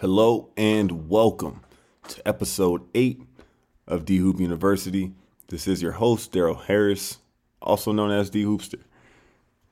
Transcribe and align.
Hello 0.00 0.48
and 0.56 1.10
welcome 1.10 1.60
to 2.08 2.26
episode 2.26 2.80
8 2.94 3.20
of 3.86 4.06
D 4.06 4.16
Hoop 4.16 4.40
University. 4.40 5.12
This 5.48 5.68
is 5.68 5.82
your 5.82 5.92
host, 5.92 6.32
Daryl 6.32 6.58
Harris, 6.64 7.18
also 7.60 7.92
known 7.92 8.10
as 8.10 8.30
D 8.30 8.42
Hoopster. 8.42 8.80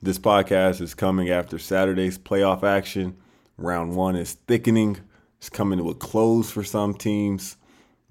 This 0.03 0.19
podcast 0.19 0.81
is 0.81 0.93
coming 0.93 1.31
after 1.31 1.57
Saturday's 1.57 2.19
playoff 2.19 2.61
action. 2.61 3.17
Round 3.57 3.95
one 3.95 4.15
is 4.15 4.33
thickening, 4.47 4.99
it's 5.39 5.49
coming 5.49 5.79
to 5.79 5.89
a 5.89 5.95
close 5.95 6.51
for 6.51 6.63
some 6.63 6.93
teams. 6.93 7.57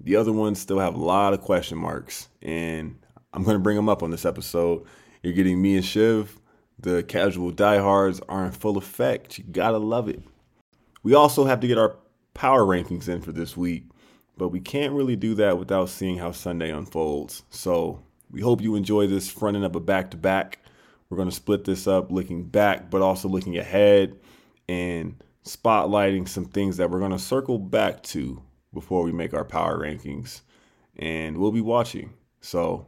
The 0.01 0.17
other 0.17 0.33
ones 0.33 0.59
still 0.59 0.79
have 0.79 0.95
a 0.95 1.01
lot 1.01 1.31
of 1.33 1.39
question 1.39 1.77
marks, 1.77 2.27
and 2.41 2.99
I'm 3.31 3.43
going 3.45 3.55
to 3.55 3.63
bring 3.63 3.77
them 3.77 3.87
up 3.87 4.03
on 4.03 4.11
this 4.11 4.25
episode. 4.25 4.85
You're 5.23 5.31
getting 5.31 5.61
me 5.61 5.77
and 5.77 5.85
Shiv. 5.85 6.37
The 6.79 7.01
casual 7.01 7.51
diehards 7.51 8.19
are 8.27 8.43
in 8.45 8.51
full 8.51 8.77
effect. 8.77 9.37
You 9.37 9.45
gotta 9.45 9.77
love 9.77 10.09
it. 10.09 10.21
We 11.01 11.13
also 11.13 11.45
have 11.45 11.61
to 11.61 11.67
get 11.67 11.77
our 11.77 11.95
power 12.33 12.63
rankings 12.63 13.09
in 13.09 13.21
for 13.21 13.31
this 13.31 13.57
week, 13.57 13.85
but 14.37 14.49
we 14.49 14.59
can't 14.59 14.93
really 14.93 15.15
do 15.15 15.35
that 15.35 15.57
without 15.57 15.89
seeing 15.89 16.17
how 16.17 16.31
Sunday 16.31 16.71
unfolds. 16.71 17.43
So 17.49 18.01
we 18.31 18.41
hope 18.41 18.61
you 18.61 18.75
enjoy 18.75 19.07
this 19.07 19.29
fronting 19.29 19.63
up 19.63 19.75
a 19.75 19.79
back 19.79 20.11
to 20.11 20.17
back. 20.17 20.59
We're 21.09 21.17
going 21.17 21.29
to 21.29 21.35
split 21.35 21.65
this 21.65 21.87
up 21.87 22.11
looking 22.11 22.43
back, 22.43 22.89
but 22.89 23.01
also 23.01 23.27
looking 23.27 23.57
ahead 23.57 24.15
and 24.67 25.21
spotlighting 25.43 26.27
some 26.27 26.45
things 26.45 26.77
that 26.77 26.89
we're 26.89 26.99
going 26.99 27.11
to 27.11 27.19
circle 27.19 27.57
back 27.57 28.03
to 28.03 28.41
before 28.73 29.03
we 29.03 29.11
make 29.11 29.33
our 29.33 29.45
power 29.45 29.79
rankings. 29.79 30.41
And 30.97 31.37
we'll 31.37 31.51
be 31.51 31.61
watching. 31.61 32.13
So 32.41 32.85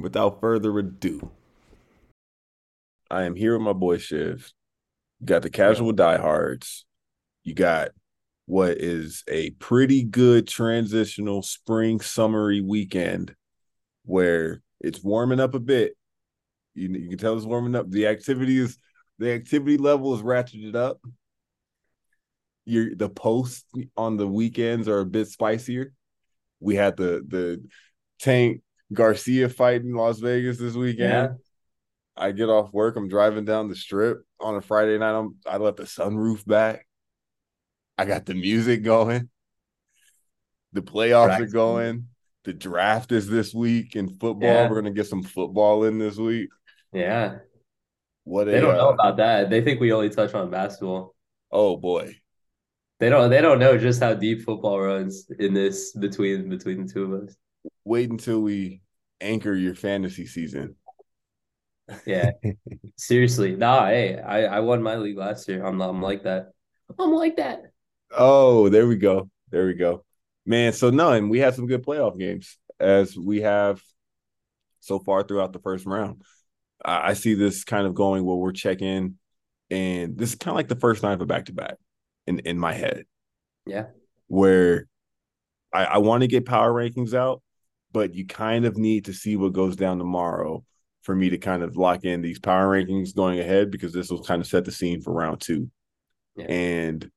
without 0.00 0.40
further 0.40 0.76
ado, 0.78 1.30
I 3.10 3.22
am 3.22 3.36
here 3.36 3.56
with 3.56 3.62
my 3.64 3.72
boy 3.72 3.98
Shiv. 3.98 4.52
You 5.20 5.26
got 5.26 5.42
the 5.42 5.50
casual 5.50 5.92
diehards. 5.92 6.84
You 7.44 7.54
got 7.54 7.90
what 8.48 8.78
is 8.78 9.24
a 9.28 9.50
pretty 9.50 10.02
good 10.02 10.48
transitional 10.48 11.42
spring 11.42 12.00
summery 12.00 12.62
weekend 12.62 13.34
where 14.06 14.62
it's 14.80 15.04
warming 15.04 15.38
up 15.38 15.54
a 15.54 15.60
bit. 15.60 15.92
You, 16.72 16.88
you 16.88 17.10
can 17.10 17.18
tell 17.18 17.36
it's 17.36 17.44
warming 17.44 17.74
up. 17.74 17.90
The 17.90 18.06
activity 18.06 18.58
is 18.58 18.78
the 19.18 19.32
activity 19.32 19.76
level 19.76 20.14
is 20.14 20.22
ratcheted 20.22 20.74
up. 20.74 20.98
Your 22.64 22.94
the 22.94 23.10
posts 23.10 23.66
on 23.98 24.16
the 24.16 24.26
weekends 24.26 24.88
are 24.88 25.00
a 25.00 25.06
bit 25.06 25.28
spicier. 25.28 25.92
We 26.58 26.74
had 26.74 26.96
the 26.96 27.22
the 27.28 27.62
Tank 28.18 28.62
Garcia 28.90 29.50
fight 29.50 29.82
in 29.82 29.92
Las 29.92 30.20
Vegas 30.20 30.58
this 30.58 30.74
weekend. 30.74 31.12
Yeah. 31.12 31.28
I 32.16 32.32
get 32.32 32.48
off 32.48 32.72
work. 32.72 32.96
I'm 32.96 33.10
driving 33.10 33.44
down 33.44 33.68
the 33.68 33.76
strip 33.76 34.22
on 34.40 34.56
a 34.56 34.62
Friday 34.62 34.96
night. 34.96 35.18
I'm 35.18 35.36
I 35.46 35.58
let 35.58 35.76
the 35.76 35.82
sunroof 35.82 36.46
back. 36.46 36.87
I 37.98 38.04
got 38.04 38.26
the 38.26 38.34
music 38.34 38.84
going. 38.84 39.28
The 40.72 40.82
playoffs 40.82 41.40
are 41.40 41.46
going. 41.46 42.06
The 42.44 42.52
draft 42.52 43.10
is 43.12 43.28
this 43.28 43.52
week 43.52 43.96
in 43.96 44.08
football. 44.08 44.48
Yeah. 44.48 44.70
We're 44.70 44.76
gonna 44.80 44.94
get 44.94 45.08
some 45.08 45.24
football 45.24 45.84
in 45.84 45.98
this 45.98 46.16
week. 46.16 46.48
Yeah. 46.92 47.38
What 48.24 48.44
they 48.44 48.58
a, 48.58 48.60
don't 48.60 48.76
know 48.76 48.90
uh, 48.90 48.94
about 48.94 49.16
that. 49.16 49.50
They 49.50 49.62
think 49.62 49.80
we 49.80 49.92
only 49.92 50.10
touch 50.10 50.32
on 50.34 50.50
basketball. 50.50 51.14
Oh 51.50 51.76
boy. 51.76 52.14
They 53.00 53.08
don't 53.08 53.30
they 53.30 53.40
don't 53.40 53.58
know 53.58 53.76
just 53.76 54.00
how 54.00 54.14
deep 54.14 54.42
football 54.42 54.80
runs 54.80 55.30
in 55.38 55.52
this 55.52 55.92
between 55.92 56.48
between 56.48 56.86
the 56.86 56.92
two 56.92 57.12
of 57.12 57.22
us. 57.24 57.36
Wait 57.84 58.10
until 58.10 58.40
we 58.40 58.82
anchor 59.20 59.54
your 59.54 59.74
fantasy 59.74 60.26
season. 60.26 60.76
Yeah. 62.06 62.30
Seriously. 62.96 63.56
Nah, 63.56 63.86
hey, 63.86 64.18
I, 64.18 64.44
I 64.44 64.60
won 64.60 64.82
my 64.82 64.96
league 64.96 65.16
last 65.16 65.48
year. 65.48 65.64
I'm 65.64 65.80
I'm 65.80 66.02
like 66.02 66.24
that. 66.24 66.52
I'm 66.98 67.12
like 67.12 67.36
that. 67.36 67.72
Oh, 68.10 68.68
there 68.68 68.86
we 68.86 68.96
go. 68.96 69.30
There 69.50 69.66
we 69.66 69.74
go. 69.74 70.04
Man, 70.46 70.72
so 70.72 70.90
no, 70.90 71.12
and 71.12 71.30
we 71.30 71.38
had 71.38 71.54
some 71.54 71.66
good 71.66 71.84
playoff 71.84 72.18
games 72.18 72.58
as 72.80 73.16
we 73.16 73.42
have 73.42 73.82
so 74.80 74.98
far 74.98 75.22
throughout 75.22 75.52
the 75.52 75.58
first 75.58 75.84
round. 75.86 76.22
I, 76.84 77.10
I 77.10 77.12
see 77.14 77.34
this 77.34 77.64
kind 77.64 77.86
of 77.86 77.94
going 77.94 78.24
where 78.24 78.36
we're 78.36 78.52
checking, 78.52 79.18
and 79.70 80.16
this 80.16 80.30
is 80.30 80.36
kind 80.36 80.52
of 80.52 80.56
like 80.56 80.68
the 80.68 80.76
first 80.76 81.02
night 81.02 81.12
of 81.12 81.20
a 81.20 81.26
back 81.26 81.46
to 81.46 81.52
back 81.52 81.76
in 82.26 82.38
in 82.40 82.58
my 82.58 82.72
head. 82.72 83.04
Yeah, 83.66 83.86
where 84.26 84.86
I, 85.72 85.84
I 85.84 85.98
want 85.98 86.22
to 86.22 86.28
get 86.28 86.46
power 86.46 86.72
rankings 86.72 87.14
out, 87.14 87.42
but 87.92 88.14
you 88.14 88.26
kind 88.26 88.64
of 88.64 88.76
need 88.76 89.06
to 89.06 89.12
see 89.12 89.36
what 89.36 89.52
goes 89.52 89.76
down 89.76 89.98
tomorrow 89.98 90.64
for 91.02 91.14
me 91.14 91.30
to 91.30 91.38
kind 91.38 91.62
of 91.62 91.76
lock 91.76 92.04
in 92.04 92.22
these 92.22 92.38
power 92.38 92.66
rankings 92.66 93.14
going 93.14 93.38
ahead 93.38 93.70
because 93.70 93.92
this 93.92 94.10
will 94.10 94.22
kind 94.22 94.40
of 94.40 94.46
set 94.46 94.64
the 94.64 94.72
scene 94.72 95.00
for 95.00 95.12
round 95.12 95.40
two. 95.40 95.70
Yeah. 96.36 96.46
And 96.46 97.10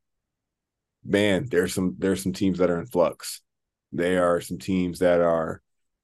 man, 1.04 1.48
there's 1.50 1.74
some 1.74 1.96
there's 1.98 2.24
some 2.24 2.34
teams 2.34 2.60
that 2.60 2.70
are 2.70 2.80
in 2.80 2.86
flux. 2.86 3.42
There 3.92 4.34
are 4.34 4.42
some 4.42 4.58
teams 4.58 5.00
that 5.00 5.22
are 5.22 5.62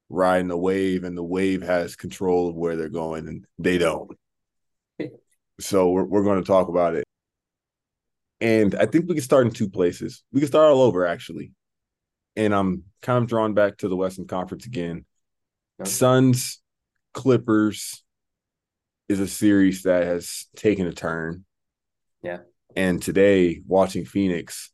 riding 0.10 0.48
the 0.48 0.58
wave, 0.58 1.04
and 1.04 1.18
the 1.18 1.24
wave 1.24 1.62
has 1.62 1.96
control 1.96 2.50
of 2.50 2.56
where 2.56 2.76
they're 2.76 2.90
going, 2.90 3.28
and 3.28 3.46
they 3.60 3.78
don't. 3.78 4.12
so 5.60 5.90
we're 5.90 6.04
we're 6.04 6.24
going 6.24 6.42
to 6.42 6.48
talk 6.48 6.70
about 6.70 6.96
it. 6.96 7.04
And 8.40 8.76
I 8.76 8.86
think 8.86 9.08
we 9.08 9.16
can 9.16 9.24
start 9.24 9.48
in 9.48 9.54
two 9.54 9.70
places. 9.70 10.24
We 10.32 10.42
can 10.42 10.48
start 10.48 10.72
all 10.72 10.82
over 10.82 11.08
actually. 11.08 11.54
And 12.36 12.54
I'm 12.54 12.84
kind 13.02 13.24
of 13.24 13.28
drawn 13.28 13.56
back 13.56 13.78
to 13.78 13.88
the 13.88 13.96
Western 13.96 14.28
Conference 14.28 14.68
again. 14.68 15.06
Okay. 15.82 15.90
Suns, 15.90 16.62
Clippers 17.14 18.04
is 19.10 19.20
a 19.20 19.28
series 19.28 19.84
that 19.84 20.04
has 20.04 20.46
taken 20.56 20.86
a 20.86 20.94
turn. 20.94 21.46
Yeah. 22.22 22.40
And 22.76 23.02
today, 23.02 23.62
watching 23.66 24.06
Phoenix, 24.06 24.72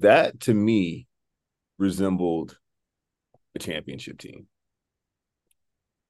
that 0.00 0.40
to 0.40 0.54
me 0.54 1.06
resembled 1.78 2.58
a 3.54 3.58
championship 3.58 4.18
team. 4.18 4.46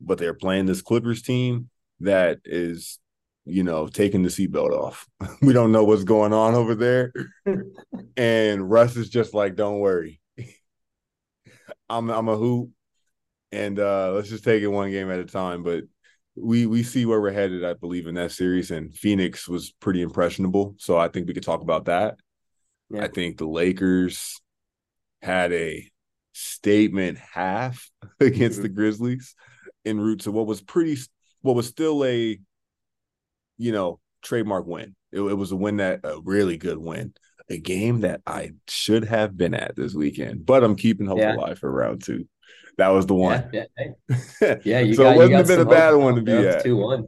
But 0.00 0.18
they're 0.18 0.34
playing 0.34 0.66
this 0.66 0.82
Clippers 0.82 1.22
team 1.22 1.70
that 2.00 2.40
is, 2.44 2.98
you 3.44 3.62
know, 3.62 3.86
taking 3.86 4.22
the 4.22 4.28
seatbelt 4.28 4.70
off. 4.70 5.06
we 5.42 5.52
don't 5.52 5.72
know 5.72 5.84
what's 5.84 6.04
going 6.04 6.32
on 6.32 6.54
over 6.54 6.74
there. 6.74 7.12
and 8.16 8.70
Russ 8.70 8.96
is 8.96 9.08
just 9.08 9.34
like, 9.34 9.56
don't 9.56 9.78
worry. 9.78 10.20
I'm 11.88 12.10
I'm 12.10 12.28
a 12.28 12.36
hoop. 12.36 12.70
And 13.52 13.78
uh 13.78 14.12
let's 14.12 14.28
just 14.28 14.44
take 14.44 14.62
it 14.62 14.68
one 14.68 14.90
game 14.90 15.10
at 15.10 15.20
a 15.20 15.24
time. 15.24 15.62
But 15.62 15.84
we 16.36 16.66
we 16.66 16.82
see 16.82 17.06
where 17.06 17.20
we're 17.20 17.32
headed, 17.32 17.64
I 17.64 17.74
believe, 17.74 18.06
in 18.06 18.16
that 18.16 18.32
series. 18.32 18.70
And 18.70 18.94
Phoenix 18.94 19.48
was 19.48 19.72
pretty 19.72 20.02
impressionable. 20.02 20.74
So 20.78 20.98
I 20.98 21.08
think 21.08 21.28
we 21.28 21.34
could 21.34 21.44
talk 21.44 21.62
about 21.62 21.84
that. 21.86 22.16
Yeah. 22.90 23.04
I 23.04 23.08
think 23.08 23.38
the 23.38 23.46
Lakers 23.46 24.40
had 25.22 25.52
a 25.52 25.90
statement 26.32 27.18
half 27.18 27.90
against 28.20 28.62
the 28.62 28.68
mm-hmm. 28.68 28.76
Grizzlies 28.76 29.34
en 29.84 30.00
route 30.00 30.20
to 30.20 30.32
what 30.32 30.46
was 30.46 30.60
pretty 30.60 30.96
what 31.42 31.54
was 31.54 31.66
still 31.66 32.04
a 32.04 32.38
you 33.56 33.72
know 33.72 34.00
trademark 34.22 34.66
win. 34.66 34.94
It, 35.12 35.20
it 35.20 35.34
was 35.34 35.52
a 35.52 35.56
win 35.56 35.78
that 35.78 36.00
a 36.04 36.20
really 36.22 36.56
good 36.56 36.78
win. 36.78 37.14
A 37.50 37.58
game 37.58 38.00
that 38.00 38.22
I 38.26 38.52
should 38.68 39.04
have 39.04 39.36
been 39.36 39.52
at 39.52 39.76
this 39.76 39.92
weekend, 39.92 40.46
but 40.46 40.64
I'm 40.64 40.76
keeping 40.76 41.06
hope 41.06 41.18
yeah. 41.18 41.36
alive 41.36 41.58
for 41.58 41.70
round 41.70 42.02
two. 42.02 42.26
That 42.78 42.88
was 42.88 43.06
the 43.06 43.14
one. 43.14 43.50
Yeah, 43.52 43.64
yeah. 43.78 44.54
yeah 44.64 44.80
you 44.80 44.94
so 44.94 45.04
got, 45.04 45.14
it 45.14 45.18
wouldn't 45.18 45.34
have 45.34 45.46
been 45.46 45.60
a 45.60 45.66
bad 45.66 45.92
one 45.92 46.14
to 46.16 46.22
be 46.22 46.32
at. 46.32 46.64
Two 46.64 46.76
one. 46.76 47.06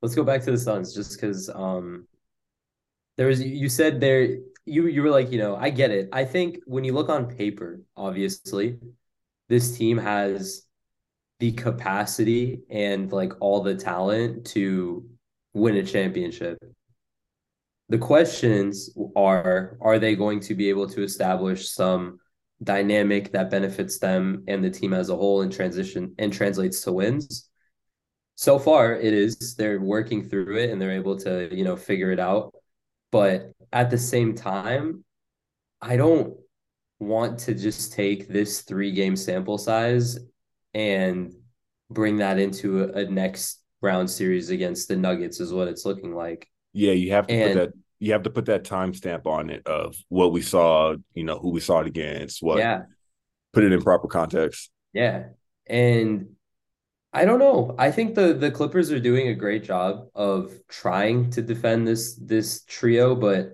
Let's 0.00 0.14
go 0.14 0.22
back 0.22 0.42
to 0.44 0.52
the 0.52 0.58
Suns, 0.58 0.94
just 0.94 1.20
because 1.20 1.50
um, 1.52 2.06
there 3.18 3.26
was 3.26 3.42
you 3.42 3.68
said 3.68 4.00
there 4.00 4.38
you 4.64 4.86
you 4.86 5.02
were 5.02 5.10
like, 5.10 5.30
you 5.30 5.38
know, 5.38 5.56
I 5.56 5.70
get 5.70 5.90
it. 5.90 6.08
I 6.12 6.24
think 6.24 6.60
when 6.66 6.84
you 6.84 6.92
look 6.94 7.08
on 7.10 7.26
paper, 7.26 7.82
obviously, 7.96 8.78
this 9.48 9.76
team 9.76 9.98
has 9.98 10.62
the 11.40 11.52
capacity 11.52 12.60
and 12.70 13.12
like 13.12 13.32
all 13.40 13.62
the 13.62 13.74
talent 13.74 14.46
to 14.46 15.04
win 15.52 15.76
a 15.76 15.82
championship. 15.82 16.58
The 17.88 17.98
questions 17.98 18.90
are 19.16 19.76
are 19.80 19.98
they 19.98 20.14
going 20.14 20.40
to 20.40 20.54
be 20.54 20.68
able 20.68 20.88
to 20.90 21.02
establish 21.02 21.70
some 21.70 22.20
dynamic 22.62 23.32
that 23.32 23.50
benefits 23.50 23.98
them 23.98 24.44
and 24.46 24.62
the 24.64 24.70
team 24.70 24.92
as 24.92 25.10
a 25.10 25.16
whole 25.16 25.42
and 25.42 25.52
transition 25.52 26.14
and 26.18 26.32
translates 26.32 26.82
to 26.82 26.92
wins? 26.92 27.48
So 28.36 28.60
far 28.60 28.94
it 28.94 29.12
is 29.12 29.56
they're 29.56 29.80
working 29.80 30.28
through 30.28 30.58
it 30.58 30.70
and 30.70 30.80
they're 30.80 30.92
able 30.92 31.16
to, 31.20 31.52
you 31.52 31.64
know, 31.64 31.74
figure 31.74 32.12
it 32.12 32.20
out. 32.20 32.54
But 33.10 33.52
at 33.72 33.90
the 33.90 33.98
same 33.98 34.34
time, 34.34 35.04
I 35.80 35.96
don't 35.96 36.34
want 36.98 37.38
to 37.40 37.54
just 37.54 37.92
take 37.92 38.28
this 38.28 38.62
three 38.62 38.92
game 38.92 39.16
sample 39.16 39.58
size 39.58 40.18
and 40.74 41.32
bring 41.90 42.18
that 42.18 42.38
into 42.38 42.84
a, 42.84 43.04
a, 43.04 43.04
next 43.06 43.62
round 43.80 44.10
series 44.10 44.50
against 44.50 44.88
the 44.88 44.96
Nuggets 44.96 45.40
is 45.40 45.52
what 45.52 45.68
it's 45.68 45.86
looking 45.86 46.14
like. 46.14 46.48
Yeah, 46.72 46.92
you 46.92 47.12
have 47.12 47.26
to 47.28 47.34
and, 47.34 47.52
put 47.54 47.58
that 47.58 47.78
you 48.00 48.12
have 48.12 48.22
to 48.24 48.30
put 48.30 48.46
that 48.46 48.64
timestamp 48.64 49.26
on 49.26 49.50
it 49.50 49.66
of 49.66 49.96
what 50.08 50.32
we 50.32 50.42
saw, 50.42 50.94
you 51.14 51.24
know, 51.24 51.38
who 51.38 51.50
we 51.50 51.60
saw 51.60 51.80
it 51.80 51.86
against, 51.86 52.42
what 52.42 52.58
yeah. 52.58 52.82
put 53.52 53.64
it 53.64 53.72
in 53.72 53.82
proper 53.82 54.06
context. 54.06 54.70
Yeah. 54.92 55.24
And 55.66 56.36
I 57.12 57.24
don't 57.24 57.38
know. 57.38 57.74
I 57.78 57.90
think 57.90 58.14
the 58.14 58.34
the 58.34 58.50
Clippers 58.50 58.90
are 58.92 59.00
doing 59.00 59.28
a 59.28 59.34
great 59.34 59.64
job 59.64 60.08
of 60.14 60.52
trying 60.68 61.30
to 61.30 61.42
defend 61.42 61.88
this 61.88 62.14
this 62.16 62.64
trio, 62.64 63.14
but 63.14 63.52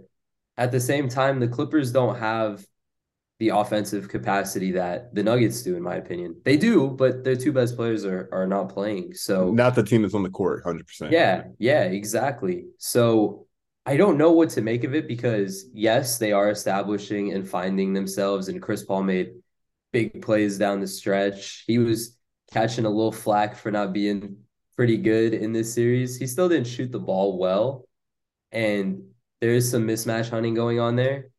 at 0.56 0.72
the 0.72 0.80
same 0.80 1.08
time, 1.08 1.40
the 1.40 1.48
Clippers 1.48 1.92
don't 1.92 2.18
have 2.18 2.64
the 3.38 3.48
offensive 3.50 4.08
capacity 4.08 4.72
that 4.72 5.14
the 5.14 5.22
Nuggets 5.22 5.62
do, 5.62 5.76
in 5.76 5.82
my 5.82 5.96
opinion. 5.96 6.40
They 6.44 6.56
do, 6.56 6.88
but 6.88 7.24
their 7.24 7.36
two 7.36 7.52
best 7.52 7.76
players 7.76 8.04
are 8.04 8.28
are 8.32 8.46
not 8.46 8.70
playing. 8.70 9.14
So 9.14 9.52
not 9.52 9.74
the 9.74 9.82
team 9.82 10.02
that's 10.02 10.14
on 10.14 10.24
the 10.24 10.30
court, 10.30 10.64
hundred 10.64 10.86
percent. 10.86 11.12
Yeah, 11.12 11.44
yeah, 11.58 11.84
exactly. 11.84 12.66
So 12.78 13.46
I 13.86 13.96
don't 13.96 14.18
know 14.18 14.32
what 14.32 14.50
to 14.50 14.62
make 14.62 14.82
of 14.82 14.94
it 14.94 15.06
because 15.06 15.66
yes, 15.72 16.18
they 16.18 16.32
are 16.32 16.50
establishing 16.50 17.32
and 17.32 17.48
finding 17.48 17.92
themselves, 17.92 18.48
and 18.48 18.60
Chris 18.60 18.84
Paul 18.84 19.04
made 19.04 19.32
big 19.92 20.22
plays 20.22 20.58
down 20.58 20.80
the 20.80 20.88
stretch. 20.88 21.64
He 21.66 21.78
was 21.78 22.13
catching 22.54 22.84
a 22.84 22.90
little 22.90 23.12
flack 23.12 23.56
for 23.56 23.72
not 23.72 23.92
being 23.92 24.36
pretty 24.76 24.96
good 24.96 25.34
in 25.34 25.52
this 25.52 25.74
series. 25.74 26.16
He 26.16 26.26
still 26.28 26.48
didn't 26.48 26.68
shoot 26.68 26.92
the 26.92 27.00
ball 27.00 27.36
well, 27.36 27.84
and 28.52 29.02
there 29.40 29.50
is 29.50 29.68
some 29.68 29.86
mismatch 29.86 30.30
hunting 30.30 30.54
going 30.54 30.78
on 30.78 30.94
there. 30.94 31.30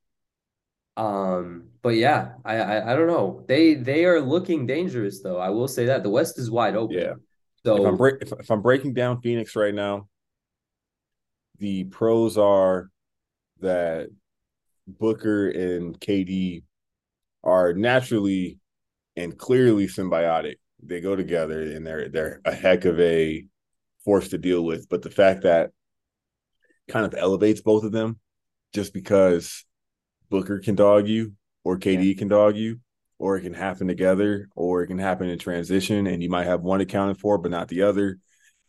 Um, 0.97 1.69
but 1.81 1.95
yeah, 1.95 2.33
I, 2.43 2.57
I, 2.57 2.91
I 2.91 2.95
don't 2.95 3.07
know. 3.07 3.45
They 3.47 3.75
they 3.75 4.05
are 4.05 4.19
looking 4.19 4.67
dangerous 4.67 5.21
though. 5.21 5.37
I 5.37 5.49
will 5.49 5.69
say 5.69 5.85
that 5.85 6.03
the 6.03 6.09
West 6.09 6.37
is 6.37 6.51
wide 6.51 6.75
open. 6.75 6.97
Yeah. 6.97 7.13
So 7.65 7.77
if 7.77 7.87
I'm 7.87 7.97
break, 7.97 8.15
if, 8.21 8.31
if 8.33 8.51
I'm 8.51 8.61
breaking 8.61 8.93
down 8.93 9.21
Phoenix 9.21 9.55
right 9.55 9.73
now, 9.73 10.07
the 11.59 11.85
pros 11.85 12.37
are 12.37 12.89
that 13.61 14.09
Booker 14.85 15.49
and 15.49 15.99
KD 15.99 16.63
are 17.43 17.73
naturally 17.73 18.59
and 19.15 19.37
clearly 19.37 19.87
symbiotic. 19.87 20.55
They 20.85 21.01
go 21.01 21.15
together 21.15 21.61
and 21.61 21.85
they're 21.85 22.09
they're 22.09 22.41
a 22.45 22.53
heck 22.53 22.85
of 22.85 22.99
a 22.99 23.45
force 24.03 24.29
to 24.29 24.37
deal 24.37 24.63
with. 24.63 24.87
But 24.89 25.01
the 25.01 25.09
fact 25.09 25.43
that 25.43 25.71
kind 26.87 27.05
of 27.05 27.15
elevates 27.15 27.61
both 27.61 27.83
of 27.83 27.91
them 27.91 28.19
just 28.73 28.93
because 28.93 29.65
Booker 30.29 30.59
can 30.59 30.75
dog 30.75 31.07
you 31.07 31.33
or 31.63 31.77
KD 31.77 32.09
yeah. 32.09 32.17
can 32.17 32.27
dog 32.27 32.55
you, 32.55 32.79
or 33.17 33.37
it 33.37 33.41
can 33.41 33.53
happen 33.53 33.87
together, 33.87 34.47
or 34.55 34.83
it 34.83 34.87
can 34.87 34.99
happen 34.99 35.29
in 35.29 35.39
transition, 35.39 36.07
and 36.07 36.21
you 36.21 36.29
might 36.29 36.45
have 36.45 36.61
one 36.61 36.79
accounted 36.79 37.17
for, 37.17 37.37
but 37.37 37.51
not 37.51 37.67
the 37.67 37.81
other. 37.81 38.19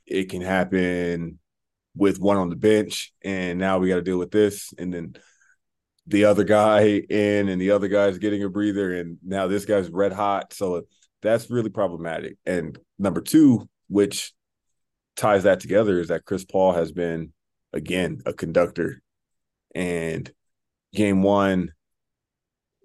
It 0.07 0.31
can 0.31 0.41
happen 0.41 1.39
with 1.95 2.19
one 2.19 2.37
on 2.37 2.49
the 2.49 2.57
bench, 2.57 3.12
and 3.23 3.59
now 3.59 3.79
we 3.79 3.89
got 3.89 3.97
to 3.97 4.03
deal 4.03 4.19
with 4.19 4.31
this, 4.31 4.73
and 4.79 4.93
then 4.93 5.15
the 6.07 6.25
other 6.25 6.45
guy 6.45 6.87
in, 6.87 7.49
and 7.49 7.61
the 7.61 7.73
other 7.73 7.89
guy's 7.89 8.19
getting 8.19 8.43
a 8.43 8.49
breather, 8.49 8.95
and 8.95 9.19
now 9.23 9.47
this 9.47 9.65
guy's 9.65 9.91
red 9.91 10.12
hot. 10.12 10.53
So 10.53 10.83
that's 11.26 11.50
really 11.50 11.70
problematic. 11.70 12.37
And 12.46 12.78
number 12.99 13.20
two, 13.20 13.69
which 13.88 14.32
ties 15.17 15.44
that 15.44 15.61
together, 15.61 16.00
is 16.00 16.08
that 16.08 16.25
Chris 16.25 16.44
Paul 16.44 16.73
has 16.73 16.93
been 16.93 17.32
again 17.73 18.20
a 18.26 18.32
conductor, 18.32 19.02
and 19.75 20.31
game 20.94 21.23
one, 21.23 21.73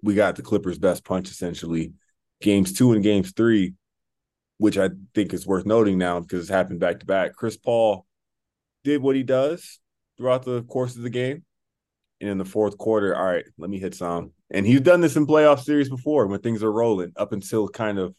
we 0.02 0.14
got 0.14 0.36
the 0.36 0.42
Clippers' 0.42 0.78
best 0.78 1.04
punch 1.04 1.30
essentially. 1.30 1.92
Games 2.40 2.72
two 2.72 2.92
and 2.92 3.02
games 3.02 3.32
three, 3.36 3.74
which 4.58 4.76
I 4.76 4.90
think 5.14 5.32
is 5.32 5.46
worth 5.46 5.64
noting 5.64 5.96
now 5.96 6.20
because 6.20 6.40
it's 6.40 6.50
happened 6.50 6.80
back 6.80 7.00
to 7.00 7.06
back. 7.06 7.34
Chris 7.34 7.56
Paul 7.56 8.04
did 8.84 9.00
what 9.00 9.16
he 9.16 9.22
does 9.22 9.78
throughout 10.18 10.44
the 10.44 10.62
course 10.64 10.96
of 10.96 11.02
the 11.02 11.10
game. 11.10 11.44
And 12.20 12.30
in 12.30 12.38
the 12.38 12.44
fourth 12.44 12.78
quarter, 12.78 13.16
all 13.16 13.24
right, 13.24 13.44
let 13.58 13.70
me 13.70 13.78
hit 13.78 13.94
some. 13.94 14.32
And 14.50 14.64
he's 14.66 14.80
done 14.80 15.00
this 15.00 15.16
in 15.16 15.26
playoff 15.26 15.60
series 15.60 15.88
before 15.88 16.26
when 16.26 16.40
things 16.40 16.62
are 16.62 16.72
rolling 16.72 17.12
up 17.16 17.32
until 17.32 17.68
kind 17.68 17.98
of 17.98 18.14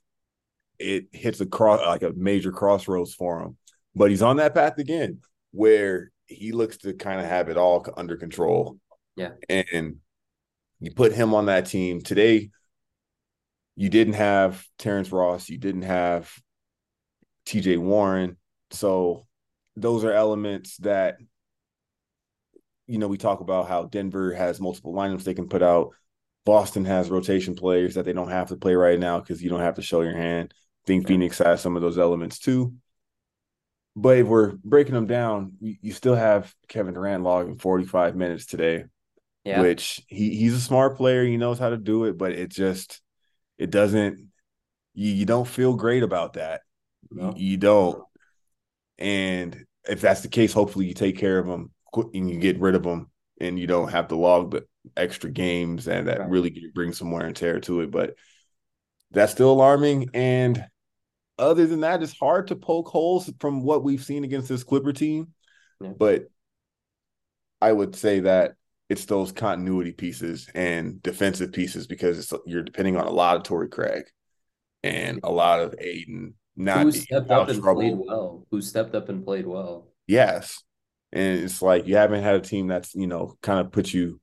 it 0.80 1.06
hits 1.12 1.42
a 1.42 1.46
cross 1.46 1.82
like 1.86 2.04
a 2.04 2.14
major 2.14 2.52
crossroads 2.52 3.14
for 3.14 3.42
him. 3.42 3.58
But 3.96 4.10
he's 4.10 4.22
on 4.22 4.38
that 4.38 4.56
path 4.56 4.78
again 4.78 5.20
where 5.52 6.12
he 6.26 6.52
looks 6.52 6.78
to 6.78 6.94
kind 6.94 7.20
of 7.20 7.28
have 7.28 7.50
it 7.50 7.58
all 7.58 7.86
under 7.96 8.18
control. 8.18 8.80
Yeah. 9.16 9.32
And 9.50 9.98
you 10.80 10.92
put 10.92 11.14
him 11.14 11.34
on 11.34 11.46
that 11.46 11.68
team 11.68 12.02
today. 12.02 12.50
You 13.76 13.90
didn't 13.90 14.14
have 14.14 14.66
Terrence 14.78 15.12
Ross. 15.12 15.50
You 15.50 15.58
didn't 15.58 15.84
have 15.84 16.32
TJ 17.46 17.78
Warren. 17.78 18.38
So 18.72 19.26
those 19.76 20.04
are 20.04 20.12
elements 20.12 20.78
that, 20.78 21.18
you 22.88 22.98
know, 22.98 23.08
we 23.08 23.18
talk 23.18 23.40
about 23.40 23.68
how 23.68 23.86
Denver 23.86 24.34
has 24.34 24.60
multiple 24.60 24.94
lineups 24.94 25.24
they 25.24 25.34
can 25.34 25.48
put 25.48 25.64
out. 25.64 25.94
Boston 26.46 26.86
has 26.86 27.10
rotation 27.10 27.56
players 27.56 27.96
that 27.96 28.06
they 28.06 28.14
don't 28.14 28.30
have 28.30 28.50
to 28.50 28.58
play 28.58 28.76
right 28.76 29.00
now 29.00 29.20
because 29.20 29.42
you 29.42 29.50
don't 29.50 29.62
have 29.62 29.76
to 29.76 29.82
show 29.82 30.02
your 30.02 30.18
hand. 30.18 30.54
Think 30.86 31.08
Phoenix 31.08 31.38
has 31.38 31.62
some 31.62 31.76
of 31.76 31.82
those 31.82 31.98
elements 31.98 32.40
too. 32.40 32.74
But 33.96 34.18
if 34.18 34.28
we're 34.28 34.54
breaking 34.64 34.96
them 34.96 35.08
down, 35.08 35.54
you, 35.62 35.76
you 35.82 35.92
still 35.94 36.16
have 36.16 36.54
Kevin 36.68 36.96
Durant 36.96 37.24
logging 37.24 37.58
45 37.58 38.16
minutes 38.16 38.46
today 38.46 38.86
yeah. 39.44 39.62
which 39.62 40.02
he, 40.08 40.36
he's 40.36 40.54
a 40.54 40.62
smart 40.62 40.98
player. 40.98 41.24
He 41.24 41.38
knows 41.38 41.60
how 41.60 41.70
to 41.70 41.78
do 41.78 42.06
it, 42.06 42.18
but 42.18 42.32
it 42.32 42.50
just 42.50 43.02
it 43.58 43.70
doesn't. 43.70 44.30
You, 44.94 45.12
you 45.12 45.26
don't 45.26 45.48
feel 45.48 45.76
great 45.76 46.04
about 46.04 46.34
that. 46.34 46.62
No. 47.12 47.34
You, 47.36 47.52
you, 47.52 47.58
don't. 47.58 48.04
And 48.98 49.66
if 49.88 50.02
that's 50.02 50.22
the 50.22 50.30
case, 50.30 50.54
hopefully 50.54 50.86
you 50.86 50.94
take 50.94 51.18
care 51.18 51.40
of 51.40 51.48
them 51.48 51.72
and 52.14 52.30
you 52.30 52.40
get 52.40 52.60
rid 52.60 52.76
of 52.76 52.84
them, 52.84 53.10
and 53.40 53.60
you 53.60 53.68
don't 53.68 53.92
have 53.92 54.08
to 54.10 54.16
log 54.16 54.52
the 54.52 54.66
extra 54.96 55.30
games, 55.30 55.88
and 55.88 56.08
that 56.08 56.20
right. 56.20 56.30
really 56.30 56.72
brings 56.74 56.98
some 56.98 57.12
wear 57.12 57.26
and 57.26 57.36
tear 57.36 57.60
to 57.62 57.82
it. 57.82 57.92
But 57.92 58.16
that's 59.12 59.32
still 59.32 59.52
alarming. 59.52 60.10
And 60.14 60.66
other 61.38 61.66
than 61.66 61.82
that, 61.82 62.04
it's 62.04 62.18
hard 62.18 62.48
to 62.48 62.56
poke 62.56 62.90
holes 62.90 63.32
from 63.40 63.64
what 63.64 63.84
we've 63.84 64.04
seen 64.04 64.24
against 64.24 64.50
this 64.50 64.64
Clipper 64.64 64.94
team. 64.94 65.30
Yeah. 65.82 65.94
But 65.98 66.26
I 67.62 67.72
would 67.72 67.96
say 67.96 68.22
that 68.22 68.56
it's 68.90 69.06
those 69.06 69.32
continuity 69.32 69.92
pieces 69.92 70.50
and 70.54 71.02
defensive 71.02 71.52
pieces 71.52 71.88
because 71.88 72.32
you're 72.46 72.64
depending 72.64 72.98
on 72.98 73.08
a 73.08 73.12
lot 73.12 73.38
of 73.38 73.44
Torrey 73.44 73.70
Craig 73.70 74.04
and 74.84 75.20
a 75.24 75.32
lot 75.32 75.62
of 75.62 75.74
Ayton. 75.80 76.36
Not 76.56 76.84
who 76.84 76.92
stepped 76.92 77.32
up 77.32 77.50
and 77.50 77.62
trouble. 77.62 77.82
played 77.82 77.98
well. 77.98 78.46
Who 78.52 78.62
stepped 78.62 78.94
up 78.94 79.10
and 79.10 79.24
played 79.24 79.48
well. 79.48 79.88
Yes, 80.06 80.62
and 81.12 81.40
it's 81.40 81.62
like 81.62 81.88
you 81.88 81.96
haven't 81.96 82.22
had 82.22 82.36
a 82.36 82.42
team 82.42 82.68
that's 82.68 82.94
you 82.94 83.08
know 83.08 83.36
kind 83.42 83.60
of 83.60 83.72
put 83.72 83.92
you 83.92 84.20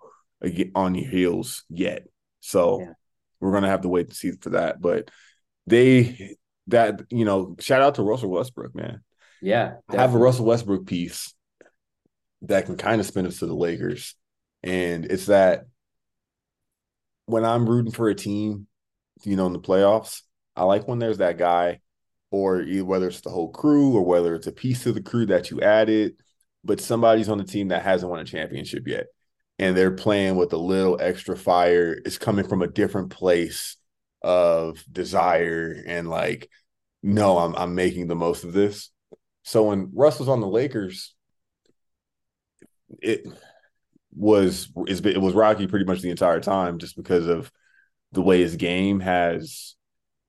on 0.76 0.94
your 0.94 1.10
heels 1.10 1.64
yet. 1.68 2.04
So 2.38 2.80
yeah. 2.80 2.92
we're 3.40 3.52
gonna 3.52 3.68
have 3.68 3.80
to 3.80 3.88
wait 3.88 4.10
to 4.10 4.14
see 4.14 4.32
for 4.40 4.50
that. 4.50 4.80
But 4.80 5.10
they 5.66 6.36
that 6.70 7.02
you 7.10 7.24
know 7.24 7.56
shout 7.60 7.82
out 7.82 7.96
to 7.96 8.02
Russell 8.02 8.30
Westbrook, 8.30 8.74
man. 8.74 9.02
Yeah, 9.40 9.74
definitely. 9.88 9.98
have 9.98 10.14
a 10.14 10.18
Russell 10.18 10.46
Westbrook 10.46 10.86
piece 10.86 11.34
that 12.42 12.66
can 12.66 12.76
kind 12.76 13.00
of 13.00 13.06
spin 13.06 13.26
us 13.26 13.38
to 13.38 13.46
the 13.46 13.54
Lakers 13.54 14.14
and 14.62 15.06
it's 15.06 15.26
that 15.26 15.66
when 17.26 17.44
I'm 17.44 17.68
rooting 17.68 17.92
for 17.92 18.08
a 18.08 18.14
team, 18.14 18.66
you 19.24 19.36
know, 19.36 19.46
in 19.46 19.52
the 19.52 19.60
playoffs, 19.60 20.22
I 20.56 20.64
like 20.64 20.88
when 20.88 20.98
there's 20.98 21.18
that 21.18 21.38
guy, 21.38 21.80
or 22.30 22.62
whether 22.84 23.08
it's 23.08 23.22
the 23.22 23.30
whole 23.30 23.50
crew 23.50 23.94
or 23.94 24.04
whether 24.04 24.34
it's 24.34 24.46
a 24.46 24.52
piece 24.52 24.86
of 24.86 24.94
the 24.94 25.02
crew 25.02 25.26
that 25.26 25.50
you 25.50 25.60
added, 25.60 26.14
but 26.64 26.80
somebody's 26.80 27.28
on 27.28 27.38
the 27.38 27.44
team 27.44 27.68
that 27.68 27.82
hasn't 27.82 28.10
won 28.10 28.20
a 28.20 28.24
championship 28.24 28.86
yet. 28.86 29.06
And 29.58 29.76
they're 29.76 29.90
playing 29.90 30.36
with 30.36 30.52
a 30.52 30.58
little 30.58 31.00
extra 31.00 31.36
fire. 31.36 31.98
It's 32.04 32.18
coming 32.18 32.46
from 32.46 32.62
a 32.62 32.68
different 32.68 33.10
place 33.10 33.76
of 34.22 34.82
desire 34.90 35.82
and 35.86 36.08
like, 36.08 36.48
no, 37.02 37.38
I'm 37.38 37.54
I'm 37.56 37.74
making 37.74 38.08
the 38.08 38.14
most 38.14 38.44
of 38.44 38.52
this. 38.52 38.90
So 39.42 39.64
when 39.64 39.90
Russ 39.94 40.18
was 40.18 40.28
on 40.28 40.40
the 40.40 40.46
Lakers, 40.46 41.14
it 43.00 43.26
was 44.14 44.72
it 44.88 45.20
was 45.20 45.34
rocky 45.34 45.66
pretty 45.66 45.84
much 45.84 46.00
the 46.00 46.10
entire 46.10 46.40
time 46.40 46.78
just 46.78 46.96
because 46.96 47.26
of 47.26 47.50
the 48.12 48.22
way 48.22 48.40
his 48.40 48.56
game 48.56 49.00
has 49.00 49.76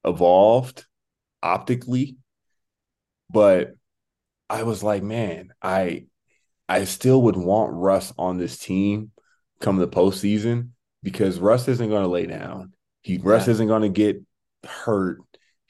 evolved 0.05 0.85
optically 1.41 2.17
but 3.29 3.71
i 4.49 4.63
was 4.63 4.83
like 4.83 5.01
man 5.01 5.49
i 5.61 6.05
i 6.69 6.83
still 6.83 7.23
would 7.23 7.35
want 7.35 7.73
russ 7.73 8.13
on 8.19 8.37
this 8.37 8.57
team 8.57 9.11
come 9.59 9.77
the 9.77 9.87
postseason 9.87 10.69
because 11.01 11.39
russ 11.39 11.67
isn't 11.67 11.89
going 11.89 12.03
to 12.03 12.09
lay 12.09 12.27
down 12.27 12.73
he 13.01 13.15
yeah. 13.15 13.21
russ 13.23 13.47
isn't 13.47 13.67
going 13.67 13.81
to 13.81 13.89
get 13.89 14.21
hurt 14.63 15.19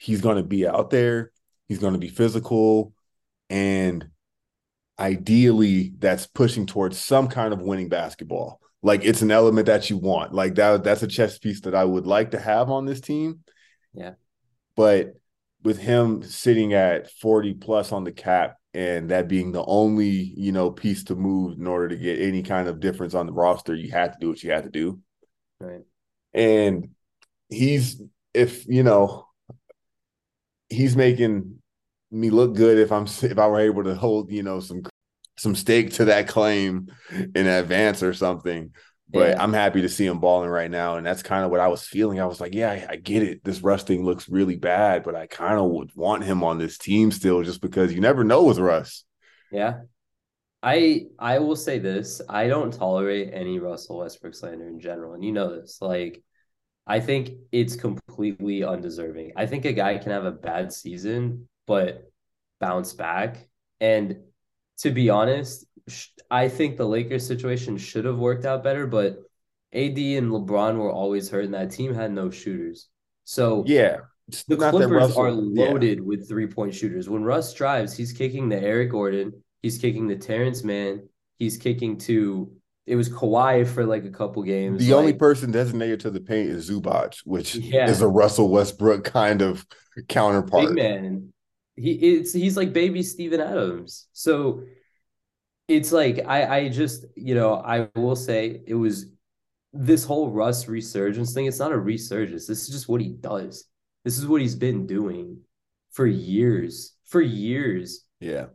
he's 0.02 0.20
going 0.20 0.36
to 0.36 0.42
be 0.42 0.66
out 0.66 0.90
there 0.90 1.32
he's 1.72 1.78
going 1.78 1.94
to 1.94 1.98
be 1.98 2.08
physical 2.08 2.92
and 3.48 4.06
ideally 4.98 5.92
that's 5.98 6.26
pushing 6.26 6.66
towards 6.66 6.98
some 6.98 7.28
kind 7.28 7.52
of 7.52 7.62
winning 7.62 7.88
basketball. 7.88 8.60
Like 8.82 9.04
it's 9.04 9.22
an 9.22 9.30
element 9.30 9.66
that 9.66 9.88
you 9.88 9.96
want. 9.96 10.34
Like 10.34 10.54
that 10.56 10.84
that's 10.84 11.02
a 11.02 11.06
chess 11.06 11.38
piece 11.38 11.62
that 11.62 11.74
I 11.74 11.84
would 11.84 12.06
like 12.06 12.32
to 12.32 12.38
have 12.38 12.70
on 12.70 12.84
this 12.84 13.00
team. 13.00 13.40
Yeah. 13.94 14.12
But 14.76 15.14
with 15.62 15.78
him 15.78 16.22
sitting 16.22 16.74
at 16.74 17.10
40 17.10 17.54
plus 17.54 17.92
on 17.92 18.04
the 18.04 18.12
cap 18.12 18.56
and 18.74 19.10
that 19.10 19.28
being 19.28 19.52
the 19.52 19.64
only, 19.64 20.10
you 20.10 20.52
know, 20.52 20.70
piece 20.70 21.04
to 21.04 21.14
move 21.14 21.58
in 21.58 21.66
order 21.66 21.88
to 21.88 21.96
get 21.96 22.20
any 22.20 22.42
kind 22.42 22.68
of 22.68 22.80
difference 22.80 23.14
on 23.14 23.26
the 23.26 23.32
roster, 23.32 23.74
you 23.74 23.90
had 23.90 24.12
to 24.12 24.18
do 24.20 24.28
what 24.28 24.42
you 24.42 24.50
had 24.50 24.64
to 24.64 24.70
do. 24.70 25.00
Right. 25.60 25.82
And 26.34 26.90
he's 27.48 28.02
if, 28.34 28.66
you 28.66 28.82
know, 28.82 29.26
he's 30.72 30.96
making 30.96 31.58
me 32.10 32.30
look 32.30 32.54
good 32.54 32.78
if 32.78 32.92
I'm 32.92 33.04
if 33.06 33.38
I 33.38 33.46
were 33.46 33.60
able 33.60 33.84
to 33.84 33.94
hold 33.94 34.30
you 34.32 34.42
know 34.42 34.60
some 34.60 34.82
some 35.38 35.54
stake 35.54 35.92
to 35.94 36.06
that 36.06 36.28
claim 36.28 36.88
in 37.34 37.46
advance 37.46 38.02
or 38.02 38.14
something. 38.14 38.72
But 39.12 39.36
Yeah. 39.36 39.42
I'm 39.42 39.52
happy 39.52 39.82
to 39.82 39.88
see 39.88 40.06
him 40.06 40.20
balling 40.20 40.50
right 40.50 40.70
now. 40.70 40.96
And 40.96 41.06
that's 41.06 41.22
kind 41.22 41.44
of 41.44 41.50
what 41.50 41.60
I 41.60 41.68
was 41.68 41.84
feeling. 41.86 42.20
I 42.20 42.26
was 42.26 42.40
like, 42.40 42.54
yeah, 42.54 42.70
I, 42.70 42.86
I 42.92 42.96
get 42.96 43.22
it. 43.22 43.44
This 43.44 43.60
Russ 43.62 43.82
thing 43.82 44.04
looks 44.04 44.28
really 44.28 44.56
bad, 44.56 45.02
but 45.04 45.14
I 45.14 45.26
kind 45.26 45.58
of 45.58 45.70
would 45.70 45.90
want 45.94 46.24
him 46.24 46.42
on 46.44 46.58
this 46.58 46.78
team 46.78 47.10
still 47.12 47.42
just 47.42 47.60
because 47.60 47.92
you 47.92 48.00
never 48.00 48.24
know 48.24 48.44
with 48.44 48.58
Russ. 48.58 49.04
Yeah. 49.50 49.82
I 50.62 51.06
I 51.18 51.40
will 51.40 51.56
say 51.56 51.78
this. 51.78 52.20
I 52.28 52.46
don't 52.46 52.72
tolerate 52.72 53.30
any 53.32 53.58
Russell 53.58 53.98
Westbrook 53.98 54.34
slander 54.34 54.68
in 54.68 54.80
general. 54.80 55.14
And 55.14 55.24
you 55.24 55.32
know 55.32 55.60
this. 55.60 55.78
Like, 55.80 56.22
I 56.86 57.00
think 57.00 57.30
it's 57.52 57.76
completely 57.76 58.64
undeserving. 58.64 59.32
I 59.36 59.46
think 59.46 59.64
a 59.64 59.72
guy 59.72 59.98
can 59.98 60.12
have 60.12 60.24
a 60.24 60.32
bad 60.32 60.72
season, 60.72 61.48
but 61.66 62.10
bounce 62.60 62.92
back. 62.92 63.48
And 63.80 64.18
to 64.78 64.90
be 64.90 65.08
honest, 65.10 65.66
I 66.30 66.48
think 66.48 66.76
the 66.76 66.86
Lakers 66.86 67.26
situation 67.26 67.76
should 67.78 68.04
have 68.04 68.18
worked 68.18 68.44
out 68.44 68.64
better, 68.64 68.86
but 68.86 69.18
AD 69.72 69.98
and 69.98 70.30
LeBron 70.30 70.76
were 70.76 70.90
always 70.92 71.30
hurt, 71.30 71.44
and 71.44 71.54
that 71.54 71.70
team 71.70 71.94
had 71.94 72.12
no 72.12 72.30
shooters. 72.30 72.88
So 73.24 73.64
Yeah. 73.66 73.98
The 74.48 74.56
Clippers 74.56 74.90
Russell- 74.90 75.20
are 75.22 75.30
yeah. 75.30 75.70
loaded 75.70 76.00
with 76.00 76.28
three 76.28 76.46
point 76.46 76.74
shooters. 76.74 77.08
When 77.08 77.22
Russ 77.24 77.52
drives, 77.54 77.96
he's 77.96 78.12
kicking 78.12 78.48
the 78.48 78.60
Eric 78.60 78.90
Gordon, 78.90 79.42
he's 79.62 79.78
kicking 79.78 80.06
the 80.06 80.16
Terance 80.16 80.62
Mann, 80.64 81.08
he's 81.38 81.56
kicking 81.56 81.98
to 81.98 82.52
it 82.86 82.96
was 82.96 83.08
Kawhi 83.08 83.66
for 83.66 83.84
like 83.86 84.04
a 84.04 84.10
couple 84.10 84.42
games. 84.42 84.84
The 84.84 84.94
only 84.94 85.12
person 85.12 85.50
designated 85.52 86.00
to 86.00 86.10
the 86.10 86.20
paint 86.20 86.50
is 86.50 86.68
Zubac, 86.68 87.18
which 87.24 87.54
Yeah. 87.54 87.88
is 87.88 88.00
a 88.02 88.08
Russell 88.08 88.48
Westbrook 88.48 89.04
kind 89.04 89.40
of 89.42 89.64
counterpart. 90.08 90.68
big 90.68 90.76
man. 90.76 91.32
He 91.76 91.92
it's 91.92 92.32
he's 92.32 92.56
like 92.56 92.72
baby 92.72 93.02
Steven 93.02 93.40
Adams. 93.40 94.06
So 94.12 94.64
it's 95.68 95.92
like 95.92 96.24
I 96.26 96.56
I 96.58 96.68
just 96.68 97.06
you 97.16 97.34
know 97.34 97.54
I 97.54 97.88
will 97.94 98.16
say 98.16 98.60
it 98.66 98.74
was 98.74 99.06
this 99.72 100.04
whole 100.04 100.30
Russ 100.30 100.68
resurgence 100.68 101.32
thing. 101.32 101.46
It's 101.46 101.58
not 101.58 101.72
a 101.72 101.78
resurgence. 101.78 102.46
This 102.46 102.62
is 102.62 102.68
just 102.68 102.88
what 102.88 103.00
he 103.00 103.08
does. 103.10 103.64
This 104.04 104.18
is 104.18 104.26
what 104.26 104.40
he's 104.40 104.54
been 104.56 104.86
doing 104.86 105.38
for 105.92 106.06
years. 106.06 106.94
For 107.06 107.20
years. 107.22 108.04
Yeah. 108.20 108.46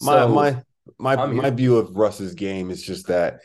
My 0.00 0.20
So, 0.20 0.28
my 0.28 0.62
my 0.98 1.14
I'm 1.16 1.36
my 1.36 1.44
here. 1.44 1.52
view 1.52 1.76
of 1.78 1.96
Russ's 1.96 2.34
game 2.34 2.70
is 2.70 2.82
just 2.82 3.06
that 3.06 3.40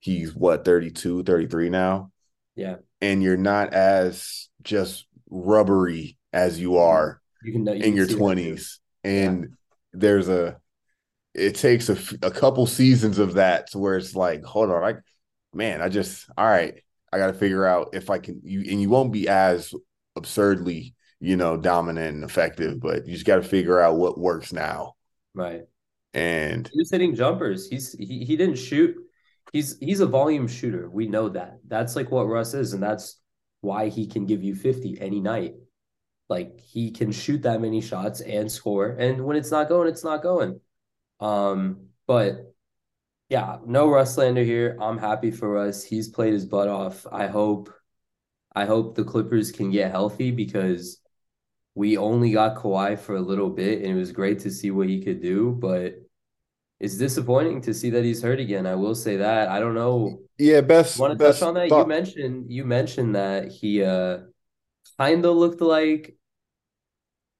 he's 0.00 0.34
what 0.34 0.64
32, 0.64 1.24
33 1.24 1.70
now. 1.70 2.10
Yeah. 2.54 2.76
And 3.00 3.22
you're 3.22 3.36
not 3.36 3.72
as 3.72 4.48
just 4.62 5.06
rubbery 5.30 6.16
as 6.32 6.58
you 6.58 6.78
are 6.78 7.20
You 7.42 7.52
can 7.52 7.66
you 7.66 7.72
in 7.84 7.94
your 7.96 8.06
20s. 8.06 8.78
And 9.04 9.56
there's 9.92 10.28
a 10.28 10.58
it 11.34 11.54
takes 11.54 11.88
a, 11.88 11.96
a 12.22 12.30
couple 12.30 12.66
seasons 12.66 13.18
of 13.18 13.34
that 13.34 13.70
to 13.70 13.78
where 13.78 13.96
it's 13.96 14.14
like, 14.14 14.42
hold 14.42 14.70
on, 14.70 14.82
I 14.82 14.94
man, 15.54 15.80
I 15.80 15.88
just 15.88 16.28
all 16.36 16.46
right, 16.46 16.82
I 17.12 17.18
got 17.18 17.28
to 17.28 17.32
figure 17.34 17.64
out 17.66 17.90
if 17.92 18.10
I 18.10 18.18
can 18.18 18.40
you 18.44 18.60
and 18.70 18.80
you 18.80 18.90
won't 18.90 19.12
be 19.12 19.28
as 19.28 19.72
absurdly, 20.16 20.94
you 21.20 21.36
know, 21.36 21.56
dominant 21.56 22.16
and 22.16 22.24
effective, 22.24 22.80
but 22.80 23.06
you 23.06 23.14
just 23.14 23.26
got 23.26 23.36
to 23.36 23.42
figure 23.42 23.80
out 23.80 23.96
what 23.96 24.18
works 24.18 24.52
now. 24.52 24.94
Right. 25.34 25.62
And 26.14 26.68
He 26.72 26.78
was 26.80 26.90
hitting 26.90 27.14
jumpers. 27.14 27.68
He's 27.68 27.92
he, 27.92 28.24
he 28.24 28.36
didn't 28.36 28.56
shoot. 28.56 28.96
He's 29.52 29.78
he's 29.78 30.00
a 30.00 30.06
volume 30.06 30.46
shooter. 30.46 30.88
We 30.90 31.08
know 31.08 31.28
that. 31.30 31.58
That's 31.66 31.96
like 31.96 32.10
what 32.10 32.24
Russ 32.24 32.54
is, 32.54 32.72
and 32.72 32.82
that's 32.82 33.20
why 33.60 33.88
he 33.88 34.06
can 34.06 34.26
give 34.26 34.42
you 34.42 34.54
50 34.54 35.00
any 35.00 35.20
night. 35.20 35.54
Like 36.28 36.60
he 36.60 36.90
can 36.90 37.10
shoot 37.12 37.42
that 37.42 37.60
many 37.60 37.80
shots 37.80 38.20
and 38.20 38.50
score. 38.50 38.88
And 38.90 39.24
when 39.24 39.36
it's 39.36 39.50
not 39.50 39.68
going, 39.68 39.88
it's 39.88 40.04
not 40.04 40.22
going. 40.22 40.60
Um, 41.20 41.88
but 42.06 42.54
yeah, 43.28 43.58
no 43.66 43.88
Russ 43.88 44.14
slander 44.14 44.44
here. 44.44 44.76
I'm 44.80 44.98
happy 44.98 45.30
for 45.30 45.50
Russ. 45.50 45.82
He's 45.84 46.08
played 46.08 46.32
his 46.32 46.46
butt 46.46 46.68
off. 46.68 47.06
I 47.10 47.26
hope 47.26 47.72
I 48.54 48.64
hope 48.64 48.94
the 48.94 49.04
Clippers 49.04 49.52
can 49.52 49.70
get 49.70 49.90
healthy 49.90 50.30
because 50.30 51.00
we 51.74 51.96
only 51.96 52.32
got 52.32 52.56
Kawhi 52.56 52.98
for 52.98 53.16
a 53.16 53.20
little 53.20 53.50
bit 53.50 53.82
and 53.82 53.92
it 53.92 53.94
was 53.94 54.12
great 54.12 54.40
to 54.40 54.50
see 54.50 54.70
what 54.70 54.88
he 54.88 55.00
could 55.00 55.22
do, 55.22 55.52
but 55.52 55.94
it's 56.80 56.96
disappointing 56.96 57.60
to 57.62 57.74
see 57.74 57.90
that 57.90 58.04
he's 58.04 58.22
hurt 58.22 58.38
again. 58.40 58.66
I 58.66 58.74
will 58.74 58.94
say 58.94 59.16
that. 59.16 59.48
I 59.48 59.58
don't 59.58 59.74
know. 59.74 60.20
yeah, 60.38 60.60
best 60.60 60.98
Want 60.98 61.18
to 61.18 61.24
touch 61.24 61.42
on 61.42 61.54
that? 61.54 61.68
You 61.68 61.86
mentioned 61.86 62.52
you 62.52 62.64
mentioned 62.64 63.14
that 63.14 63.50
he 63.50 63.82
uh 63.82 64.18
kind 64.98 65.24
of 65.24 65.36
looked 65.36 65.60
like 65.60 66.16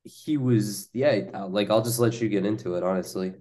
he 0.04 0.36
was 0.36 0.88
yeah, 0.92 1.20
like 1.48 1.70
I'll 1.70 1.82
just 1.82 1.98
let 1.98 2.20
you 2.20 2.28
get 2.28 2.46
into 2.46 2.74
it, 2.74 2.82
honestly. 2.82 3.34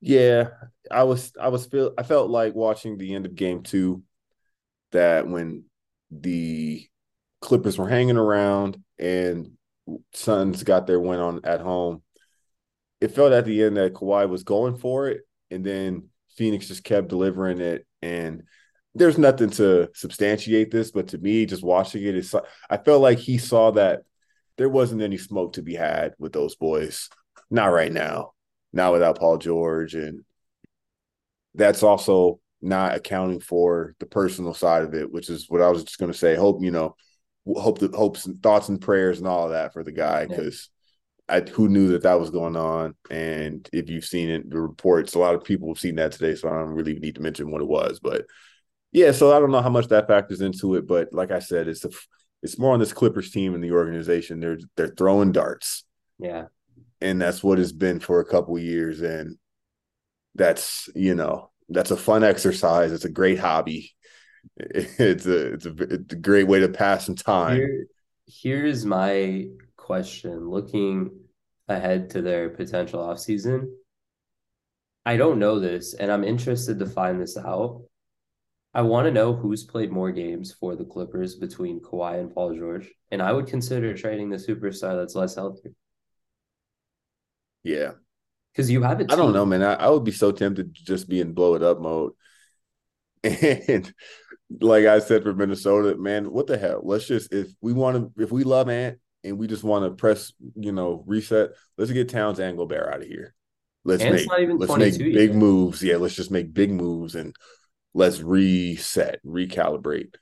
Yeah, 0.00 0.50
I 0.90 1.04
was 1.04 1.32
I 1.40 1.48
was 1.48 1.66
feel 1.66 1.92
I 1.98 2.02
felt 2.02 2.30
like 2.30 2.54
watching 2.54 2.98
the 2.98 3.14
end 3.14 3.26
of 3.26 3.34
game 3.34 3.62
two 3.62 4.02
that 4.92 5.26
when 5.26 5.64
the 6.10 6.86
Clippers 7.40 7.78
were 7.78 7.88
hanging 7.88 8.16
around 8.16 8.82
and 8.98 9.52
Suns 10.12 10.62
got 10.62 10.86
their 10.86 11.00
win 11.00 11.20
on 11.20 11.40
at 11.44 11.60
home, 11.60 12.02
it 13.06 13.14
felt 13.14 13.32
at 13.32 13.44
the 13.44 13.62
end 13.62 13.76
that 13.76 13.94
Kawhi 13.94 14.28
was 14.28 14.42
going 14.42 14.76
for 14.76 15.08
it, 15.08 15.22
and 15.50 15.64
then 15.64 16.08
Phoenix 16.36 16.68
just 16.68 16.84
kept 16.84 17.08
delivering 17.08 17.60
it. 17.60 17.86
And 18.02 18.42
there's 18.94 19.18
nothing 19.18 19.50
to 19.50 19.88
substantiate 19.94 20.70
this, 20.70 20.90
but 20.90 21.08
to 21.08 21.18
me, 21.18 21.46
just 21.46 21.62
watching 21.62 22.02
it, 22.02 22.16
it's 22.16 22.34
I 22.68 22.76
felt 22.76 23.02
like 23.02 23.18
he 23.18 23.38
saw 23.38 23.70
that 23.72 24.02
there 24.58 24.68
wasn't 24.68 25.02
any 25.02 25.18
smoke 25.18 25.54
to 25.54 25.62
be 25.62 25.74
had 25.74 26.14
with 26.18 26.32
those 26.32 26.54
boys. 26.56 27.08
Not 27.50 27.66
right 27.66 27.92
now 27.92 28.32
not 28.76 28.92
without 28.92 29.18
Paul 29.18 29.38
George, 29.38 29.94
and 29.94 30.22
that's 31.54 31.82
also 31.82 32.38
not 32.60 32.94
accounting 32.94 33.40
for 33.40 33.94
the 33.98 34.06
personal 34.06 34.54
side 34.54 34.82
of 34.82 34.94
it, 34.94 35.10
which 35.10 35.30
is 35.30 35.46
what 35.48 35.62
I 35.62 35.70
was 35.70 35.82
just 35.82 35.98
going 35.98 36.12
to 36.12 36.18
say. 36.18 36.36
Hope 36.36 36.62
you 36.62 36.70
know, 36.70 36.94
hope 37.46 37.78
the 37.78 37.88
hopes 37.88 38.26
and 38.26 38.40
thoughts 38.42 38.68
and 38.68 38.80
prayers 38.80 39.18
and 39.18 39.26
all 39.26 39.46
of 39.46 39.52
that 39.52 39.72
for 39.72 39.82
the 39.82 39.92
guy 39.92 40.26
because 40.26 40.68
I 41.28 41.40
who 41.40 41.68
knew 41.68 41.88
that 41.88 42.02
that 42.02 42.20
was 42.20 42.30
going 42.30 42.56
on, 42.56 42.94
and 43.10 43.68
if 43.72 43.90
you've 43.90 44.04
seen 44.04 44.28
it, 44.28 44.48
the 44.50 44.60
reports, 44.60 45.14
a 45.14 45.18
lot 45.18 45.34
of 45.34 45.44
people 45.44 45.68
have 45.68 45.78
seen 45.78 45.96
that 45.96 46.12
today, 46.12 46.34
so 46.34 46.48
I 46.48 46.52
don't 46.52 46.68
really 46.70 46.98
need 46.98 47.16
to 47.16 47.22
mention 47.22 47.50
what 47.50 47.60
it 47.62 47.68
was, 47.68 48.00
but 48.00 48.26
yeah, 48.92 49.12
so 49.12 49.36
I 49.36 49.40
don't 49.40 49.50
know 49.50 49.62
how 49.62 49.68
much 49.70 49.88
that 49.88 50.06
factors 50.08 50.40
into 50.40 50.74
it, 50.76 50.86
but 50.86 51.12
like 51.12 51.30
I 51.30 51.40
said, 51.40 51.68
it's 51.68 51.84
a 51.84 51.90
it's 52.42 52.58
more 52.58 52.74
on 52.74 52.80
this 52.80 52.92
Clippers 52.92 53.30
team 53.30 53.54
and 53.54 53.62
the 53.64 53.72
organization. 53.72 54.40
They're 54.40 54.58
they're 54.76 54.94
throwing 54.96 55.32
darts. 55.32 55.84
Yeah. 56.18 56.46
and 57.00 57.20
that's 57.20 57.42
what 57.42 57.58
it's 57.58 57.72
been 57.72 58.00
for 58.00 58.20
a 58.20 58.24
couple 58.24 58.58
years 58.58 59.02
and 59.02 59.36
that's 60.34 60.88
you 60.94 61.14
know 61.14 61.50
that's 61.68 61.90
a 61.90 61.96
fun 61.96 62.24
exercise. 62.24 62.92
It's 62.92 63.04
a 63.04 63.10
great 63.10 63.38
hobby. 63.38 63.92
It's 64.58 65.26
a 65.26 65.54
it's 65.54 65.66
a, 65.66 65.74
it's 65.76 66.12
a 66.12 66.16
great 66.16 66.46
way 66.46 66.60
to 66.60 66.68
pass 66.68 67.06
some 67.06 67.16
time. 67.16 67.56
Here, 67.56 67.86
here's 68.28 68.84
my 68.86 69.48
question 69.86 70.50
looking 70.50 71.10
ahead 71.68 72.10
to 72.10 72.22
their 72.22 72.50
potential 72.50 73.00
offseason. 73.00 73.66
I 75.04 75.16
don't 75.16 75.38
know 75.38 75.60
this, 75.60 75.94
and 75.94 76.10
I'm 76.10 76.24
interested 76.24 76.78
to 76.80 76.86
find 76.86 77.20
this 77.20 77.36
out. 77.36 77.82
I 78.74 78.82
want 78.82 79.06
to 79.06 79.12
know 79.12 79.32
who's 79.32 79.64
played 79.64 79.90
more 79.90 80.12
games 80.12 80.52
for 80.52 80.76
the 80.76 80.84
Clippers 80.84 81.36
between 81.36 81.80
Kawhi 81.80 82.20
and 82.20 82.34
Paul 82.34 82.54
George, 82.54 82.90
and 83.10 83.22
I 83.22 83.32
would 83.32 83.46
consider 83.46 83.96
trading 83.96 84.30
the 84.30 84.36
superstar 84.36 84.96
that's 84.96 85.14
less 85.14 85.36
healthy 85.36 85.70
yeah 87.66 87.90
because 88.52 88.70
you 88.70 88.82
have 88.82 89.00
it. 89.00 89.12
I 89.12 89.16
don't 89.16 89.32
know 89.32 89.44
man 89.44 89.62
I, 89.62 89.74
I 89.74 89.90
would 89.90 90.04
be 90.04 90.12
so 90.12 90.30
tempted 90.30 90.74
to 90.74 90.84
just 90.84 91.08
be 91.08 91.20
in 91.20 91.32
blow 91.32 91.56
it 91.56 91.62
up 91.62 91.80
mode 91.80 92.12
and 93.24 93.92
like 94.60 94.86
i 94.86 95.00
said 95.00 95.24
for 95.24 95.34
minnesota 95.34 95.96
man 95.98 96.30
what 96.30 96.46
the 96.46 96.56
hell 96.56 96.80
let's 96.84 97.08
just 97.08 97.32
if 97.32 97.48
we 97.60 97.72
want 97.72 97.96
to 97.96 98.22
if 98.22 98.30
we 98.30 98.44
love 98.44 98.68
ant 98.68 98.98
and 99.26 99.38
we 99.38 99.46
just 99.46 99.64
want 99.64 99.84
to 99.84 99.90
press 99.90 100.32
you 100.54 100.72
know 100.72 101.02
reset 101.06 101.50
let's 101.76 101.90
get 101.92 102.08
towns 102.08 102.38
and 102.38 102.56
gobert 102.56 102.92
out 102.92 103.02
of 103.02 103.06
here. 103.08 103.34
Let's 103.84 104.02
Ant's 104.02 104.26
make 104.28 104.48
let's 104.58 104.76
make 104.76 104.94
22 104.94 105.12
big 105.12 105.30
yet. 105.30 105.36
moves. 105.36 105.82
Yeah 105.82 105.96
let's 105.96 106.14
just 106.14 106.30
make 106.30 106.52
big 106.54 106.70
moves 106.70 107.14
and 107.14 107.34
let's 107.94 108.20
reset 108.20 109.20
recalibrate. 109.24 110.14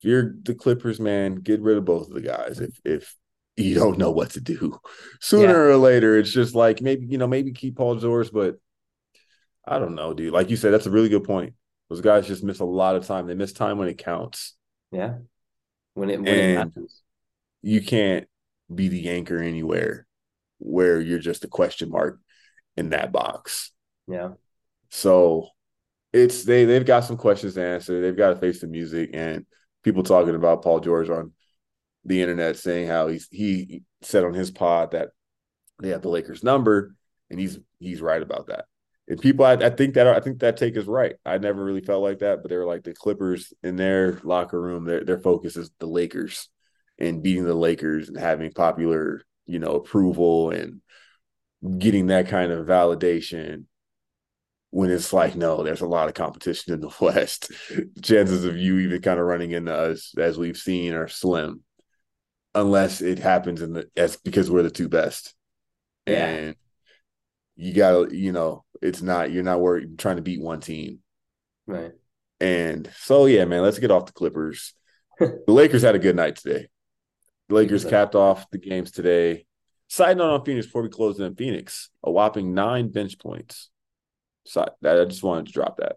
If 0.00 0.04
you're 0.08 0.34
the 0.42 0.54
clippers 0.54 0.98
man 1.00 1.36
get 1.36 1.60
rid 1.60 1.76
of 1.78 1.84
both 1.84 2.08
of 2.08 2.14
the 2.14 2.20
guys 2.22 2.60
if 2.60 2.78
if 2.84 3.14
you 3.56 3.74
don't 3.74 3.98
know 3.98 4.10
what 4.10 4.30
to 4.30 4.40
do. 4.40 4.78
Sooner 5.20 5.68
Yeah. 5.68 5.74
or 5.74 5.76
later 5.76 6.18
it's 6.18 6.32
just 6.32 6.54
like 6.54 6.80
maybe 6.80 7.06
you 7.06 7.18
know 7.18 7.26
maybe 7.28 7.52
keep 7.52 7.76
paul 7.76 7.96
george 7.96 8.32
but 8.32 8.56
i 9.66 9.78
don't 9.78 9.94
know 9.94 10.14
dude. 10.14 10.32
Like 10.32 10.50
you 10.50 10.56
said 10.56 10.72
that's 10.72 10.86
a 10.86 10.90
really 10.90 11.08
good 11.08 11.24
point. 11.24 11.54
Those 11.88 12.00
guys 12.00 12.26
just 12.26 12.42
miss 12.42 12.60
a 12.60 12.64
lot 12.64 12.96
of 12.96 13.06
time. 13.06 13.26
They 13.26 13.34
miss 13.34 13.52
time 13.52 13.76
when 13.78 13.88
it 13.88 13.98
counts. 13.98 14.56
Yeah, 14.90 15.16
when 15.94 16.08
it 16.10 16.18
when 16.20 16.26
it 16.28 16.56
And- 16.56 16.72
matters. 16.74 17.02
you 17.60 17.82
can't 17.82 18.26
be 18.72 18.88
the 18.88 19.08
anchor 19.08 19.38
anywhere 19.38 20.06
where 20.58 21.00
you're 21.00 21.18
just 21.18 21.44
a 21.44 21.48
question 21.48 21.90
mark 21.90 22.20
in 22.76 22.90
that 22.90 23.12
box 23.12 23.72
Yeah, 24.06 24.30
So 24.90 25.48
it's 26.12 26.44
they 26.44 26.64
they've 26.64 26.84
got 26.84 27.04
some 27.04 27.16
questions 27.16 27.54
to 27.54 27.64
answer. 27.64 28.00
They've 28.00 28.16
got 28.16 28.30
to 28.30 28.36
face 28.36 28.60
the 28.60 28.66
music 28.66 29.10
and 29.14 29.46
people 29.82 30.02
talking 30.02 30.34
about 30.34 30.62
Paul 30.62 30.80
George 30.80 31.10
on 31.10 31.32
the 32.04 32.20
internet 32.20 32.56
saying 32.56 32.88
how 32.88 33.08
he's 33.08 33.28
he 33.30 33.82
said 34.02 34.24
on 34.24 34.34
his 34.34 34.50
pod 34.50 34.92
that 34.92 35.10
they 35.80 35.90
have 35.90 36.02
the 36.02 36.08
Lakers 36.08 36.42
number 36.42 36.94
and 37.30 37.40
he's 37.40 37.58
he's 37.78 38.00
right 38.00 38.22
about 38.22 38.48
that. 38.48 38.66
And 39.08 39.20
people, 39.20 39.44
I, 39.44 39.54
I, 39.54 39.70
think 39.70 39.94
that 39.94 40.06
I 40.06 40.20
think 40.20 40.38
that 40.40 40.56
take 40.56 40.76
is 40.76 40.86
right. 40.86 41.16
I 41.26 41.38
never 41.38 41.64
really 41.64 41.80
felt 41.80 42.02
like 42.02 42.20
that, 42.20 42.40
but 42.40 42.48
they 42.48 42.56
were 42.56 42.66
like 42.66 42.84
the 42.84 42.94
Clippers 42.94 43.52
in 43.62 43.74
their 43.74 44.20
locker 44.22 44.60
room. 44.60 44.84
Their 44.84 45.04
their 45.04 45.18
focus 45.18 45.56
is 45.56 45.70
the 45.80 45.86
Lakers 45.86 46.48
and 47.02 47.22
beating 47.22 47.44
the 47.44 47.54
Lakers 47.54 48.08
and 48.08 48.16
having 48.16 48.52
popular, 48.52 49.22
you 49.44 49.58
know, 49.58 49.72
approval 49.72 50.50
and 50.50 50.80
getting 51.78 52.06
that 52.06 52.28
kind 52.28 52.52
of 52.52 52.66
validation. 52.66 53.64
When 54.70 54.90
it's 54.90 55.12
like, 55.12 55.36
no, 55.36 55.62
there's 55.62 55.82
a 55.82 55.86
lot 55.86 56.08
of 56.08 56.14
competition 56.14 56.72
in 56.72 56.80
the 56.80 56.94
West. 57.00 57.52
Chances 58.02 58.46
of 58.46 58.56
you 58.56 58.78
even 58.78 59.02
kind 59.02 59.20
of 59.20 59.26
running 59.26 59.50
into 59.50 59.74
us, 59.74 60.14
as 60.16 60.38
we've 60.38 60.56
seen, 60.56 60.94
are 60.94 61.08
slim, 61.08 61.62
unless 62.54 63.02
it 63.02 63.18
happens 63.18 63.60
in 63.60 63.74
the 63.74 63.90
as 63.96 64.16
because 64.16 64.50
we're 64.50 64.62
the 64.62 64.70
two 64.70 64.88
best. 64.88 65.34
Yeah. 66.06 66.26
And 66.26 66.56
you 67.56 67.74
gotta, 67.74 68.16
you 68.16 68.32
know, 68.32 68.64
it's 68.80 69.02
not 69.02 69.30
you're 69.30 69.42
not 69.42 69.60
worried 69.60 69.98
trying 69.98 70.16
to 70.16 70.22
beat 70.22 70.40
one 70.40 70.60
team. 70.60 71.00
Right. 71.66 71.92
And 72.40 72.90
so 72.96 73.26
yeah, 73.26 73.44
man, 73.44 73.60
let's 73.60 73.78
get 73.78 73.90
off 73.90 74.06
the 74.06 74.12
Clippers. 74.12 74.72
the 75.18 75.42
Lakers 75.48 75.82
had 75.82 75.96
a 75.96 75.98
good 75.98 76.16
night 76.16 76.36
today. 76.36 76.68
The 77.52 77.58
Lakers 77.58 77.84
capped 77.84 78.14
off 78.14 78.50
the 78.50 78.56
games 78.56 78.92
today. 78.92 79.44
Side 79.86 80.16
note 80.16 80.32
on 80.32 80.42
Phoenix 80.42 80.64
before 80.64 80.80
we 80.80 80.88
close 80.88 81.20
in 81.20 81.34
Phoenix, 81.34 81.90
a 82.02 82.10
whopping 82.10 82.54
nine 82.54 82.88
bench 82.90 83.18
points. 83.18 83.68
So 84.46 84.66
that 84.80 84.98
I 84.98 85.04
just 85.04 85.22
wanted 85.22 85.48
to 85.48 85.52
drop 85.52 85.76
that. 85.76 85.96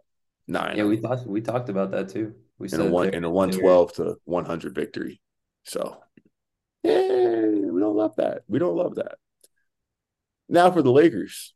Nine. 0.49 0.75
Yeah, 0.75 0.83
we 0.83 0.97
thought 0.97 1.25
we 1.25 1.39
talked 1.39 1.69
about 1.69 1.91
that 1.91 2.09
too. 2.09 2.33
We 2.59 2.67
in 2.73 2.81
a 2.81 2.85
one 2.87 3.13
in 3.13 3.23
a 3.23 3.29
one 3.29 3.51
twelve 3.51 3.93
to 3.93 4.17
one 4.25 4.43
hundred 4.43 4.75
victory. 4.75 5.21
So 5.63 5.95
yeah, 6.83 6.91
we 6.91 7.79
don't 7.79 7.95
love 7.95 8.17
that. 8.17 8.41
We 8.49 8.59
don't 8.59 8.75
love 8.75 8.95
that. 8.95 9.15
Now 10.49 10.71
for 10.71 10.81
the 10.81 10.91
Lakers. 10.91 11.55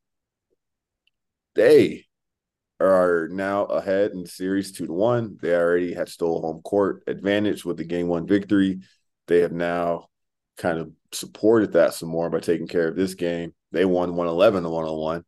They 1.56 2.06
are 2.80 3.28
now 3.30 3.66
ahead 3.66 4.12
in 4.12 4.22
the 4.22 4.30
series 4.30 4.72
two 4.72 4.88
to 4.88 4.94
one. 4.94 5.38
They 5.42 5.54
already 5.54 5.94
had 5.94 6.08
stole 6.08 6.42
home 6.42 6.62
court 6.62 7.04
advantage 7.06 7.66
with 7.66 7.76
the 7.76 7.84
game 7.84 8.08
one 8.08 8.26
victory. 8.26 8.80
They 9.30 9.40
have 9.42 9.52
now 9.52 10.10
kind 10.58 10.80
of 10.80 10.92
supported 11.12 11.74
that 11.74 11.94
some 11.94 12.10
more 12.10 12.30
by 12.30 12.40
taking 12.40 12.68
care 12.68 12.88
of 12.88 12.96
this 12.96 13.14
game. 13.14 13.54
They 13.72 13.86
won 13.86 14.16
111 14.16 14.64
to 14.64 14.70
101 14.70 15.24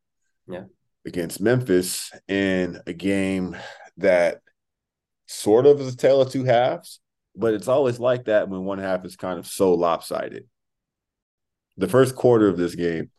yeah. 0.47 0.63
against 1.05 1.39
Memphis 1.39 2.11
in 2.27 2.81
a 2.87 2.93
game 2.93 3.55
that 3.97 4.41
sort 5.27 5.67
of 5.67 5.79
is 5.79 5.93
a 5.93 5.97
tale 5.97 6.21
of 6.21 6.31
two 6.31 6.43
halves, 6.43 6.99
but 7.35 7.53
it's 7.53 7.67
always 7.67 7.99
like 7.99 8.25
that 8.25 8.49
when 8.49 8.65
one 8.65 8.79
half 8.79 9.05
is 9.05 9.15
kind 9.15 9.37
of 9.37 9.45
so 9.45 9.75
lopsided. 9.75 10.47
The 11.77 11.87
first 11.87 12.15
quarter 12.15 12.47
of 12.47 12.57
this 12.57 12.73
game 12.73 13.11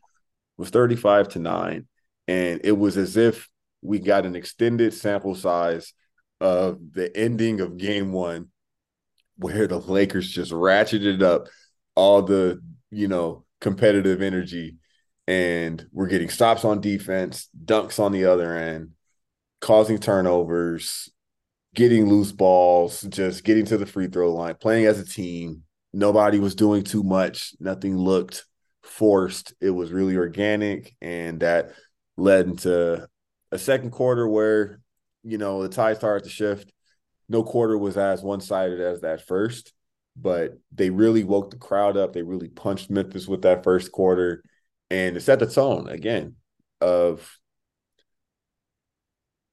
was 0.58 0.70
35 0.70 1.28
to 1.30 1.38
9 1.38 1.86
and 2.28 2.60
it 2.64 2.72
was 2.72 2.96
as 2.96 3.16
if 3.16 3.48
we 3.82 3.98
got 3.98 4.26
an 4.26 4.36
extended 4.36 4.94
sample 4.94 5.34
size 5.34 5.92
of 6.40 6.78
the 6.92 7.16
ending 7.16 7.60
of 7.60 7.76
game 7.76 8.12
1 8.12 8.48
where 9.36 9.66
the 9.66 9.78
Lakers 9.78 10.30
just 10.30 10.52
ratcheted 10.52 11.22
up 11.22 11.48
all 11.94 12.22
the, 12.22 12.60
you 12.90 13.08
know, 13.08 13.44
competitive 13.60 14.22
energy 14.22 14.76
and 15.26 15.86
we're 15.92 16.08
getting 16.08 16.28
stops 16.28 16.64
on 16.64 16.80
defense, 16.80 17.48
dunks 17.64 17.98
on 17.98 18.12
the 18.12 18.24
other 18.24 18.56
end, 18.56 18.90
causing 19.60 19.98
turnovers, 19.98 21.10
getting 21.74 22.08
loose 22.08 22.32
balls, 22.32 23.02
just 23.02 23.44
getting 23.44 23.64
to 23.66 23.78
the 23.78 23.86
free 23.86 24.08
throw 24.08 24.32
line, 24.32 24.54
playing 24.56 24.86
as 24.86 24.98
a 24.98 25.06
team. 25.06 25.62
Nobody 25.92 26.38
was 26.38 26.54
doing 26.54 26.82
too 26.82 27.02
much. 27.02 27.54
Nothing 27.60 27.96
looked 27.96 28.44
forced. 28.82 29.54
It 29.60 29.70
was 29.70 29.92
really 29.92 30.16
organic, 30.16 30.94
and 31.00 31.40
that 31.40 31.72
led 32.16 32.46
into 32.46 33.06
a 33.50 33.58
second 33.58 33.90
quarter 33.90 34.26
where 34.26 34.80
you 35.22 35.38
know 35.38 35.62
the 35.62 35.68
tide 35.68 35.98
started 35.98 36.24
to 36.24 36.30
shift. 36.30 36.72
No 37.32 37.42
quarter 37.42 37.78
was 37.78 37.96
as 37.96 38.22
one 38.22 38.42
sided 38.42 38.78
as 38.78 39.00
that 39.00 39.26
first, 39.26 39.72
but 40.14 40.58
they 40.70 40.90
really 40.90 41.24
woke 41.24 41.50
the 41.50 41.56
crowd 41.56 41.96
up. 41.96 42.12
They 42.12 42.20
really 42.20 42.50
punched 42.50 42.90
Memphis 42.90 43.26
with 43.26 43.40
that 43.42 43.64
first 43.64 43.90
quarter, 43.90 44.44
and 44.90 45.16
it 45.16 45.22
set 45.22 45.38
the 45.38 45.46
tone 45.46 45.88
again 45.88 46.34
of 46.82 47.38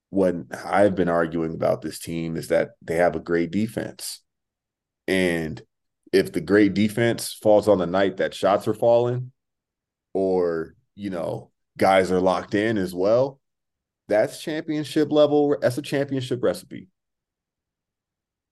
what 0.10 0.36
I've 0.66 0.94
been 0.94 1.08
arguing 1.08 1.54
about 1.54 1.82
this 1.82 2.00
team 2.00 2.36
is 2.36 2.50
that 2.50 2.72
they 2.82 2.96
have 2.96 3.16
a 3.16 3.22
great 3.22 3.50
defense. 3.50 4.20
And 5.08 5.62
if 6.12 6.34
the 6.34 6.42
great 6.42 6.74
defense 6.74 7.34
falls 7.42 7.70
on 7.70 7.78
the 7.78 7.88
night 7.88 8.18
that 8.18 8.34
shots 8.34 8.68
are 8.68 8.74
falling 8.74 9.32
or, 10.14 10.76
you 10.96 11.12
know, 11.12 11.52
guys 11.78 12.12
are 12.12 12.20
locked 12.20 12.56
in 12.56 12.78
as 12.78 12.94
well, 12.94 13.40
that's 14.10 14.42
championship 14.42 15.14
level. 15.14 15.56
That's 15.62 15.78
a 15.78 15.82
championship 15.82 16.44
recipe. 16.44 16.90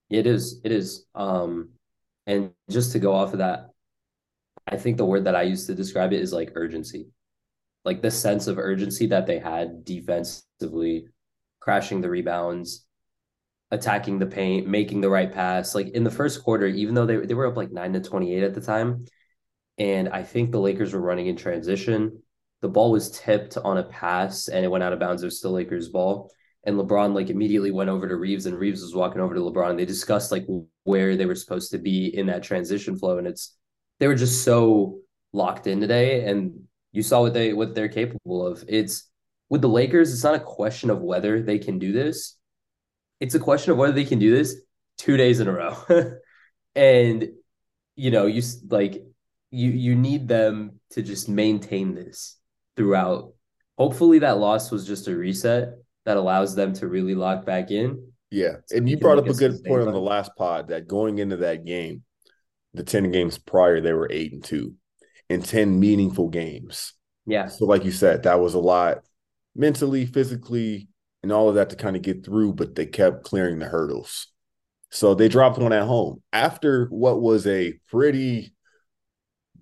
It 0.09 0.27
is. 0.27 0.61
It 0.63 0.71
is. 0.71 1.05
Um, 1.15 1.69
and 2.25 2.51
just 2.69 2.91
to 2.93 2.99
go 2.99 3.13
off 3.13 3.33
of 3.33 3.39
that, 3.39 3.69
I 4.67 4.77
think 4.77 4.97
the 4.97 5.05
word 5.05 5.25
that 5.25 5.35
I 5.35 5.43
used 5.43 5.67
to 5.67 5.75
describe 5.75 6.13
it 6.13 6.21
is 6.21 6.33
like 6.33 6.51
urgency. 6.55 7.07
Like 7.85 8.01
the 8.01 8.11
sense 8.11 8.47
of 8.47 8.57
urgency 8.57 9.07
that 9.07 9.27
they 9.27 9.39
had 9.39 9.85
defensively, 9.85 11.07
crashing 11.59 12.01
the 12.01 12.09
rebounds, 12.09 12.85
attacking 13.71 14.19
the 14.19 14.25
paint, 14.25 14.67
making 14.67 15.01
the 15.01 15.09
right 15.09 15.31
pass. 15.31 15.75
Like 15.75 15.89
in 15.89 16.03
the 16.03 16.11
first 16.11 16.43
quarter, 16.43 16.67
even 16.67 16.95
though 16.95 17.05
they, 17.05 17.17
they 17.17 17.33
were 17.33 17.47
up 17.47 17.57
like 17.57 17.71
9 17.71 17.93
to 17.93 18.01
28 18.01 18.43
at 18.43 18.53
the 18.53 18.61
time, 18.61 19.05
and 19.77 20.09
I 20.09 20.23
think 20.23 20.51
the 20.51 20.59
Lakers 20.59 20.93
were 20.93 21.01
running 21.01 21.27
in 21.27 21.35
transition. 21.37 22.21
The 22.61 22.69
ball 22.69 22.91
was 22.91 23.11
tipped 23.11 23.57
on 23.57 23.77
a 23.77 23.83
pass 23.83 24.47
and 24.47 24.65
it 24.65 24.69
went 24.69 24.83
out 24.83 24.93
of 24.93 24.99
bounds. 24.99 25.23
It 25.23 25.27
was 25.27 25.37
still 25.37 25.51
Lakers' 25.51 25.89
ball. 25.89 26.31
And 26.67 26.77
LeBron 26.77 27.15
like 27.15 27.31
immediately 27.31 27.71
went 27.71 27.89
over 27.89 28.07
to 28.07 28.15
Reaves 28.15 28.45
and 28.45 28.59
Reaves 28.59 28.83
was 28.83 28.93
walking 28.93 29.21
over 29.21 29.33
to 29.33 29.41
LeBron. 29.41 29.71
And 29.71 29.79
they 29.79 29.85
discussed 29.85 30.31
like 30.31 30.45
where 30.83 31.15
they 31.15 31.25
were 31.25 31.35
supposed 31.35 31.71
to 31.71 31.79
be 31.79 32.15
in 32.15 32.27
that 32.27 32.43
transition 32.43 32.95
flow. 32.97 33.17
And 33.17 33.25
it's 33.25 33.57
they 33.99 34.07
were 34.07 34.15
just 34.15 34.43
so 34.43 34.99
locked 35.33 35.65
in 35.65 35.81
today. 35.81 36.25
And 36.25 36.67
you 36.91 37.01
saw 37.01 37.21
what 37.21 37.33
they 37.33 37.53
what 37.53 37.73
they're 37.73 37.89
capable 37.89 38.45
of. 38.45 38.63
It's 38.67 39.09
with 39.49 39.61
the 39.61 39.69
Lakers, 39.69 40.13
it's 40.13 40.23
not 40.23 40.35
a 40.35 40.39
question 40.39 40.91
of 40.91 41.01
whether 41.01 41.41
they 41.41 41.57
can 41.57 41.79
do 41.79 41.91
this 41.91 42.37
it's 43.19 43.35
a 43.35 43.39
question 43.39 43.71
of 43.71 43.77
whether 43.77 43.93
they 43.93 44.05
can 44.05 44.19
do 44.19 44.35
this 44.35 44.55
two 44.97 45.17
days 45.17 45.39
in 45.39 45.47
a 45.47 45.51
row. 45.51 45.75
and 46.75 47.29
you 47.95 48.11
know, 48.11 48.27
you 48.27 48.43
like 48.69 49.03
you 49.51 49.71
you 49.71 49.95
need 49.95 50.27
them 50.27 50.79
to 50.91 51.01
just 51.01 51.27
maintain 51.27 51.95
this 51.95 52.37
throughout. 52.75 53.33
Hopefully 53.77 54.19
that 54.19 54.37
loss 54.37 54.71
was 54.71 54.85
just 54.85 55.07
a 55.07 55.15
reset 55.15 55.69
that 56.07 56.15
allows 56.15 56.55
them 56.55 56.71
to 56.71 56.87
really 56.87 57.15
lock 57.15 57.45
back 57.45 57.69
in. 57.69 58.01
Yeah. 58.31 58.53
So 58.67 58.77
and 58.77 58.89
you 58.89 58.97
brought 58.97 59.17
up 59.17 59.27
a 59.27 59.33
good 59.33 59.61
point 59.65 59.85
on 59.85 59.93
the 59.93 59.99
last 59.99 60.31
pod 60.37 60.69
that 60.69 60.87
going 60.87 61.17
into 61.17 61.35
that 61.37 61.65
game, 61.65 62.03
the 62.73 62.83
10 62.83 63.11
games 63.11 63.37
prior, 63.37 63.81
they 63.81 63.91
were 63.91 64.07
eight 64.09 64.31
and 64.31 64.41
two 64.41 64.75
in 65.29 65.41
10 65.41 65.77
meaningful 65.77 66.29
games. 66.29 66.93
Yeah. 67.25 67.47
So, 67.47 67.65
like 67.65 67.83
you 67.83 67.91
said, 67.91 68.23
that 68.23 68.39
was 68.39 68.53
a 68.53 68.59
lot 68.59 68.99
mentally, 69.53 70.05
physically, 70.05 70.87
and 71.23 71.31
all 71.33 71.49
of 71.49 71.55
that 71.55 71.71
to 71.71 71.75
kind 71.75 71.97
of 71.97 72.03
get 72.03 72.23
through, 72.23 72.53
but 72.53 72.73
they 72.73 72.85
kept 72.85 73.25
clearing 73.25 73.59
the 73.59 73.65
hurdles. 73.65 74.27
So 74.89 75.13
they 75.13 75.27
dropped 75.27 75.57
one 75.57 75.73
at 75.73 75.83
home 75.83 76.23
after 76.31 76.85
what 76.85 77.21
was 77.21 77.45
a 77.45 77.73
pretty 77.89 78.53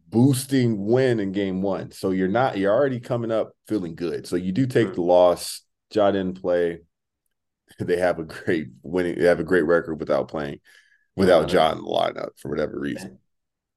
boosting 0.09 0.85
win 0.85 1.19
in 1.19 1.31
game 1.31 1.63
one. 1.63 1.89
So 1.89 2.11
you're 2.11 2.27
not, 2.27 2.59
you're 2.59 2.71
already 2.71 2.99
coming 2.99 3.31
up 3.31 3.53
feeling 3.67 3.95
good. 3.95 4.27
So 4.27 4.35
you 4.35 4.51
do 4.51 4.67
take 4.67 4.89
mm. 4.89 4.93
the 4.93 5.01
loss. 5.01 5.64
Ja 5.91 6.11
didn't 6.11 6.41
play. 6.41 6.79
They 7.79 7.97
have 7.97 8.19
a 8.19 8.23
great 8.23 8.67
winning, 8.83 9.19
they 9.19 9.25
have 9.25 9.39
a 9.39 9.43
great 9.43 9.65
record 9.65 9.99
without 9.99 10.27
playing, 10.27 10.59
without 11.15 11.51
Ja 11.51 11.71
in 11.71 11.79
the 11.79 11.83
lineup 11.83 12.29
for 12.37 12.49
whatever 12.49 12.79
reason. 12.79 13.19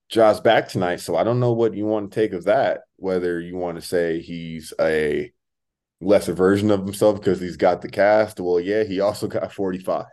Ja's 0.09 0.41
back 0.41 0.69
tonight. 0.69 1.01
So 1.01 1.17
I 1.17 1.25
don't 1.25 1.41
know 1.41 1.53
what 1.53 1.75
you 1.75 1.87
want 1.87 2.11
to 2.11 2.21
take 2.21 2.33
of 2.33 2.45
that, 2.45 2.81
whether 2.97 3.41
you 3.41 3.57
want 3.57 3.77
to 3.77 3.87
say 3.87 4.21
he's 4.21 4.73
a 4.81 5.33
lesser 6.01 6.33
version 6.33 6.71
of 6.71 6.81
himself 6.81 7.19
because 7.19 7.41
he's 7.41 7.57
got 7.57 7.83
the 7.83 7.89
cast. 7.89 8.41
Well, 8.41 8.61
yeah, 8.61 8.85
he 8.85 9.01
also 9.01 9.27
got 9.27 9.53
45. 9.53 10.07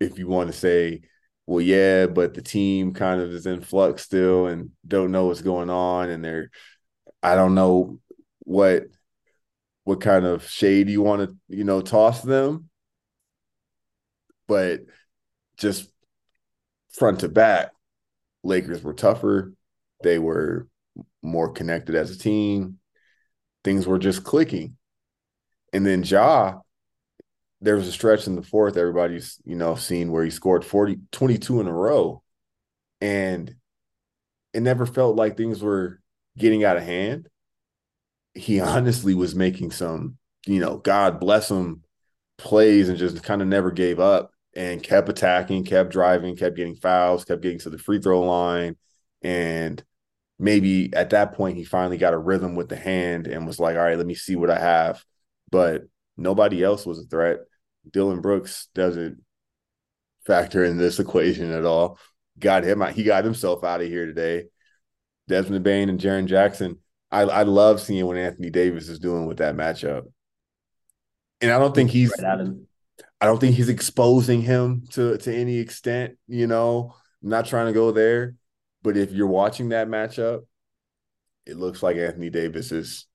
If 0.00 0.18
you 0.18 0.26
want 0.26 0.50
to 0.50 0.58
say, 0.58 1.02
well, 1.46 1.60
yeah, 1.60 2.06
but 2.06 2.34
the 2.34 2.42
team 2.42 2.94
kind 2.94 3.20
of 3.20 3.30
is 3.30 3.46
in 3.46 3.60
flux 3.60 4.02
still 4.02 4.46
and 4.46 4.70
don't 4.86 5.12
know 5.12 5.26
what's 5.26 5.42
going 5.42 5.70
on, 5.70 6.10
and 6.10 6.24
they're, 6.24 6.50
I 7.22 7.36
don't 7.36 7.54
know 7.54 8.00
what 8.40 8.86
what 9.86 10.00
kind 10.00 10.26
of 10.26 10.44
shade 10.48 10.90
you 10.90 11.00
want 11.00 11.22
to 11.22 11.36
you 11.48 11.62
know 11.62 11.80
toss 11.80 12.20
them, 12.20 12.68
but 14.48 14.80
just 15.58 15.88
front 16.90 17.20
to 17.20 17.28
back, 17.28 17.70
Lakers 18.42 18.82
were 18.82 18.94
tougher. 18.94 19.52
They 20.02 20.18
were 20.18 20.66
more 21.22 21.52
connected 21.52 21.94
as 21.94 22.10
a 22.10 22.18
team. 22.18 22.80
Things 23.62 23.86
were 23.86 24.00
just 24.00 24.24
clicking. 24.24 24.76
And 25.72 25.86
then 25.86 26.02
Ja, 26.02 26.58
there 27.60 27.76
was 27.76 27.86
a 27.86 27.92
stretch 27.92 28.26
in 28.26 28.34
the 28.34 28.42
fourth, 28.42 28.76
everybody's, 28.76 29.40
you 29.44 29.54
know, 29.54 29.76
seen 29.76 30.10
where 30.10 30.24
he 30.24 30.30
scored 30.30 30.64
40, 30.64 30.98
22 31.12 31.60
in 31.60 31.68
a 31.68 31.72
row. 31.72 32.24
And 33.00 33.54
it 34.52 34.62
never 34.62 34.84
felt 34.84 35.14
like 35.14 35.36
things 35.36 35.62
were 35.62 36.00
getting 36.36 36.64
out 36.64 36.76
of 36.76 36.82
hand. 36.82 37.28
He 38.36 38.60
honestly 38.60 39.14
was 39.14 39.34
making 39.34 39.70
some 39.70 40.18
you 40.46 40.60
know, 40.60 40.78
God 40.78 41.20
bless 41.20 41.50
him, 41.50 41.82
plays 42.38 42.88
and 42.88 42.98
just 42.98 43.22
kind 43.22 43.42
of 43.42 43.48
never 43.48 43.70
gave 43.70 44.00
up 44.00 44.30
and 44.54 44.82
kept 44.82 45.08
attacking, 45.08 45.64
kept 45.64 45.90
driving, 45.90 46.36
kept 46.36 46.56
getting 46.56 46.76
fouls, 46.76 47.24
kept 47.24 47.42
getting 47.42 47.58
to 47.60 47.70
the 47.70 47.78
free 47.78 48.00
throw 48.00 48.22
line. 48.22 48.76
And 49.22 49.82
maybe 50.38 50.94
at 50.94 51.10
that 51.10 51.34
point, 51.34 51.56
he 51.56 51.64
finally 51.64 51.98
got 51.98 52.14
a 52.14 52.18
rhythm 52.18 52.54
with 52.54 52.68
the 52.68 52.76
hand 52.76 53.26
and 53.26 53.46
was 53.46 53.58
like, 53.58 53.76
all 53.76 53.82
right, 53.82 53.98
let 53.98 54.06
me 54.06 54.14
see 54.14 54.36
what 54.36 54.50
I 54.50 54.58
have. 54.58 55.04
But 55.50 55.82
nobody 56.16 56.62
else 56.62 56.86
was 56.86 57.00
a 57.00 57.04
threat. 57.04 57.38
Dillon 57.90 58.20
Brooks 58.20 58.68
doesn't 58.74 59.22
factor 60.26 60.64
in 60.64 60.78
this 60.78 60.98
equation 61.00 61.50
at 61.52 61.64
all. 61.64 61.98
Got 62.38 62.64
him 62.64 62.82
out. 62.82 62.92
He 62.92 63.02
got 63.02 63.24
himself 63.24 63.64
out 63.64 63.80
of 63.80 63.88
here 63.88 64.06
today. 64.06 64.44
Desmond 65.28 65.64
Bane 65.64 65.88
and 65.88 66.00
Jaren 66.00 66.26
Jackson. 66.26 66.78
I, 67.16 67.22
I 67.22 67.42
love 67.44 67.80
seeing 67.80 68.04
what 68.04 68.18
Anthony 68.18 68.50
Davis 68.50 68.88
is 68.88 68.98
doing 68.98 69.26
with 69.26 69.38
that 69.38 69.56
matchup. 69.56 70.02
And 71.40 71.50
I 71.50 71.58
don't 71.58 71.74
think 71.74 71.90
he's 71.90 72.12
right 72.22 72.48
I 73.20 73.24
don't 73.24 73.40
think 73.40 73.56
he's 73.56 73.70
exposing 73.70 74.42
him 74.42 74.84
to 74.92 75.16
to 75.18 75.34
any 75.34 75.58
extent, 75.58 76.18
you 76.28 76.46
know. 76.46 76.94
I'm 77.22 77.30
not 77.30 77.46
trying 77.46 77.66
to 77.66 77.72
go 77.72 77.90
there, 77.90 78.34
but 78.82 78.96
if 78.96 79.12
you're 79.12 79.26
watching 79.26 79.70
that 79.70 79.88
matchup, 79.88 80.42
it 81.46 81.56
looks 81.56 81.82
like 81.82 81.96
Anthony 81.96 82.28
Davis 82.28 82.72
is 82.72 83.06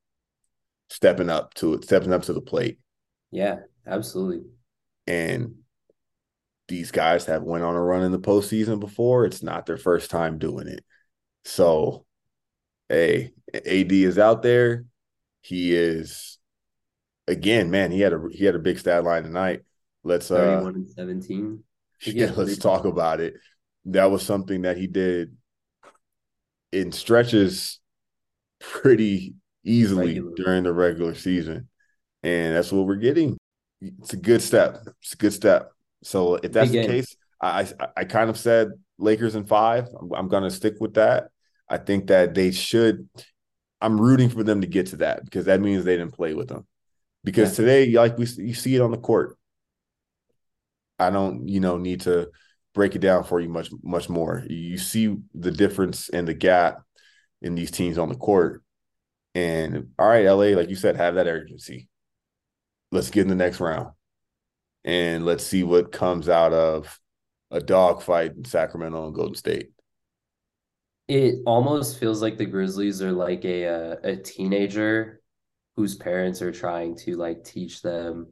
stepping 0.90 1.30
up 1.30 1.54
to 1.56 1.76
it, 1.76 1.84
stepping 1.84 2.12
up 2.12 2.24
to 2.24 2.34
the 2.34 2.42
plate. 2.42 2.80
Yeah, 3.30 3.58
absolutely. 3.86 4.42
And 5.06 5.56
these 6.68 6.90
guys 6.90 7.26
have 7.26 7.44
went 7.44 7.64
on 7.64 7.76
a 7.76 7.82
run 7.82 8.04
in 8.04 8.12
the 8.12 8.20
postseason 8.20 8.80
before. 8.80 9.26
It's 9.26 9.44
not 9.44 9.68
their 9.68 9.78
first 9.78 10.10
time 10.10 10.40
doing 10.40 10.68
it. 10.68 10.84
So, 11.46 12.06
hey, 12.90 13.34
AD 13.54 13.92
is 13.92 14.18
out 14.18 14.42
there. 14.42 14.86
He 15.42 15.76
is 15.76 16.38
again, 17.28 17.72
man. 17.72 17.92
He 17.92 18.02
had 18.02 18.14
a 18.14 18.22
he 18.32 18.46
had 18.46 18.56
a 18.56 18.60
big 18.60 18.80
stat 18.80 19.04
line 19.04 19.24
tonight. 19.24 19.62
Let's 20.04 20.32
uh, 20.32 20.38
31 20.38 20.76
and 20.76 20.90
17. 20.90 21.64
Yeah, 22.04 22.32
let's 22.36 22.58
talk 22.58 22.86
about 22.86 23.20
it. 23.20 23.36
That 23.86 24.10
was 24.10 24.24
something 24.24 24.64
that 24.64 24.76
he 24.76 24.88
did 24.88 25.38
in 26.72 26.92
stretches 26.92 27.80
pretty 28.60 29.36
easily 29.64 30.20
regular. 30.20 30.32
during 30.36 30.64
the 30.64 30.74
regular 30.74 31.14
season. 31.14 31.68
And 32.24 32.56
that's 32.56 32.72
what 32.72 32.88
we're 32.88 32.96
getting. 32.96 33.38
It's 33.82 34.14
a 34.14 34.18
good 34.18 34.42
step. 34.42 34.80
It's 35.04 35.14
a 35.14 35.18
good 35.18 35.34
step. 35.34 35.72
So 36.04 36.36
if 36.36 36.52
that's 36.52 36.72
the 36.72 36.88
case, 36.88 37.16
I, 37.40 37.68
I, 37.80 37.88
I 37.98 38.04
kind 38.06 38.30
of 38.32 38.38
said 38.38 38.70
Lakers 38.98 39.36
in 39.36 39.46
five. 39.46 39.88
I'm, 40.00 40.12
I'm 40.14 40.28
going 40.28 40.44
to 40.44 40.52
stick 40.52 40.76
with 40.80 40.96
that. 40.96 41.30
I 41.70 41.78
think 41.78 42.08
that 42.08 42.34
they 42.34 42.52
should. 42.52 43.08
I'm 43.82 44.00
rooting 44.00 44.30
for 44.30 44.44
them 44.44 44.62
to 44.62 44.67
get 44.67 44.88
to 44.88 44.98
that 44.98 45.26
because 45.26 45.46
that 45.46 45.62
means 45.62 45.84
they 45.84 45.98
didn't 45.98 46.13
play 46.13 46.34
with 46.34 46.48
them. 46.48 46.67
Because 47.24 47.52
yeah. 47.52 47.56
today, 47.56 47.91
like 47.91 48.17
we 48.17 48.26
you 48.38 48.54
see 48.54 48.76
it 48.76 48.82
on 48.82 48.91
the 48.91 48.98
court, 48.98 49.38
I 51.00 51.10
don't, 51.10 51.48
you 51.48 51.60
know, 51.60 51.78
need 51.78 52.02
to 52.02 52.30
break 52.74 52.96
it 52.96 53.00
down 53.00 53.24
for 53.24 53.39
you 53.39 53.50
much 53.50 53.70
much 53.84 54.10
more. 54.10 54.44
You 54.48 54.78
see 54.78 55.17
the 55.34 55.52
difference 55.52 56.10
and 56.10 56.28
the 56.28 56.34
gap 56.34 56.82
in 57.41 57.56
these 57.56 57.72
teams 57.72 57.98
on 57.98 58.10
the 58.10 58.15
court. 58.15 58.63
And 59.34 59.89
all 59.98 60.08
right, 60.08 60.26
LA, 60.26 60.58
like 60.58 60.70
you 60.70 60.76
said, 60.76 60.96
have 60.98 61.15
that 61.15 61.28
urgency. 61.28 61.88
Let's 62.91 63.10
get 63.10 63.22
in 63.22 63.30
the 63.30 63.36
next 63.36 63.60
round. 63.60 63.89
And 64.84 65.26
let's 65.26 65.46
see 65.46 65.63
what 65.63 65.91
comes 65.91 66.28
out 66.28 66.54
of 66.54 67.00
a 67.52 67.62
dogfight 67.62 68.34
in 68.36 68.46
Sacramento 68.46 69.06
and 69.06 69.15
Golden 69.15 69.36
State. 69.36 69.70
It 71.12 71.41
almost 71.45 72.00
feels 72.00 72.21
like 72.21 72.38
the 72.38 72.45
Grizzlies 72.45 73.02
are 73.02 73.12
like 73.12 73.43
a 73.43 73.63
a, 73.63 73.97
a 74.02 74.15
teenager 74.15 75.21
whose 75.76 75.95
parents 75.95 76.41
are 76.41 76.54
trying 76.54 76.95
to 77.00 77.17
like 77.17 77.43
teach 77.43 77.82
them 77.82 78.32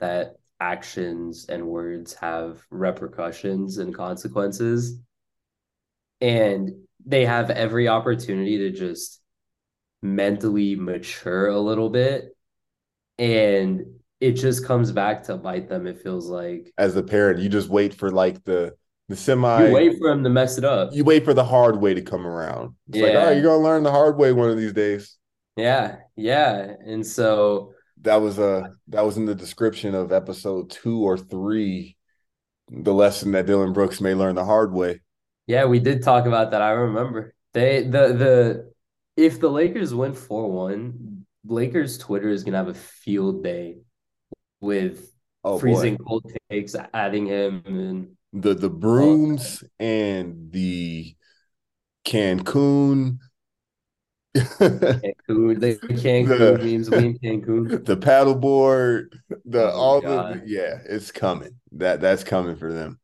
that 0.00 0.36
actions 0.58 1.44
and 1.50 1.66
words 1.66 2.14
have 2.14 2.62
repercussions 2.70 3.76
and 3.76 3.94
consequences. 3.94 4.98
And 6.22 6.86
they 7.04 7.26
have 7.26 7.50
every 7.50 7.88
opportunity 7.88 8.56
to 8.56 8.70
just 8.70 9.20
mentally 10.00 10.76
mature 10.76 11.48
a 11.48 11.60
little 11.60 11.90
bit. 11.90 12.34
And 13.18 14.00
it 14.18 14.32
just 14.32 14.64
comes 14.64 14.92
back 14.92 15.24
to 15.24 15.36
bite 15.36 15.68
them, 15.68 15.86
it 15.86 16.00
feels 16.02 16.30
like. 16.30 16.72
As 16.78 16.96
a 16.96 17.02
parent, 17.02 17.40
you 17.40 17.50
just 17.50 17.68
wait 17.68 17.92
for 17.92 18.10
like 18.10 18.42
the 18.44 18.74
the 19.08 19.16
semi 19.16 19.66
you 19.66 19.74
wait 19.74 19.98
for 19.98 20.08
him 20.08 20.24
to 20.24 20.30
mess 20.30 20.58
it 20.58 20.64
up. 20.64 20.90
You 20.92 21.04
wait 21.04 21.24
for 21.24 21.34
the 21.34 21.44
hard 21.44 21.80
way 21.80 21.94
to 21.94 22.02
come 22.02 22.26
around. 22.26 22.74
It's 22.88 22.98
yeah. 22.98 23.06
like, 23.06 23.14
all 23.16 23.26
right, 23.26 23.32
you're 23.32 23.42
gonna 23.42 23.62
learn 23.62 23.82
the 23.82 23.90
hard 23.90 24.16
way 24.16 24.32
one 24.32 24.50
of 24.50 24.56
these 24.56 24.72
days. 24.72 25.16
Yeah, 25.56 25.96
yeah. 26.16 26.74
And 26.84 27.06
so 27.06 27.74
that 28.02 28.16
was 28.16 28.38
a 28.38 28.44
uh, 28.44 28.68
that 28.88 29.04
was 29.04 29.16
in 29.16 29.26
the 29.26 29.34
description 29.34 29.94
of 29.94 30.12
episode 30.12 30.70
two 30.70 31.00
or 31.00 31.18
three. 31.18 31.96
The 32.70 32.94
lesson 32.94 33.32
that 33.32 33.46
Dillon 33.46 33.74
Brooks 33.74 34.00
may 34.00 34.14
learn 34.14 34.36
the 34.36 34.44
hard 34.44 34.72
way. 34.72 35.02
Yeah, 35.46 35.66
we 35.66 35.80
did 35.80 36.02
talk 36.02 36.24
about 36.26 36.52
that. 36.52 36.62
I 36.62 36.70
remember 36.70 37.34
they 37.52 37.82
the 37.82 38.12
the 38.14 38.72
if 39.16 39.38
the 39.38 39.50
Lakers 39.50 39.94
win 39.94 40.14
four 40.14 40.50
one, 40.50 41.26
Lakers 41.46 41.98
Twitter 41.98 42.30
is 42.30 42.42
gonna 42.42 42.56
have 42.56 42.68
a 42.68 42.74
field 42.74 43.44
day 43.44 43.76
with 44.60 45.12
oh, 45.44 45.58
freezing 45.58 45.96
boy. 45.96 46.04
cold 46.04 46.32
takes, 46.50 46.74
adding 46.94 47.26
him 47.26 47.62
and 47.66 48.16
the 48.34 48.54
the 48.54 48.68
brooms 48.68 49.62
and 49.78 50.50
the 50.50 51.14
Cancun 52.04 53.18
Cancun, 54.34 55.60
the 55.60 55.78
Cancun 55.78 56.38
the, 56.38 56.58
memes, 56.58 56.88
in 56.88 57.16
Cancun. 57.20 57.84
The 57.84 57.96
paddleboard, 57.96 59.16
the 59.44 59.72
oh 59.72 59.76
all 59.76 60.00
God. 60.00 60.42
the 60.42 60.48
yeah, 60.48 60.78
it's 60.84 61.12
coming. 61.12 61.60
That 61.72 62.00
that's 62.00 62.24
coming 62.24 62.56
for 62.56 62.72
them. 62.72 62.98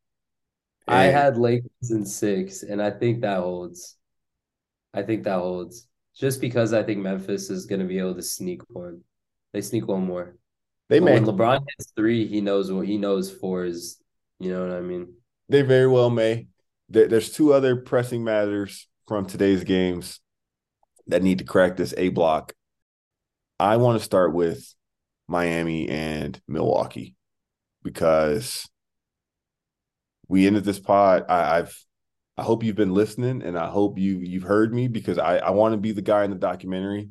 And 0.87 0.97
I 0.97 1.03
had 1.05 1.37
Lakers 1.37 1.91
in 1.91 2.05
six, 2.05 2.63
and 2.63 2.81
I 2.81 2.91
think 2.91 3.21
that 3.21 3.39
holds. 3.39 3.95
I 4.93 5.03
think 5.03 5.23
that 5.23 5.39
holds. 5.39 5.87
Just 6.17 6.41
because 6.41 6.73
I 6.73 6.83
think 6.83 6.99
Memphis 6.99 7.49
is 7.49 7.65
going 7.65 7.79
to 7.79 7.87
be 7.87 7.99
able 7.99 8.15
to 8.15 8.21
sneak 8.21 8.61
one. 8.67 8.99
They 9.53 9.61
sneak 9.61 9.87
one 9.87 10.05
more. 10.05 10.35
They 10.89 10.99
but 10.99 11.05
may. 11.05 11.13
When 11.13 11.25
LeBron 11.25 11.63
hits 11.77 11.93
three, 11.95 12.27
he 12.27 12.41
knows 12.41 12.69
what 12.69 12.85
he 12.85 12.97
knows 12.97 13.31
four 13.31 13.63
is. 13.63 14.01
You 14.41 14.51
know 14.51 14.67
what 14.67 14.75
I 14.75 14.81
mean? 14.81 15.13
They 15.51 15.63
very 15.63 15.87
well 15.87 16.09
may. 16.09 16.47
There's 16.87 17.33
two 17.33 17.51
other 17.51 17.75
pressing 17.75 18.23
matters 18.23 18.87
from 19.05 19.25
today's 19.25 19.65
games 19.65 20.21
that 21.07 21.21
need 21.21 21.39
to 21.39 21.43
crack 21.43 21.75
this 21.75 21.93
A 21.97 22.07
block. 22.07 22.53
I 23.59 23.75
want 23.75 23.99
to 23.99 24.05
start 24.05 24.33
with 24.33 24.73
Miami 25.27 25.89
and 25.89 26.39
Milwaukee 26.47 27.15
because 27.83 28.65
we 30.29 30.47
ended 30.47 30.63
this 30.63 30.79
pod. 30.79 31.25
I, 31.27 31.57
have 31.57 31.73
I 32.37 32.43
hope 32.43 32.63
you've 32.63 32.77
been 32.77 32.93
listening 32.93 33.41
and 33.41 33.57
I 33.57 33.67
hope 33.67 33.99
you 33.99 34.19
you've 34.19 34.43
heard 34.43 34.73
me 34.73 34.87
because 34.87 35.17
I, 35.17 35.39
I 35.39 35.49
want 35.49 35.73
to 35.73 35.77
be 35.77 35.91
the 35.91 36.01
guy 36.01 36.23
in 36.23 36.29
the 36.29 36.37
documentary 36.37 37.09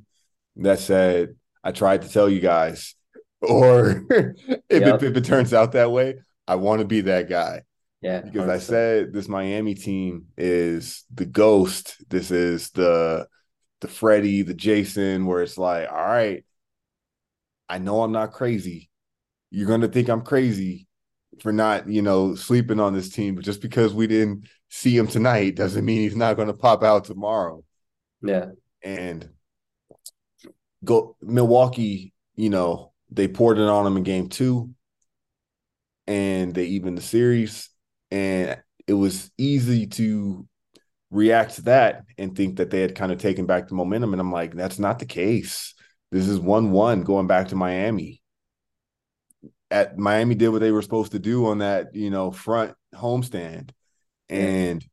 that 0.56 0.78
said 0.78 1.36
I 1.62 1.72
tried 1.72 2.02
to 2.02 2.08
tell 2.08 2.28
you 2.28 2.40
guys. 2.40 2.94
Or 3.42 4.04
if, 4.10 4.36
yep. 4.68 5.02
it, 5.02 5.02
if 5.02 5.16
it 5.16 5.24
turns 5.24 5.54
out 5.54 5.72
that 5.72 5.90
way, 5.90 6.16
I 6.46 6.56
want 6.56 6.80
to 6.80 6.86
be 6.86 7.00
that 7.00 7.26
guy. 7.26 7.62
Yeah. 8.00 8.20
Because 8.20 8.48
100%. 8.48 8.50
I 8.50 8.58
said 8.58 9.12
this 9.12 9.28
Miami 9.28 9.74
team 9.74 10.26
is 10.36 11.04
the 11.12 11.26
ghost. 11.26 11.96
This 12.08 12.30
is 12.30 12.70
the 12.70 13.26
the 13.80 13.88
Freddie, 13.88 14.42
the 14.42 14.54
Jason, 14.54 15.26
where 15.26 15.42
it's 15.42 15.56
like, 15.56 15.90
all 15.90 15.96
right, 15.96 16.44
I 17.68 17.78
know 17.78 18.02
I'm 18.02 18.12
not 18.12 18.32
crazy. 18.32 18.90
You're 19.50 19.68
gonna 19.68 19.88
think 19.88 20.08
I'm 20.08 20.22
crazy 20.22 20.86
for 21.40 21.52
not, 21.52 21.88
you 21.88 22.02
know, 22.02 22.34
sleeping 22.34 22.80
on 22.80 22.92
this 22.92 23.08
team, 23.08 23.34
but 23.34 23.44
just 23.44 23.62
because 23.62 23.94
we 23.94 24.06
didn't 24.06 24.46
see 24.68 24.96
him 24.96 25.06
tonight 25.06 25.56
doesn't 25.56 25.84
mean 25.84 26.00
he's 26.00 26.16
not 26.16 26.36
gonna 26.36 26.54
pop 26.54 26.82
out 26.82 27.04
tomorrow. 27.04 27.64
Yeah. 28.22 28.46
And 28.82 29.28
go 30.84 31.16
Milwaukee, 31.20 32.12
you 32.36 32.50
know, 32.50 32.92
they 33.10 33.28
poured 33.28 33.58
it 33.58 33.68
on 33.68 33.86
him 33.86 33.96
in 33.96 34.02
game 34.02 34.28
two 34.28 34.70
and 36.06 36.54
they 36.54 36.64
even 36.66 36.94
the 36.94 37.02
series. 37.02 37.70
And 38.10 38.60
it 38.86 38.94
was 38.94 39.30
easy 39.38 39.86
to 39.86 40.46
react 41.10 41.56
to 41.56 41.62
that 41.62 42.04
and 42.18 42.36
think 42.36 42.56
that 42.56 42.70
they 42.70 42.80
had 42.80 42.94
kind 42.94 43.12
of 43.12 43.18
taken 43.18 43.46
back 43.46 43.68
the 43.68 43.74
momentum. 43.74 44.12
And 44.12 44.20
I'm 44.20 44.32
like, 44.32 44.54
that's 44.54 44.78
not 44.78 44.98
the 44.98 45.06
case. 45.06 45.74
This 46.10 46.28
is 46.28 46.38
1 46.38 46.72
1 46.72 47.02
going 47.02 47.26
back 47.26 47.48
to 47.48 47.56
Miami. 47.56 48.20
At 49.70 49.96
Miami 49.96 50.34
did 50.34 50.48
what 50.48 50.60
they 50.60 50.72
were 50.72 50.82
supposed 50.82 51.12
to 51.12 51.20
do 51.20 51.46
on 51.46 51.58
that, 51.58 51.94
you 51.94 52.10
know, 52.10 52.32
front 52.32 52.74
homestand. 52.94 53.70
And 54.28 54.84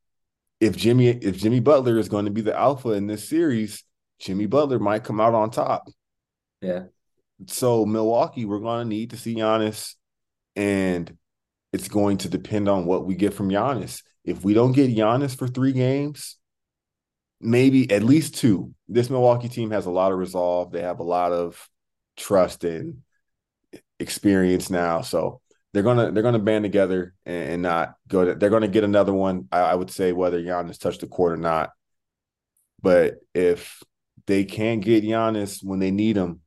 if 0.60 0.76
Jimmy 0.76 1.10
if 1.10 1.38
Jimmy 1.38 1.60
Butler 1.60 1.98
is 1.98 2.10
going 2.10 2.26
to 2.26 2.32
be 2.32 2.42
the 2.42 2.58
alpha 2.58 2.90
in 2.92 3.08
this 3.08 3.28
series, 3.28 3.84
Jimmy 4.20 4.46
Butler 4.46 4.80
might 4.80 5.04
come 5.04 5.20
out 5.20 5.34
on 5.34 5.50
top. 5.50 5.88
Yeah. 6.62 6.84
So 7.48 7.86
Milwaukee, 7.86 8.46
we're 8.46 8.60
going 8.60 8.84
to 8.84 8.90
need 8.90 9.12
to 9.12 9.18
see 9.18 9.36
Giannis, 9.36 9.96
and 10.56 11.16
it's 11.74 11.88
going 11.88 12.18
to 12.18 12.30
depend 12.30 12.70
on 12.70 12.86
what 12.86 13.06
we 13.06 13.16
get 13.16 13.34
from 13.34 13.50
Giannis. 13.50 14.02
If 14.24 14.44
we 14.44 14.54
don't 14.54 14.72
get 14.72 14.96
Giannis 14.96 15.38
for 15.38 15.48
three 15.48 15.74
games, 15.74 16.38
maybe 17.40 17.90
at 17.92 18.04
least 18.04 18.36
two. 18.36 18.74
This 18.88 19.10
Milwaukee 19.10 19.50
team 19.50 19.72
has 19.72 19.86
a 19.86 19.92
lot 19.92 20.12
of 20.12 20.18
resolve. 20.18 20.72
They 20.72 20.82
have 20.82 21.00
a 21.00 21.04
lot 21.04 21.32
of 21.32 21.70
trust 22.16 22.64
and 22.64 22.98
experience 24.00 24.70
now. 24.70 25.02
So 25.02 25.42
they're 25.74 25.84
gonna 25.84 26.12
they're 26.12 26.24
gonna 26.24 26.40
band 26.40 26.64
together 26.64 27.14
and, 27.26 27.62
not 27.62 27.96
go. 28.08 28.26
To, 28.26 28.36
they're 28.36 28.50
gonna 28.50 28.68
get 28.68 28.84
another 28.84 29.14
one. 29.14 29.48
I, 29.52 29.60
I 29.60 29.76
would 29.76 29.92
say 29.92 30.12
whether 30.12 30.42
Giannis 30.42 30.80
touched 30.80 31.02
the 31.02 31.08
court 31.08 31.34
or 31.34 31.38
not. 31.38 31.72
But 32.82 33.16
if 33.34 33.84
they 34.26 34.46
can't 34.46 34.84
get 34.84 35.04
Giannis 35.04 35.64
when 35.64 35.80
they 35.80 35.92
need 35.92 36.16
him, 36.16 36.42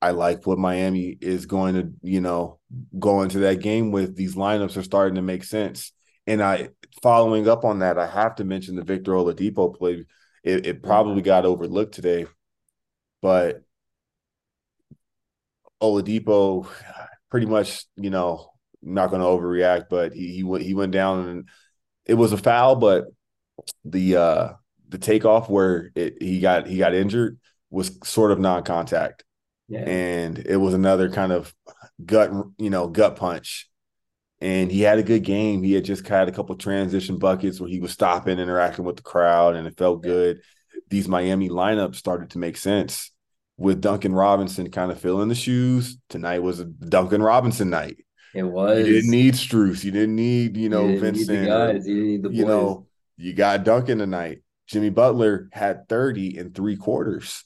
I 0.00 0.10
like 0.10 0.46
what 0.46 0.58
Miami 0.58 1.16
is 1.20 1.46
going 1.46 1.74
to, 1.74 1.92
you 2.02 2.20
know, 2.20 2.58
go 2.98 3.22
into 3.22 3.40
that 3.40 3.60
game 3.60 3.90
with. 3.90 4.16
These 4.16 4.34
lineups 4.34 4.76
are 4.76 4.82
starting 4.82 5.16
to 5.16 5.22
make 5.22 5.44
sense. 5.44 5.92
And 6.26 6.42
I 6.42 6.70
following 7.02 7.48
up 7.48 7.64
on 7.64 7.80
that, 7.80 7.98
I 7.98 8.06
have 8.06 8.36
to 8.36 8.44
mention 8.44 8.76
the 8.76 8.84
Victor 8.84 9.12
Oladipo 9.12 9.76
play. 9.76 10.06
It, 10.42 10.66
it 10.66 10.82
probably 10.82 11.22
got 11.22 11.46
overlooked 11.46 11.94
today, 11.94 12.26
but 13.22 13.62
Oladipo 15.82 16.68
pretty 17.30 17.46
much, 17.46 17.84
you 17.96 18.10
know, 18.10 18.50
not 18.82 19.10
going 19.10 19.22
to 19.22 19.26
overreact, 19.26 19.86
but 19.88 20.12
he 20.12 20.28
he 20.28 20.42
went 20.42 20.64
he 20.64 20.74
went 20.74 20.92
down 20.92 21.28
and 21.28 21.48
it 22.06 22.14
was 22.14 22.32
a 22.32 22.36
foul, 22.36 22.76
but 22.76 23.06
the 23.84 24.16
uh 24.16 24.52
the 24.88 24.98
takeoff 24.98 25.48
where 25.48 25.90
it 25.94 26.22
he 26.22 26.40
got 26.40 26.66
he 26.66 26.78
got 26.78 26.94
injured 26.94 27.38
was 27.70 27.98
sort 28.04 28.30
of 28.30 28.38
non-contact. 28.38 29.24
Yeah. 29.68 29.80
And 29.80 30.38
it 30.38 30.56
was 30.56 30.74
another 30.74 31.10
kind 31.10 31.32
of 31.32 31.54
gut, 32.04 32.30
you 32.58 32.70
know, 32.70 32.88
gut 32.88 33.16
punch. 33.16 33.68
And 34.40 34.70
he 34.70 34.82
had 34.82 34.98
a 34.98 35.02
good 35.02 35.24
game. 35.24 35.62
He 35.62 35.72
had 35.72 35.84
just 35.84 36.06
had 36.06 36.28
a 36.28 36.32
couple 36.32 36.54
transition 36.56 37.18
buckets 37.18 37.60
where 37.60 37.70
he 37.70 37.80
was 37.80 37.92
stopping, 37.92 38.38
interacting 38.38 38.84
with 38.84 38.96
the 38.96 39.02
crowd, 39.02 39.56
and 39.56 39.66
it 39.66 39.78
felt 39.78 40.02
good. 40.02 40.40
These 40.90 41.08
Miami 41.08 41.48
lineups 41.48 41.96
started 41.96 42.30
to 42.30 42.38
make 42.38 42.56
sense 42.56 43.10
with 43.56 43.80
Duncan 43.80 44.12
Robinson 44.12 44.70
kind 44.70 44.90
of 44.90 45.00
filling 45.00 45.28
the 45.28 45.34
shoes. 45.34 45.96
Tonight 46.08 46.42
was 46.42 46.60
a 46.60 46.64
Duncan 46.64 47.22
Robinson 47.22 47.70
night. 47.70 48.04
It 48.34 48.42
was. 48.42 48.86
You 48.86 48.94
didn't 48.94 49.10
need 49.10 49.34
Strus. 49.34 49.84
You 49.84 49.92
didn't 49.92 50.16
need, 50.16 50.56
you 50.56 50.68
know, 50.68 50.88
you 50.88 50.98
Vincent. 50.98 51.46
Guys. 51.46 51.86
You 51.86 51.94
didn't 51.94 52.08
need 52.08 52.22
the 52.22 52.28
boys. 52.28 52.38
You 52.38 52.44
know, 52.44 52.86
you 53.16 53.32
got 53.32 53.64
Duncan 53.64 53.98
tonight. 53.98 54.42
Jimmy 54.66 54.90
Butler 54.90 55.48
had 55.52 55.88
30 55.88 56.36
in 56.38 56.52
three 56.52 56.76
quarters. 56.76 57.44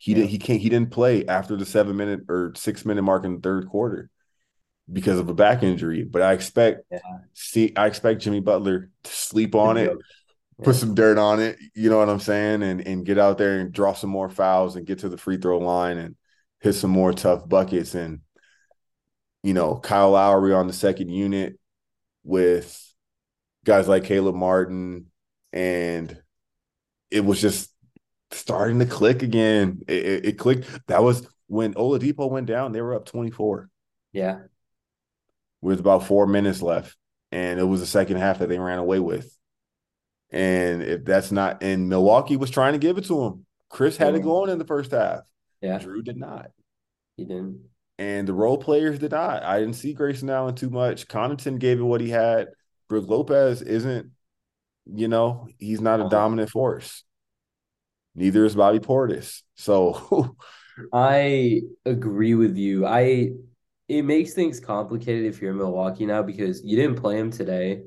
He 0.00 0.12
yeah. 0.12 0.18
did 0.18 0.30
he 0.30 0.38
can't 0.38 0.60
he 0.60 0.68
didn't 0.68 0.90
play 0.90 1.26
after 1.26 1.56
the 1.56 1.66
seven 1.66 1.96
minute 1.96 2.22
or 2.28 2.52
six 2.56 2.84
minute 2.84 3.02
mark 3.02 3.24
in 3.24 3.34
the 3.34 3.40
third 3.40 3.68
quarter 3.68 4.10
because 4.90 5.18
of 5.18 5.28
a 5.28 5.34
back 5.34 5.62
injury. 5.62 6.02
But 6.02 6.22
I 6.22 6.32
expect 6.32 6.82
yeah. 6.90 6.98
see 7.34 7.72
I 7.76 7.86
expect 7.86 8.22
Jimmy 8.22 8.40
Butler 8.40 8.90
to 9.04 9.10
sleep 9.10 9.54
on 9.54 9.76
it 9.76 9.96
put 10.62 10.76
some 10.76 10.94
dirt 10.94 11.18
on 11.18 11.40
it, 11.40 11.58
you 11.74 11.90
know 11.90 11.98
what 11.98 12.08
I'm 12.08 12.20
saying, 12.20 12.62
and 12.62 12.86
and 12.86 13.04
get 13.06 13.18
out 13.18 13.38
there 13.38 13.58
and 13.58 13.72
draw 13.72 13.92
some 13.92 14.10
more 14.10 14.28
fouls 14.28 14.76
and 14.76 14.86
get 14.86 15.00
to 15.00 15.08
the 15.08 15.16
free 15.16 15.38
throw 15.38 15.58
line 15.58 15.98
and 15.98 16.16
hit 16.60 16.74
some 16.74 16.90
more 16.90 17.12
tough 17.12 17.48
buckets 17.48 17.94
and 17.94 18.20
you 19.42 19.54
know 19.54 19.76
Kyle 19.76 20.10
Lowry 20.10 20.52
on 20.52 20.66
the 20.66 20.72
second 20.72 21.08
unit 21.08 21.58
with 22.24 22.94
guys 23.64 23.88
like 23.88 24.04
Caleb 24.04 24.34
Martin 24.34 25.06
and 25.52 26.20
it 27.10 27.24
was 27.24 27.40
just 27.40 27.69
starting 28.32 28.78
to 28.78 28.86
click 28.86 29.22
again. 29.22 29.82
It, 29.88 30.04
it, 30.04 30.26
it 30.26 30.38
clicked. 30.38 30.68
That 30.88 31.02
was 31.02 31.26
when 31.46 31.74
Oladipo 31.74 32.30
went 32.30 32.46
down. 32.46 32.72
They 32.72 32.80
were 32.80 32.94
up 32.94 33.06
24. 33.06 33.68
Yeah, 34.12 34.40
with 35.60 35.80
about 35.80 36.06
four 36.06 36.26
minutes 36.26 36.62
left, 36.62 36.96
and 37.32 37.60
it 37.60 37.64
was 37.64 37.80
the 37.80 37.86
second 37.86 38.16
half 38.16 38.38
that 38.38 38.48
they 38.48 38.58
ran 38.58 38.78
away 38.78 38.98
with. 38.98 39.36
And 40.30 40.82
if 40.82 41.04
that's 41.04 41.32
not, 41.32 41.62
and 41.62 41.88
Milwaukee 41.88 42.36
was 42.36 42.50
trying 42.50 42.72
to 42.72 42.78
give 42.78 42.98
it 42.98 43.06
to 43.06 43.24
him. 43.24 43.46
Khris 43.68 43.96
had 43.96 44.14
it 44.14 44.22
going 44.22 44.50
in 44.50 44.58
the 44.58 44.64
first 44.64 44.90
half. 44.90 45.20
Yeah. 45.60 45.78
Jrue 45.78 46.04
did 46.04 46.16
not. 46.16 46.50
He 47.16 47.24
didn't. 47.24 47.64
And 47.98 48.26
the 48.26 48.32
role 48.32 48.58
players 48.58 48.98
did 48.98 49.12
not. 49.12 49.42
I 49.42 49.60
didn't 49.60 49.74
see 49.74 49.92
Grayson 49.92 50.30
Allen 50.30 50.54
too 50.54 50.70
much. 50.70 51.06
Connaughton 51.06 51.58
gave 51.58 51.78
it 51.78 51.84
what 51.84 52.00
he 52.00 52.08
had. 52.08 52.48
Brook 52.88 53.08
Lopez 53.08 53.62
isn't, 53.62 54.10
you 54.86 55.06
know, 55.06 55.48
he's 55.58 55.80
not 55.80 56.00
a 56.00 56.04
uh-huh. 56.04 56.10
dominant 56.10 56.50
force. 56.50 57.04
Neither 58.14 58.44
is 58.44 58.54
Bobby 58.54 58.80
Portis. 58.80 59.42
So 59.54 60.36
I 60.92 61.62
agree 61.84 62.34
with 62.34 62.56
you. 62.56 62.86
I 62.86 63.32
it 63.88 64.02
makes 64.02 64.34
things 64.34 64.60
complicated 64.60 65.24
if 65.26 65.42
you're 65.42 65.50
in 65.50 65.58
Milwaukee 65.58 66.06
now 66.06 66.22
because 66.22 66.64
you 66.64 66.76
didn't 66.76 67.00
play 67.00 67.18
him 67.18 67.30
today. 67.30 67.82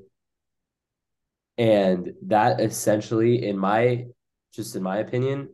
And 1.58 2.14
that 2.24 2.60
essentially, 2.60 3.48
in 3.48 3.58
my 3.58 4.06
just 4.54 4.76
in 4.76 4.84
my 4.84 4.98
opinion, 4.98 5.50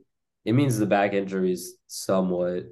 it 0.45 0.53
means 0.53 0.77
the 0.77 0.85
back 0.85 1.13
injury 1.13 1.51
is 1.51 1.75
somewhat 1.87 2.63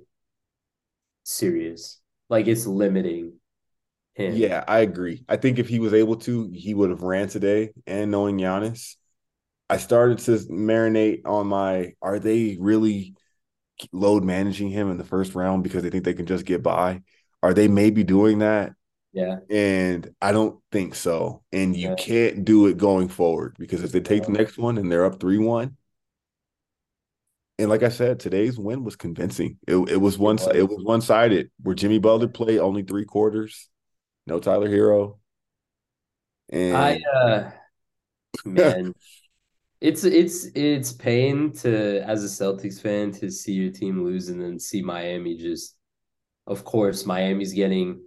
serious. 1.24 2.00
Like 2.30 2.48
it's 2.48 2.66
limiting 2.66 3.34
him. 4.16 4.34
Yeah, 4.36 4.64
I 4.68 4.80
agree. 4.80 5.24
I 5.30 5.38
think 5.38 5.60
if 5.60 5.68
he 5.68 5.80
was 5.80 5.94
able 5.94 6.16
to, 6.18 6.50
he 6.54 6.74
would 6.74 6.90
have 6.90 7.04
ran 7.04 7.28
today. 7.28 7.72
And 7.86 8.12
knowing 8.12 8.38
Giannis, 8.38 8.96
I 9.70 9.78
started 9.78 10.20
to 10.20 10.32
marinate 10.50 11.22
on 11.26 11.48
my 11.48 11.94
are 12.02 12.20
they 12.20 12.58
really 12.60 13.16
load 13.92 14.24
managing 14.24 14.70
him 14.70 14.90
in 14.90 14.98
the 14.98 15.04
first 15.04 15.36
round 15.36 15.64
because 15.64 15.84
they 15.84 15.90
think 15.90 16.04
they 16.04 16.14
can 16.14 16.26
just 16.26 16.46
get 16.46 16.64
by? 16.64 17.02
Are 17.44 17.54
they 17.54 17.68
maybe 17.68 18.04
doing 18.04 18.40
that? 18.40 18.74
Yeah. 19.14 19.38
And 19.50 20.14
I 20.22 20.32
don't 20.32 20.60
think 20.72 20.96
so. 20.96 21.44
And 21.52 21.76
you 21.76 21.90
yeah. 21.90 21.96
can't 21.96 22.46
do 22.46 22.68
it 22.68 22.78
going 22.78 23.10
forward 23.10 23.56
because 23.60 23.84
if 23.84 23.92
they 23.92 24.00
take 24.00 24.24
the 24.24 24.32
next 24.32 24.58
one 24.58 24.78
and 24.78 24.92
they're 24.92 25.06
up 25.06 25.20
3 25.20 25.38
1, 25.38 25.76
and 27.60 27.70
like 27.70 27.84
I 27.84 27.90
said, 27.90 28.20
today's 28.20 28.60
win 28.60 28.84
was 28.84 28.96
convincing. 28.96 29.58
It, 29.68 29.76
it 29.90 29.98
was 29.98 30.18
one 30.18 30.38
it 30.54 30.70
was 30.70 30.84
one 30.84 31.02
sided 31.02 31.50
where 31.64 31.74
Jimmy 31.74 31.98
Butler 31.98 32.28
played 32.28 32.60
only 32.60 32.84
three 32.84 33.06
quarters, 33.06 33.70
no 34.28 34.40
Tyler 34.40 34.70
Herro. 34.70 35.18
And 36.50 36.78
I 36.78 37.02
uh 37.16 37.52
man, 38.46 38.94
it's 39.80 40.04
it's 40.04 40.46
it's 40.56 40.92
pain 40.92 41.52
to 41.54 42.02
as 42.02 42.24
a 42.24 42.28
Celtics 42.28 42.82
fan 42.82 43.12
to 43.14 43.30
see 43.30 43.54
your 43.54 43.72
team 43.72 44.04
lose 44.04 44.30
and 44.30 44.42
then 44.42 44.60
see 44.60 44.82
Miami 44.82 45.38
just 45.38 45.76
of 46.48 46.64
course 46.64 47.06
Miami's 47.06 47.54
getting 47.54 48.02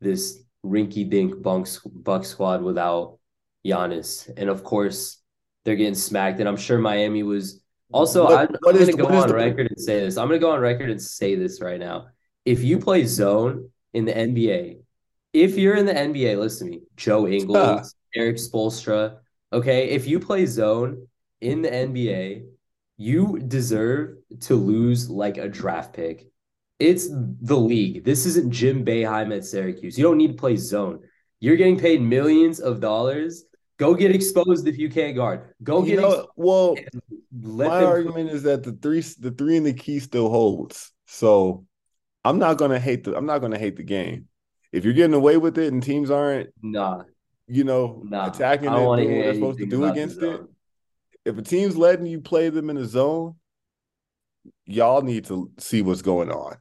this 0.00 0.42
rinky 0.64 1.08
dink 1.08 1.40
Bucks 1.42 1.80
Buck 1.84 2.24
squad 2.24 2.62
without 2.62 3.18
Giannis, 3.64 4.30
and 4.36 4.50
of 4.50 4.64
course 4.64 5.18
they're 5.64 5.76
getting 5.76 5.94
smacked. 5.94 6.40
And 6.40 6.48
I'm 6.48 6.56
sure 6.56 6.78
Miami 6.78 7.22
was 7.22 7.62
also. 7.92 8.24
What, 8.24 8.50
I'm, 8.50 8.56
I'm 8.66 8.74
going 8.74 8.86
to 8.86 8.92
go 8.92 9.06
on 9.06 9.28
the... 9.28 9.34
record 9.34 9.68
and 9.68 9.80
say 9.80 10.00
this. 10.00 10.16
I'm 10.16 10.28
going 10.28 10.40
to 10.40 10.44
go 10.44 10.52
on 10.52 10.60
record 10.60 10.90
and 10.90 11.00
say 11.00 11.34
this 11.34 11.60
right 11.60 11.80
now. 11.80 12.06
If 12.44 12.64
you 12.64 12.78
play 12.78 13.04
zone 13.06 13.70
in 13.94 14.04
the 14.04 14.12
NBA, 14.12 14.80
if 15.32 15.56
you're 15.56 15.76
in 15.76 15.86
the 15.86 15.94
NBA, 15.94 16.38
listen 16.38 16.66
to 16.68 16.72
me, 16.72 16.82
Joe 16.96 17.28
Ingles, 17.28 17.58
uh. 17.58 17.84
Erik 18.20 18.36
Spoelstra. 18.36 19.18
Okay, 19.52 19.90
if 19.90 20.06
you 20.06 20.18
play 20.18 20.46
zone 20.46 21.06
in 21.42 21.62
the 21.62 21.70
NBA, 21.70 22.46
you 22.96 23.38
deserve 23.38 24.16
to 24.40 24.54
lose 24.54 25.10
like 25.10 25.38
a 25.38 25.48
draft 25.48 25.92
pick 25.94 26.32
it's 26.82 27.08
the 27.08 27.56
league. 27.56 28.04
This 28.04 28.26
isn't 28.26 28.50
Jim 28.50 28.84
Boeheim 28.84 29.34
at 29.34 29.44
Syracuse. 29.44 29.96
You 29.96 30.02
don't 30.02 30.18
need 30.18 30.28
to 30.28 30.34
play 30.34 30.56
zone. 30.56 31.00
You're 31.38 31.56
getting 31.56 31.78
paid 31.78 32.02
millions 32.02 32.58
of 32.58 32.80
dollars. 32.80 33.44
Go 33.78 33.94
get 33.94 34.14
exposed 34.14 34.66
if 34.66 34.78
you 34.78 34.90
can't 34.90 35.14
guard. 35.14 35.54
Go 35.62 35.84
you 35.84 35.96
get 35.96 36.02
know, 36.02 36.26
well. 36.34 36.76
my 37.30 37.84
argument 37.84 38.30
is 38.30 38.42
that 38.42 38.64
the 38.64 38.72
three 38.72 39.00
the 39.00 39.30
three 39.30 39.56
in 39.56 39.62
the 39.62 39.72
key 39.72 40.00
still 40.00 40.28
holds. 40.28 40.92
So 41.06 41.66
I'm 42.24 42.38
not 42.38 42.58
gonna 42.58 42.80
hate 42.80 43.04
the 43.04 43.16
I'm 43.16 43.26
not 43.26 43.38
gonna 43.38 43.58
hate 43.58 43.76
the 43.76 43.84
game. 43.84 44.26
If 44.72 44.84
you're 44.84 44.94
getting 44.94 45.14
away 45.14 45.36
with 45.36 45.58
it 45.58 45.72
and 45.72 45.82
teams 45.82 46.10
aren't 46.10 46.50
nah, 46.62 47.02
you 47.46 47.62
know, 47.62 48.02
nah, 48.04 48.26
attacking 48.26 48.72
it, 48.72 48.86
what 48.86 48.96
they're 48.96 49.34
supposed 49.34 49.58
to 49.58 49.66
do 49.66 49.84
against 49.84 50.20
it. 50.20 50.40
If 51.24 51.38
a 51.38 51.42
team's 51.42 51.76
letting 51.76 52.06
you 52.06 52.20
play 52.20 52.48
them 52.48 52.70
in 52.70 52.76
a 52.76 52.84
zone, 52.84 53.36
y'all 54.66 55.02
need 55.02 55.24
to 55.26 55.50
see 55.58 55.82
what's 55.82 56.02
going 56.02 56.30
on. 56.30 56.56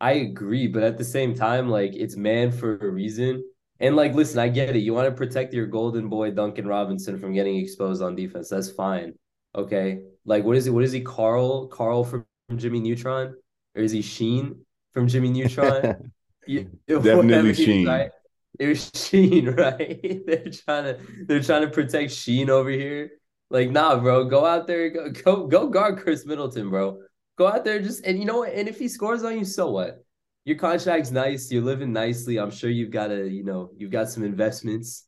I 0.00 0.12
agree, 0.12 0.66
but 0.66 0.82
at 0.82 0.96
the 0.96 1.04
same 1.04 1.34
time, 1.34 1.68
like 1.68 1.94
it's 1.94 2.16
man 2.16 2.52
for 2.52 2.76
a 2.76 2.88
reason. 2.88 3.44
And 3.80 3.96
like, 3.96 4.14
listen, 4.14 4.38
I 4.38 4.48
get 4.48 4.76
it. 4.76 4.80
You 4.80 4.94
want 4.94 5.08
to 5.08 5.14
protect 5.14 5.52
your 5.52 5.66
golden 5.66 6.08
boy 6.08 6.30
Duncan 6.30 6.66
Robinson 6.66 7.18
from 7.18 7.32
getting 7.32 7.56
exposed 7.56 8.02
on 8.02 8.14
defense. 8.14 8.48
That's 8.48 8.70
fine. 8.70 9.14
Okay. 9.54 10.02
Like, 10.24 10.44
what 10.44 10.56
is 10.56 10.66
it? 10.66 10.70
What 10.70 10.84
is 10.84 10.92
he? 10.92 11.00
Carl? 11.00 11.66
Carl 11.68 12.04
from 12.04 12.26
Jimmy 12.56 12.80
Neutron? 12.80 13.34
Or 13.74 13.82
is 13.82 13.92
he 13.92 14.02
Sheen 14.02 14.64
from 14.92 15.08
Jimmy 15.08 15.30
Neutron? 15.30 16.12
you, 16.46 16.70
Definitely 16.86 17.54
Sheen. 17.54 17.86
Right? 17.86 18.10
It 18.58 18.66
was 18.66 18.90
Sheen, 18.94 19.50
right? 19.50 20.22
they're 20.26 20.50
trying 20.50 20.84
to 20.84 20.98
they're 21.26 21.42
trying 21.42 21.62
to 21.62 21.68
protect 21.68 22.12
Sheen 22.12 22.50
over 22.50 22.70
here. 22.70 23.12
Like, 23.50 23.70
nah, 23.70 23.96
bro, 23.98 24.24
go 24.24 24.46
out 24.46 24.66
there, 24.66 24.90
go 24.90 25.10
go, 25.24 25.46
go 25.46 25.68
guard 25.68 25.98
Khris 25.98 26.24
Middleton, 26.24 26.70
bro. 26.70 26.98
Go 27.36 27.48
out 27.48 27.64
there 27.64 27.80
just 27.80 28.04
and 28.06 28.18
you 28.18 28.24
know 28.24 28.38
what? 28.38 28.52
And 28.52 28.68
if 28.68 28.78
he 28.78 28.88
scores 28.88 29.24
on 29.24 29.38
you, 29.38 29.44
so 29.44 29.70
what? 29.70 30.04
Your 30.44 30.56
contract's 30.56 31.10
nice. 31.10 31.50
You're 31.50 31.62
living 31.62 31.92
nicely. 31.92 32.38
I'm 32.38 32.50
sure 32.50 32.70
you've 32.70 32.90
got 32.90 33.10
a, 33.10 33.28
you 33.28 33.44
know, 33.44 33.70
you've 33.76 33.90
got 33.90 34.08
some 34.08 34.24
investments. 34.24 35.06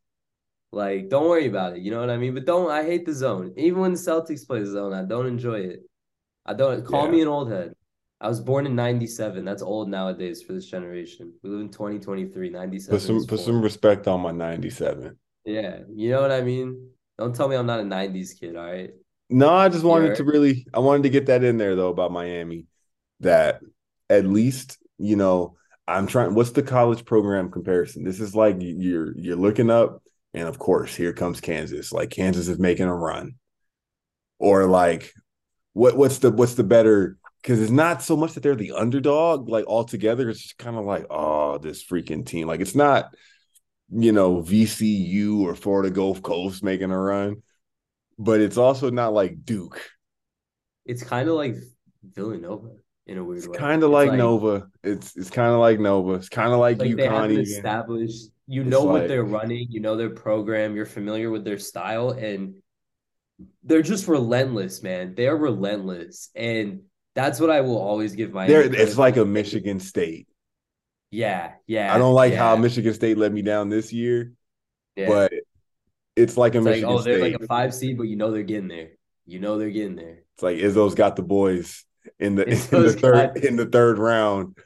Like, 0.73 1.09
don't 1.09 1.29
worry 1.29 1.47
about 1.47 1.77
it. 1.77 1.83
You 1.83 1.91
know 1.91 2.01
what 2.01 2.11
I 2.11 2.17
mean? 2.17 2.35
But 2.35 2.47
don't. 2.47 2.71
I 2.71 2.83
hate 2.85 3.07
the 3.07 3.13
zone. 3.13 3.53
Even 3.57 3.81
when 3.81 3.93
the 3.93 3.99
Celtics 3.99 4.47
play 4.47 4.61
the 4.61 4.67
zone, 4.67 4.93
I 4.93 5.05
don't 5.05 5.27
enjoy 5.27 5.61
it. 5.61 5.81
I 6.47 6.55
don't. 6.55 6.85
Call 6.85 7.05
yeah. 7.05 7.11
me 7.11 7.23
an 7.23 7.29
old 7.29 7.51
head. 7.51 7.75
I 8.21 8.29
was 8.29 8.41
born 8.41 8.67
in 8.67 8.75
97. 8.75 9.45
That's 9.45 9.63
old 9.63 9.89
nowadays 9.89 10.43
for 10.43 10.53
this 10.53 10.67
generation. 10.67 11.33
We 11.43 11.51
live 11.51 11.61
in 11.61 11.71
2023. 11.71 12.51
97. 12.51 12.99
Put 12.99 13.03
some 13.05 13.27
put 13.27 13.41
some 13.41 13.61
respect 13.61 14.07
on 14.07 14.21
my 14.21 14.33
97. 14.33 15.17
Yeah. 15.45 15.81
You 15.95 16.11
know 16.11 16.23
what 16.23 16.33
I 16.33 16.41
mean? 16.41 16.89
Don't 17.19 17.35
tell 17.35 17.49
me 17.49 17.57
I'm 17.57 17.67
not 17.67 17.81
a 17.81 17.85
90s 17.85 18.39
kid, 18.39 18.57
all 18.57 18.65
right? 18.65 18.91
No, 19.31 19.49
I 19.49 19.69
just 19.69 19.85
wanted 19.85 20.17
to 20.17 20.25
really 20.25 20.67
I 20.75 20.81
wanted 20.81 21.05
to 21.05 21.11
get 21.11 21.27
that 21.27 21.43
in 21.43 21.57
there 21.57 21.75
though 21.75 21.89
about 21.89 22.13
Miami. 22.13 22.67
That 23.21 23.61
at 24.11 24.27
least, 24.27 24.79
you 24.99 25.17
know, 25.17 25.57
I'm 25.89 26.07
trying 26.07 26.35
what's 26.35 26.51
the 26.51 26.63
college 26.63 27.05
program 27.05 27.51
comparison? 27.51 28.05
This 28.05 28.21
is 28.21 28.35
like 28.35 28.57
you're 28.59 29.17
you're 29.17 29.37
looking 29.37 29.71
up 29.71 30.03
and 30.35 30.49
of 30.49 30.59
course 30.59 30.95
here 30.95 31.13
comes 31.13 31.41
Kansas. 31.41 31.93
Like 31.93 32.11
Kansas 32.11 32.49
is 32.49 32.59
making 32.59 32.87
a 32.87 32.95
run. 32.95 33.35
Or 34.39 34.67
like 34.67 35.13
what 35.73 35.97
what's 35.97 36.19
the 36.19 36.31
what's 36.31 36.55
the 36.55 36.65
better 36.65 37.17
because 37.43 37.61
it's 37.61 37.71
not 37.71 38.03
so 38.03 38.17
much 38.17 38.35
that 38.35 38.43
they're 38.43 38.55
the 38.55 38.73
underdog 38.73 39.49
like 39.49 39.65
altogether 39.67 40.29
it's 40.29 40.43
just 40.43 40.59
kind 40.59 40.77
of 40.77 40.85
like 40.85 41.07
oh 41.11 41.59
this 41.59 41.83
freaking 41.85 42.25
team 42.25 42.47
like 42.47 42.61
it's 42.61 42.75
not 42.75 43.15
you 43.95 44.13
know 44.13 44.43
vcu 44.43 45.41
or 45.41 45.55
florida 45.55 45.91
gulf 45.91 46.23
coast 46.23 46.63
making 46.63 46.91
a 46.91 46.99
run 46.99 47.43
but 48.19 48.41
it's 48.41 48.57
also 48.57 48.91
not 48.91 49.13
like 49.13 49.45
duke. 49.45 49.83
It's 50.85 51.03
kind 51.03 51.29
of 51.29 51.35
like 51.35 51.57
villanova 52.03 52.71
in 53.07 53.19
a 53.19 53.25
weird 53.25 53.29
way 53.29 53.39
it's 53.39 53.49
way. 53.49 53.59
kind 53.59 53.83
of 53.83 53.91
like, 53.91 54.11
like, 54.11 54.19
nova. 54.19 54.69
It's 54.83 55.17
it's 55.17 55.31
kind 55.31 55.53
of 55.53 55.61
like 55.61 55.79
nova. 55.79 56.15
It's 56.15 56.29
kind 56.29 56.53
of 56.53 56.59
like, 56.59 56.79
like 56.79 56.91
UConn 56.91 57.39
established 57.41 58.31
you 58.49 58.65
know 58.65 58.85
what 58.85 59.09
they're 59.09 59.25
running 59.25 59.67
you 59.71 59.81
know 59.81 59.97
their 59.97 60.11
program 60.11 60.75
you're 60.75 60.85
familiar 60.85 61.31
with 61.31 61.45
their 61.45 61.59
style 61.59 62.11
and 62.11 62.55
they're 63.65 63.83
just 63.83 64.09
relentless 64.09 64.83
man. 64.83 65.15
They're 65.15 65.37
relentless 65.37 66.31
and 66.35 66.83
that's 67.15 67.41
what 67.41 67.51
I 67.51 67.61
will 67.61 67.79
always 67.79 68.15
give 68.15 68.33
my. 68.33 68.47
It's 68.47 68.97
like 68.97 69.17
a 69.17 69.25
Michigan 69.25 69.81
State. 69.81 70.29
Yeah, 71.13 71.53
yeah. 71.67 71.95
I 71.95 71.99
don't 71.99 72.15
like 72.15 72.33
yeah. 72.33 72.39
how 72.39 72.57
Michigan 72.57 72.95
State 72.95 73.19
let 73.19 73.31
me 73.33 73.43
down 73.43 73.69
this 73.69 73.93
year, 73.93 74.33
yeah. 74.97 75.07
but 75.07 75.33
it's 76.17 76.39
like 76.39 76.55
a 76.55 76.59
it's 76.59 76.65
Michigan 76.65 76.89
like, 76.89 76.99
oh, 76.99 77.01
State. 77.03 77.13
they're 77.13 77.31
like 77.31 77.41
a 77.41 77.47
five 77.47 77.75
seed, 77.75 77.99
but 77.99 78.05
you 78.05 78.17
know 78.17 78.31
they're 78.31 78.43
getting 78.43 78.69
there. 78.69 78.93
You 79.27 79.39
know 79.39 79.59
they're 79.59 79.71
getting 79.71 79.95
there. 79.95 80.23
It's 80.35 80.43
like 80.43 80.57
Izzo's 80.57 80.95
got 80.95 81.17
the 81.17 81.23
boys 81.23 81.85
in 82.19 82.35
the 82.35 82.45
in 82.49 82.59
the 82.83 82.93
third 82.95 83.37
in 83.45 83.57
the 83.57 83.67
third 83.67 83.99
round, 83.99 84.57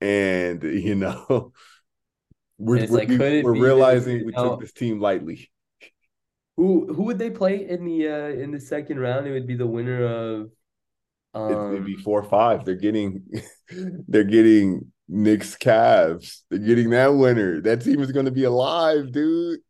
and 0.00 0.60
you 0.64 0.96
know 0.96 1.24
we're 2.58 2.86
we're, 2.86 2.86
like, 2.88 3.08
we, 3.08 3.40
are 3.44 3.52
realizing 3.52 4.26
we 4.26 4.32
took 4.32 4.60
this 4.60 4.72
team 4.72 5.00
lightly. 5.00 5.52
Who 6.56 6.92
who 6.92 7.04
would 7.04 7.18
they 7.20 7.30
play 7.30 7.68
in 7.68 7.84
the 7.84 8.08
uh 8.08 8.42
in 8.42 8.50
the 8.50 8.60
second 8.60 8.98
round? 8.98 9.28
It 9.28 9.32
would 9.32 9.46
be 9.46 9.54
the 9.54 9.68
winner 9.68 10.04
of 10.04 10.50
um, 11.34 11.72
It'd 11.72 11.86
be 11.86 11.96
four 11.96 12.20
or 12.20 12.28
five. 12.28 12.64
They're 12.64 12.74
getting, 12.74 13.24
they're 14.08 14.24
getting 14.24 14.92
Knicks 15.12 15.56
Cavs. 15.56 16.40
They're 16.48 16.58
getting 16.58 16.90
that 16.90 17.14
winner. 17.14 17.60
That 17.60 17.82
team 17.82 18.00
is 18.00 18.12
going 18.12 18.24
to 18.24 18.32
be 18.32 18.44
alive, 18.44 19.12
dude. 19.12 19.60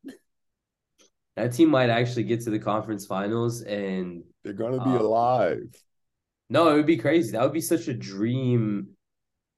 That 1.36 1.52
team 1.52 1.68
might 1.68 1.90
actually 1.90 2.24
get 2.24 2.42
to 2.42 2.50
the 2.50 2.60
conference 2.60 3.06
finals, 3.06 3.62
and 3.62 4.22
they're 4.44 4.52
going 4.52 4.78
to 4.78 4.84
be 4.84 4.90
um, 4.90 4.98
alive. 4.98 5.64
No, 6.48 6.68
it 6.68 6.74
would 6.74 6.86
be 6.86 6.96
crazy. 6.96 7.32
That 7.32 7.42
would 7.42 7.52
be 7.52 7.60
such 7.60 7.88
a 7.88 7.94
dream 7.94 8.90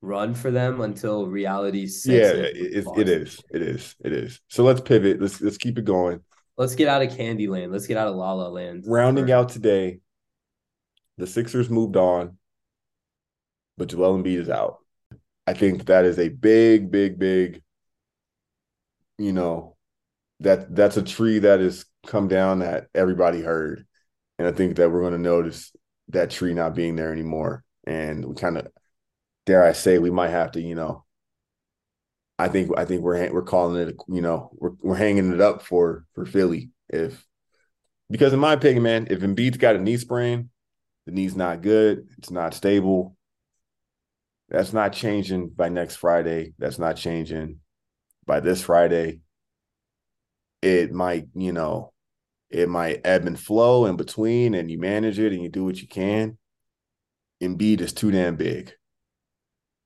run 0.01 0.35
for 0.35 0.51
them 0.51 0.81
until 0.81 1.27
reality. 1.27 1.87
yeah, 2.07 2.33
it, 2.33 2.57
it 2.57 3.09
is. 3.09 3.39
It 3.51 3.63
is. 3.63 3.95
It 4.03 4.13
is. 4.13 4.41
So 4.49 4.65
let's 4.65 4.81
pivot. 4.81 5.21
Let's 5.21 5.41
let's 5.43 5.59
keep 5.59 5.79
it 5.79 5.85
going. 5.85 6.21
Let's 6.57 6.77
get 6.77 6.89
out 6.89 7.03
of 7.03 7.11
Candyland. 7.11 7.73
Let's 7.73 7.87
get 7.87 7.99
out 7.99 8.09
of 8.09 8.15
La 8.15 8.33
La 8.33 8.49
Land. 8.49 8.85
Rounding 8.87 9.31
out 9.31 9.51
today, 9.51 9.99
the 11.19 11.27
Sixers 11.27 11.69
moved 11.69 11.97
on, 11.97 12.39
but 13.77 13.89
Joel 13.89 14.17
Embiid 14.17 14.41
is 14.41 14.49
out. 14.49 14.79
I 15.47 15.53
think 15.55 15.87
that 15.87 16.05
is 16.05 16.19
a 16.19 16.29
big, 16.29 16.91
big, 16.91 17.19
big, 17.19 17.63
you 19.19 19.33
know, 19.33 19.77
that 20.41 20.75
that's 20.75 20.97
a 20.97 21.03
tree 21.03 21.41
that 21.41 21.61
has 21.61 21.85
come 22.07 22.29
down 22.29 22.61
that 22.61 22.89
everybody 22.95 23.41
heard. 23.41 23.87
And 24.39 24.49
I 24.49 24.53
think 24.53 24.77
that 24.77 24.91
we're 24.91 25.01
going 25.01 25.13
to 25.13 25.19
notice 25.19 25.73
that 26.09 26.31
tree 26.31 26.55
not 26.55 26.75
being 26.75 26.97
there 26.97 27.13
anymore. 27.13 27.65
And 27.87 28.25
we 28.25 28.35
kind 28.35 28.59
of, 28.59 28.69
dare 29.47 29.65
I 29.65 29.73
say, 29.73 29.99
we 29.99 30.11
might 30.11 30.31
have 30.31 30.53
to, 30.53 30.61
you 30.61 30.75
know, 30.75 31.05
I 32.39 32.49
think 32.49 32.71
I 32.77 32.85
think 32.85 33.03
we're 33.03 33.33
we're 33.33 33.43
calling 33.43 33.89
it, 33.89 33.97
you 34.09 34.21
know, 34.21 34.51
we're 34.55 34.73
we're 34.83 34.97
hanging 34.97 35.33
it 35.33 35.41
up 35.41 35.63
for 35.63 36.05
for 36.15 36.27
Philly 36.27 36.71
if 36.89 37.25
because 38.11 38.33
in 38.33 38.41
my 38.41 38.55
opinion, 38.55 38.83
man, 38.83 39.07
if 39.11 39.21
Embiid's 39.21 39.57
got 39.57 39.77
a 39.77 39.79
knee 39.79 39.97
sprain, 39.97 40.51
the 41.07 41.13
knee's 41.13 41.37
not 41.37 41.63
good. 41.63 42.09
It's 42.19 42.31
not 42.31 42.55
stable. 42.55 43.17
That's 44.49 44.73
not 44.73 44.93
changing 44.93 45.51
by 45.51 45.69
next 45.69 45.97
Friday. 45.97 46.55
That's 46.59 46.79
not 46.79 46.97
changing 46.97 47.61
by 48.27 48.41
this 48.41 48.63
Friday. 48.63 49.21
It 50.63 50.93
might, 50.93 51.27
you 51.35 51.53
know, 51.53 51.93
it 52.51 52.69
might 52.69 53.01
ebb 53.05 53.27
and 53.27 53.39
flow 53.39 53.87
in 53.87 53.97
between 53.97 54.55
and 54.55 54.71
you 54.71 54.79
manage 54.79 55.19
it 55.19 55.33
and 55.33 55.43
you 55.43 55.49
do 55.49 55.65
what 55.65 55.81
you 55.81 55.89
can. 55.89 56.39
Embiid 57.43 57.81
is 57.81 57.93
too 57.93 58.11
damn 58.11 58.37
big 58.37 58.73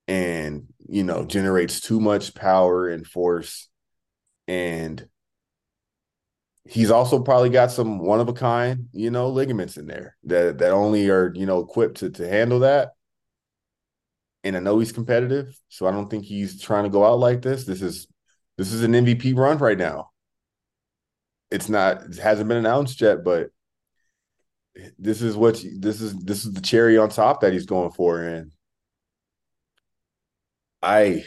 and, 0.06 0.66
you 0.88 1.04
know, 1.04 1.24
generates 1.24 1.80
too 1.80 2.00
much 2.00 2.34
power 2.34 2.88
and 2.88 3.06
force. 3.06 3.68
And 4.46 5.06
he's 6.64 6.90
also 6.90 7.20
probably 7.20 7.50
got 7.50 7.70
some 7.70 7.98
one 7.98 8.20
of 8.20 8.28
a 8.28 8.32
kind, 8.32 8.88
you 8.92 9.10
know, 9.10 9.28
ligaments 9.28 9.76
in 9.76 9.86
there 9.86 10.16
that 10.24 10.58
that 10.58 10.72
only 10.72 11.08
are, 11.10 11.32
you 11.34 11.46
know, 11.46 11.60
equipped 11.60 11.98
to 11.98 12.10
to 12.10 12.28
handle 12.28 12.60
that. 12.60 12.92
And 14.44 14.56
I 14.56 14.60
know 14.60 14.78
he's 14.78 14.92
competitive, 14.92 15.58
so 15.68 15.86
I 15.86 15.90
don't 15.90 16.08
think 16.08 16.24
he's 16.24 16.60
trying 16.60 16.84
to 16.84 16.90
go 16.90 17.04
out 17.04 17.18
like 17.18 17.42
this. 17.42 17.64
This 17.64 17.82
is 17.82 18.06
this 18.56 18.72
is 18.72 18.82
an 18.82 18.92
MVP 18.92 19.36
run 19.36 19.58
right 19.58 19.78
now. 19.78 20.10
It's 21.50 21.68
not 21.68 22.02
it 22.02 22.18
hasn't 22.18 22.48
been 22.48 22.58
announced 22.58 23.00
yet, 23.00 23.24
but 23.24 23.50
this 24.98 25.22
is 25.22 25.36
what 25.36 25.62
this 25.78 26.00
is 26.00 26.14
this 26.16 26.44
is 26.44 26.52
the 26.52 26.60
cherry 26.60 26.98
on 26.98 27.08
top 27.08 27.40
that 27.40 27.52
he's 27.52 27.66
going 27.66 27.90
for 27.90 28.22
and 28.22 28.52
I 30.82 31.24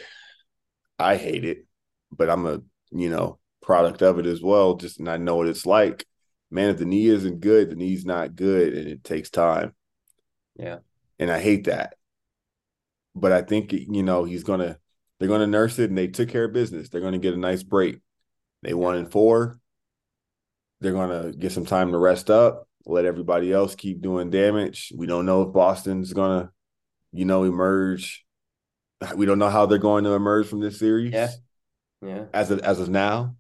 I 1.00 1.18
hate 1.18 1.46
it, 1.46 1.66
but 2.12 2.30
I'm 2.30 2.46
a, 2.46 2.62
you 2.92 3.10
know, 3.10 3.40
product 3.62 4.02
of 4.02 4.20
it 4.20 4.26
as 4.26 4.42
well. 4.42 4.76
Just 4.76 5.00
and 5.00 5.10
I 5.10 5.18
know 5.18 5.36
what 5.36 5.48
it's 5.48 5.66
like. 5.66 6.06
Man, 6.50 6.70
if 6.70 6.78
the 6.78 6.86
knee 6.86 7.08
isn't 7.08 7.40
good, 7.40 7.70
the 7.70 7.76
knee's 7.76 8.06
not 8.06 8.36
good, 8.36 8.74
and 8.74 8.88
it 8.88 9.04
takes 9.04 9.30
time. 9.30 9.74
Yeah, 10.58 10.80
and 11.20 11.32
I 11.32 11.40
hate 11.40 11.66
that. 11.66 11.96
But 13.16 13.32
I 13.32 13.42
think 13.42 13.74
you 13.74 14.04
know 14.04 14.24
he's 14.24 14.44
gonna. 14.44 14.78
They're 15.20 15.30
gonna 15.30 15.48
nurse 15.48 15.78
it, 15.78 15.90
and 15.90 15.98
they 15.98 16.08
took 16.08 16.30
care 16.30 16.46
of 16.46 16.54
business. 16.54 16.90
They're 16.90 17.02
gonna 17.02 17.20
get 17.20 17.36
a 17.36 17.38
nice 17.38 17.62
break. 17.62 18.00
They 18.64 18.74
won 18.74 18.98
in 18.98 19.06
four. 19.06 19.60
They're 20.80 20.94
gonna 20.94 21.32
get 21.32 21.52
some 21.52 21.66
time 21.66 21.92
to 21.92 21.98
rest 21.98 22.32
up. 22.32 22.68
Let 22.86 23.06
everybody 23.06 23.54
else 23.54 23.76
keep 23.76 24.02
doing 24.02 24.32
damage. 24.32 24.92
We 24.96 25.06
don't 25.06 25.28
know 25.28 25.44
if 25.44 25.54
Boston's 25.54 26.14
gonna, 26.14 26.52
you 27.12 27.26
know, 27.26 27.44
emerge. 27.44 28.26
We 29.16 29.26
don't 29.26 29.40
know 29.40 29.50
how 29.50 29.66
they're 29.66 29.78
going 29.78 30.04
to 30.06 30.12
emerge 30.12 30.48
from 30.48 30.60
this 30.60 30.80
series. 30.80 31.14
Yeah. 31.14 31.30
Yeah. 32.02 32.26
As 32.34 32.50
of 32.50 32.60
as 32.60 32.80
of 32.80 32.90
now. 32.90 33.36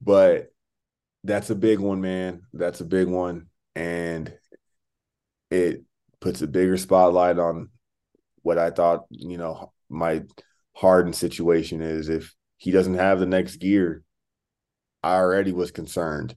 But 0.00 0.52
that's 1.24 1.50
a 1.50 1.54
big 1.54 1.80
one, 1.80 2.00
man. 2.00 2.42
That's 2.52 2.80
a 2.80 2.84
big 2.84 3.08
one. 3.08 3.46
And 3.74 4.32
it 5.50 5.84
puts 6.20 6.42
a 6.42 6.46
bigger 6.46 6.76
spotlight 6.76 7.38
on 7.38 7.70
what 8.42 8.58
I 8.58 8.70
thought, 8.70 9.04
you 9.10 9.38
know, 9.38 9.72
my 9.88 10.22
Harden 10.74 11.12
situation 11.12 11.80
is. 11.80 12.08
If 12.08 12.34
he 12.56 12.70
doesn't 12.70 12.94
have 12.94 13.20
the 13.20 13.26
next 13.26 13.56
gear, 13.56 14.02
I 15.02 15.16
already 15.16 15.52
was 15.52 15.70
concerned. 15.70 16.36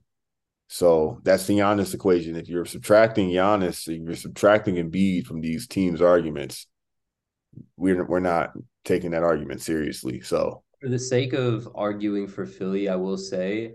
So 0.68 1.20
that's 1.22 1.46
the 1.46 1.58
Giannis 1.58 1.94
equation. 1.94 2.36
If 2.36 2.48
you're 2.48 2.64
subtracting 2.64 3.28
Giannis, 3.28 3.86
if 3.88 4.02
you're 4.02 4.16
subtracting 4.16 4.76
Embiid 4.76 5.26
from 5.26 5.40
these 5.40 5.66
teams' 5.68 6.00
arguments, 6.00 6.66
we're 7.76 8.04
we're 8.04 8.20
not 8.20 8.52
taking 8.84 9.12
that 9.12 9.22
argument 9.22 9.60
seriously. 9.62 10.20
So 10.20 10.62
for 10.80 10.88
the 10.88 10.98
sake 10.98 11.32
of 11.32 11.68
arguing 11.74 12.26
for 12.26 12.46
Philly, 12.46 12.88
I 12.88 12.96
will 12.96 13.18
say 13.18 13.74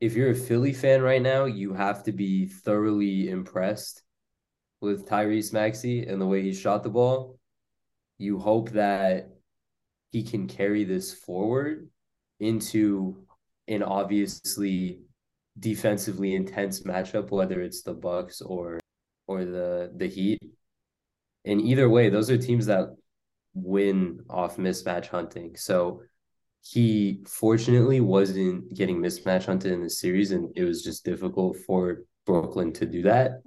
if 0.00 0.14
you're 0.14 0.30
a 0.30 0.34
Philly 0.34 0.72
fan 0.72 1.02
right 1.02 1.22
now, 1.22 1.46
you 1.46 1.72
have 1.72 2.02
to 2.04 2.12
be 2.12 2.46
thoroughly 2.46 3.30
impressed 3.30 4.02
with 4.86 5.08
Tyrese 5.08 5.52
Maxey 5.52 6.06
and 6.06 6.20
the 6.20 6.26
way 6.26 6.42
he 6.42 6.54
shot 6.54 6.82
the 6.82 6.88
ball. 6.88 7.38
You 8.18 8.38
hope 8.38 8.70
that 8.70 9.30
he 10.12 10.22
can 10.22 10.46
carry 10.48 10.84
this 10.84 11.12
forward 11.12 11.90
into 12.40 13.26
an 13.68 13.82
obviously 13.82 15.00
defensively 15.58 16.34
intense 16.34 16.82
matchup, 16.82 17.30
whether 17.30 17.60
it's 17.60 17.82
the 17.82 17.94
Bucks 17.94 18.40
or 18.40 18.80
or 19.26 19.44
the 19.44 19.92
the 19.96 20.06
Heat. 20.06 20.38
And 21.44 21.60
either 21.60 21.88
way, 21.88 22.08
those 22.08 22.30
are 22.30 22.38
teams 22.38 22.66
that 22.66 22.88
win 23.54 24.20
off 24.28 24.56
mismatch 24.56 25.08
hunting. 25.08 25.56
So 25.56 26.02
he 26.62 27.22
fortunately 27.26 28.00
wasn't 28.00 28.74
getting 28.74 28.98
mismatch 28.98 29.46
hunted 29.46 29.72
in 29.72 29.82
the 29.82 29.90
series, 29.90 30.32
and 30.32 30.50
it 30.56 30.64
was 30.64 30.82
just 30.82 31.04
difficult 31.04 31.56
for 31.66 32.02
Brooklyn 32.24 32.72
to 32.74 32.86
do 32.86 33.02
that. 33.02 33.42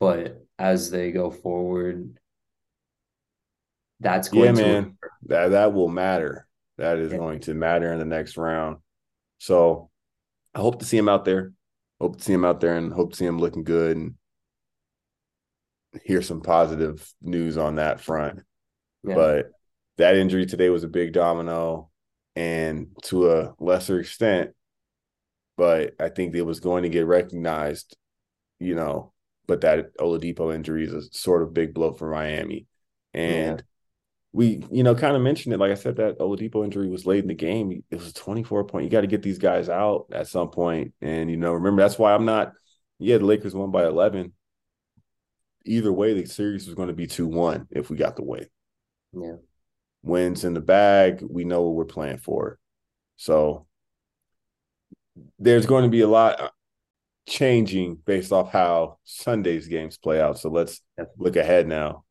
But 0.00 0.45
as 0.58 0.90
they 0.90 1.12
go 1.12 1.30
forward, 1.30 2.18
That's 4.00 4.28
going 4.28 4.44
Yeah, 4.44 4.52
to 4.52 4.68
man. 4.82 4.98
That 5.22 5.48
that 5.52 5.72
will 5.72 5.88
matter. 5.88 6.46
That 6.76 6.98
is 6.98 7.12
Yeah. 7.12 7.18
going 7.18 7.40
to 7.40 7.54
matter 7.54 7.90
in 7.92 7.98
the 7.98 8.04
next 8.04 8.36
round. 8.36 8.78
So 9.38 9.90
I 10.54 10.60
hope 10.60 10.80
to 10.80 10.84
see 10.84 10.98
him 10.98 11.08
out 11.08 11.24
there. 11.24 11.52
Hope 11.98 12.18
to 12.18 12.22
see 12.22 12.34
him 12.34 12.44
out 12.44 12.60
there 12.60 12.76
and 12.76 12.92
hope 12.92 13.12
to 13.12 13.16
see 13.16 13.24
him 13.24 13.38
looking 13.38 13.64
good 13.64 13.96
and 13.96 14.14
hear 16.04 16.20
some 16.20 16.42
positive 16.42 17.10
news 17.22 17.56
on 17.56 17.76
that 17.76 18.00
front. 18.00 18.40
Yeah. 19.02 19.14
But 19.14 19.46
that 19.96 20.16
injury 20.16 20.44
today 20.44 20.68
was 20.68 20.84
a 20.84 20.88
big 20.88 21.14
domino 21.14 21.90
and 22.34 22.88
to 23.04 23.30
a 23.32 23.54
lesser 23.58 23.98
extent, 23.98 24.54
but 25.56 25.94
I 25.98 26.10
think 26.10 26.34
it 26.34 26.42
was 26.42 26.60
going 26.60 26.82
to 26.82 26.90
get 26.90 27.06
recognized, 27.06 27.96
you 28.60 28.74
know, 28.74 29.14
but 29.46 29.60
that 29.62 29.96
Oladipo 29.98 30.54
injury 30.54 30.84
is 30.84 30.92
a 30.92 31.02
sort 31.12 31.42
of 31.42 31.54
big 31.54 31.74
blow 31.74 31.92
for 31.92 32.10
Miami. 32.10 32.66
And 33.14 33.62
we, 34.32 34.64
you 34.70 34.82
know, 34.82 34.94
kind 34.94 35.16
of 35.16 35.22
mentioned 35.22 35.54
it. 35.54 35.58
Like 35.58 35.70
I 35.70 35.76
said, 35.76 35.96
that 35.96 36.18
Oladipo 36.18 36.64
injury 36.64 36.88
was 36.90 37.06
late 37.06 37.22
in 37.22 37.28
the 37.28 37.34
game. 37.34 37.82
It 37.90 37.96
was 37.96 38.08
a 38.08 38.14
24 38.14 38.64
point. 38.64 38.84
You 38.84 38.90
got 38.90 39.00
to 39.00 39.06
get 39.06 39.22
these 39.22 39.38
guys 39.38 39.68
out 39.68 40.06
at 40.12 40.28
some 40.28 40.50
point. 40.50 40.92
And, 41.00 41.30
you 41.30 41.36
know, 41.36 41.52
remember, 41.52 41.82
that's 41.82 41.98
why 41.98 42.14
I'm 42.14 42.26
not, 42.26 42.52
yeah, 42.98 43.18
the 43.18 43.24
Lakers 43.24 43.54
won 43.54 43.70
by 43.70 43.86
11. 43.86 44.32
Either 45.64 45.92
way, 45.92 46.12
the 46.12 46.26
series 46.26 46.66
was 46.66 46.74
going 46.74 46.88
to 46.88 46.94
be 46.94 47.06
2 47.06 47.26
1 47.26 47.68
if 47.70 47.90
we 47.90 47.96
got 47.96 48.16
the 48.16 48.22
win. 48.22 48.46
yeah. 49.12 49.36
Wins 50.02 50.44
in 50.44 50.54
the 50.54 50.60
bag. 50.60 51.24
We 51.28 51.44
know 51.44 51.62
what 51.62 51.74
we're 51.74 51.84
playing 51.84 52.18
for. 52.18 52.58
So 53.16 53.66
there's 55.38 55.66
going 55.66 55.84
to 55.84 55.90
be 55.90 56.02
a 56.02 56.08
lot 56.08 56.52
changing 57.26 57.96
based 58.06 58.32
off 58.32 58.52
how 58.52 58.98
Sunday's 59.04 59.66
games 59.68 59.98
play 59.98 60.20
out. 60.20 60.38
So 60.38 60.48
let's 60.48 60.80
look 61.18 61.36
ahead 61.36 61.66
now. 61.66 62.04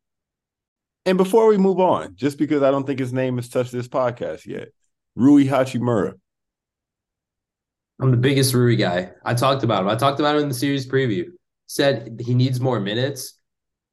And 1.05 1.17
before 1.17 1.47
we 1.47 1.57
move 1.57 1.79
on, 1.79 2.15
just 2.15 2.37
because 2.37 2.63
I 2.63 2.71
don't 2.71 2.85
think 2.85 2.99
his 2.99 3.13
name 3.13 3.37
has 3.37 3.47
touched 3.47 3.71
this 3.71 3.87
podcast 3.87 4.45
yet, 4.45 4.69
Rui 5.15 5.45
Hachimura. 5.45 6.13
I'm 8.01 8.11
the 8.11 8.17
biggest 8.17 8.53
Rui 8.53 8.75
guy. 8.75 9.11
I 9.23 9.35
talked 9.35 9.63
about 9.63 9.83
him. 9.83 9.89
I 9.89 9.95
talked 9.95 10.19
about 10.19 10.35
him 10.35 10.43
in 10.43 10.49
the 10.49 10.55
series 10.55 10.87
preview. 10.87 11.27
Said 11.67 12.19
he 12.19 12.33
needs 12.33 12.59
more 12.59 12.79
minutes. 12.79 13.39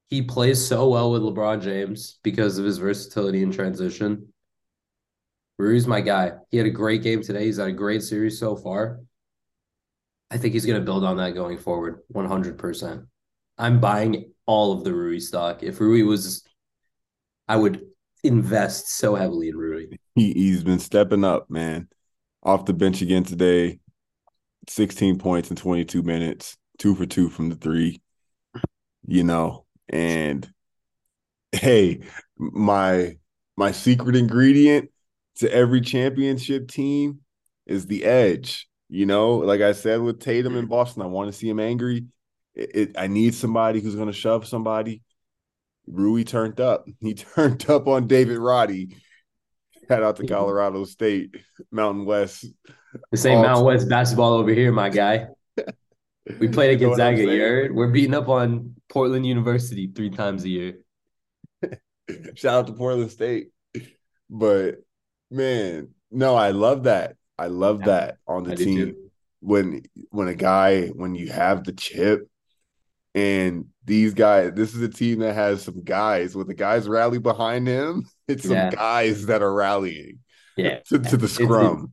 He 0.08 0.22
plays 0.22 0.66
so 0.66 0.88
well 0.88 1.10
with 1.10 1.22
LeBron 1.22 1.62
James 1.62 2.18
because 2.22 2.58
of 2.58 2.64
his 2.64 2.78
versatility 2.78 3.42
in 3.42 3.52
transition. 3.52 4.32
Rui's 5.58 5.86
my 5.86 6.00
guy. 6.00 6.32
He 6.50 6.56
had 6.56 6.66
a 6.66 6.70
great 6.70 7.02
game 7.02 7.22
today. 7.22 7.44
He's 7.44 7.58
had 7.58 7.68
a 7.68 7.72
great 7.72 8.02
series 8.02 8.40
so 8.40 8.56
far. 8.56 9.00
I 10.33 10.39
think 10.39 10.55
he's 10.55 10.64
going 10.64 10.80
to 10.80 10.85
build 10.85 11.05
on 11.05 11.18
that 11.18 11.35
going 11.35 11.59
forward 11.59 12.01
100%. 12.14 13.07
I'm 13.59 13.80
buying 13.80 14.33
all 14.47 14.72
of 14.72 14.83
the 14.83 14.95
Rui 14.95 15.20
stock. 15.20 15.62
If 15.62 15.78
Rui 15.78 16.03
was, 16.05 16.43
I 17.49 17.57
would 17.57 17.83
invest 18.24 18.89
so 18.97 19.14
heavily 19.14 19.51
in 19.51 19.57
Rui. 19.57 19.89
He 20.14 20.33
he's 20.33 20.64
been 20.64 20.78
stepping 20.78 21.22
up, 21.22 21.51
man. 21.51 21.89
Off 22.43 22.64
the 22.64 22.72
bench 22.72 23.03
again 23.03 23.24
today. 23.24 23.78
16 24.68 25.18
points 25.18 25.51
in 25.51 25.57
22 25.57 26.03
minutes, 26.03 26.57
two 26.78 26.95
for 26.95 27.05
two 27.05 27.28
from 27.28 27.51
the 27.51 27.57
three. 27.57 28.01
You 29.07 29.24
know, 29.24 29.66
and 29.91 30.51
hey, 31.51 32.01
my 32.39 33.16
my 33.59 33.72
secret 33.72 34.16
ingredient 34.16 34.91
to 35.37 35.53
every 35.53 35.83
championship 35.83 36.68
team 36.68 37.20
is 37.66 37.85
the 37.87 38.05
edge. 38.05 38.66
You 38.93 39.07
know, 39.07 39.36
like 39.36 39.62
I 39.62 39.72
said 39.72 40.03
with 40.03 40.20
Tatum 40.20 40.55
in 40.55 40.66
mm. 40.66 40.68
Boston, 40.68 41.01
I 41.01 41.07
want 41.07 41.32
to 41.32 41.32
see 41.32 41.49
him 41.49 41.59
angry. 41.59 42.05
It, 42.55 42.70
it, 42.74 42.99
I 42.99 43.07
need 43.07 43.34
somebody 43.34 43.80
who's 43.80 43.95
going 43.95 44.09
to 44.09 44.12
shove 44.12 44.47
somebody. 44.47 45.01
Rui 45.86 46.24
turned 46.24 46.61
up. 46.61 46.86
He 47.01 47.14
turned 47.14 47.70
up 47.70 47.88
on 47.88 48.07
David 48.07 48.36
Roddy. 48.36 48.99
Shout 49.88 50.03
out 50.03 50.16
to 50.16 50.24
mm-hmm. 50.24 50.34
Colorado 50.34 50.84
State, 50.84 51.34
Mountain 51.70 52.05
West. 52.05 52.45
This 53.11 53.24
ain't 53.24 53.40
Mountain. 53.40 53.64
West 53.64 53.88
basketball 53.88 54.34
over 54.34 54.51
here, 54.51 54.70
my 54.72 54.90
guy. 54.90 55.28
We 56.38 56.49
played 56.49 56.78
You 56.82 56.88
know 56.88 56.93
at 56.93 56.99
Gonzaga. 56.99 57.22
You 57.22 57.40
heard? 57.40 57.74
We're 57.74 57.90
beating 57.93 58.14
up 58.14 58.28
on 58.28 58.74
Portland 58.90 59.24
University 59.24 59.90
three 59.95 60.11
times 60.11 60.45
a 60.45 60.51
year. 60.51 60.74
Shout 62.34 62.55
out 62.55 62.66
to 62.66 62.74
Portland 62.74 63.11
State. 63.11 63.53
But 64.28 64.82
man, 65.30 65.95
no, 66.11 66.34
I 66.34 66.51
love 66.51 66.82
that. 66.82 67.16
I 67.43 67.47
love 67.49 67.80
Yeah, 67.80 67.86
that 67.86 68.18
on 68.26 68.45
the 68.45 68.53
I 68.53 68.57
team. 68.57 68.95
When 69.40 69.82
when 70.11 70.28
a 70.28 70.34
guy, 70.34 70.86
when 70.88 71.14
you 71.14 71.30
have 71.32 71.64
the 71.64 71.72
chip 71.72 72.28
and 73.14 73.66
these 73.84 74.14
guys, 74.14 74.53
this 74.55 74.74
is 74.74 74.80
a 74.82 74.88
team 74.88 75.18
that 75.18 75.34
has 75.34 75.62
some 75.62 75.82
guys. 75.82 76.36
When 76.36 76.47
the 76.47 76.55
guys 76.55 76.86
rally 76.88 77.18
behind 77.18 77.66
him, 77.66 78.07
it's 78.28 78.45
some 78.45 78.53
Yeah. 78.53 78.70
guys 78.70 79.26
that 79.26 79.43
are 79.43 79.53
rallying 79.53 80.20
Yeah. 80.57 80.78
to, 80.88 80.99
to 81.01 81.16
the 81.16 81.28
scrum. 81.28 81.93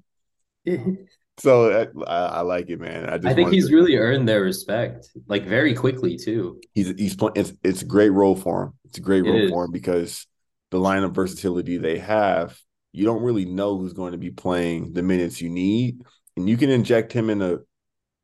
So 1.41 1.72
uh, 1.72 1.86
I, 2.06 2.39
I 2.39 2.41
like 2.41 2.70
it, 2.70 2.82
man. 2.82 3.06
I 3.10 3.16
just 3.18 3.28
I 3.28 3.34
think 3.34 3.54
he's 3.54 3.70
to- 3.70 3.74
really 3.76 3.95
earned 3.95 4.28
their 4.28 4.41
respect, 4.41 5.08
like 5.30 5.45
very 5.45 5.74
quickly 5.74 6.18
too. 6.18 6.60
he's 6.74 6.89
he's 6.97 7.16
playing. 7.16 7.32
It's 7.38 7.54
it's 7.64 7.82
a 7.82 7.86
great 7.86 8.10
role 8.10 8.36
for 8.36 8.64
him. 8.64 8.74
It's 8.84 8.97
a 8.97 9.02
great 9.02 9.24
It 9.26 9.30
role 9.30 9.43
is. 9.45 9.50
for 9.50 9.64
him 9.64 9.72
because 9.72 10.28
the 10.72 10.80
line 10.82 11.04
of 11.04 11.16
versatility 11.16 11.78
they 11.78 11.97
have, 12.00 12.60
you 12.92 13.06
don't 13.06 13.24
really 13.24 13.46
know 13.46 13.78
who's 13.78 13.94
going 13.94 14.14
to 14.14 14.18
be 14.18 14.32
playing 14.32 14.94
the 14.94 15.04
minutes 15.04 15.42
you 15.42 15.50
need, 15.50 16.02
and 16.36 16.50
you 16.50 16.58
can 16.58 16.70
inject 16.70 17.14
him 17.14 17.30
into 17.30 17.62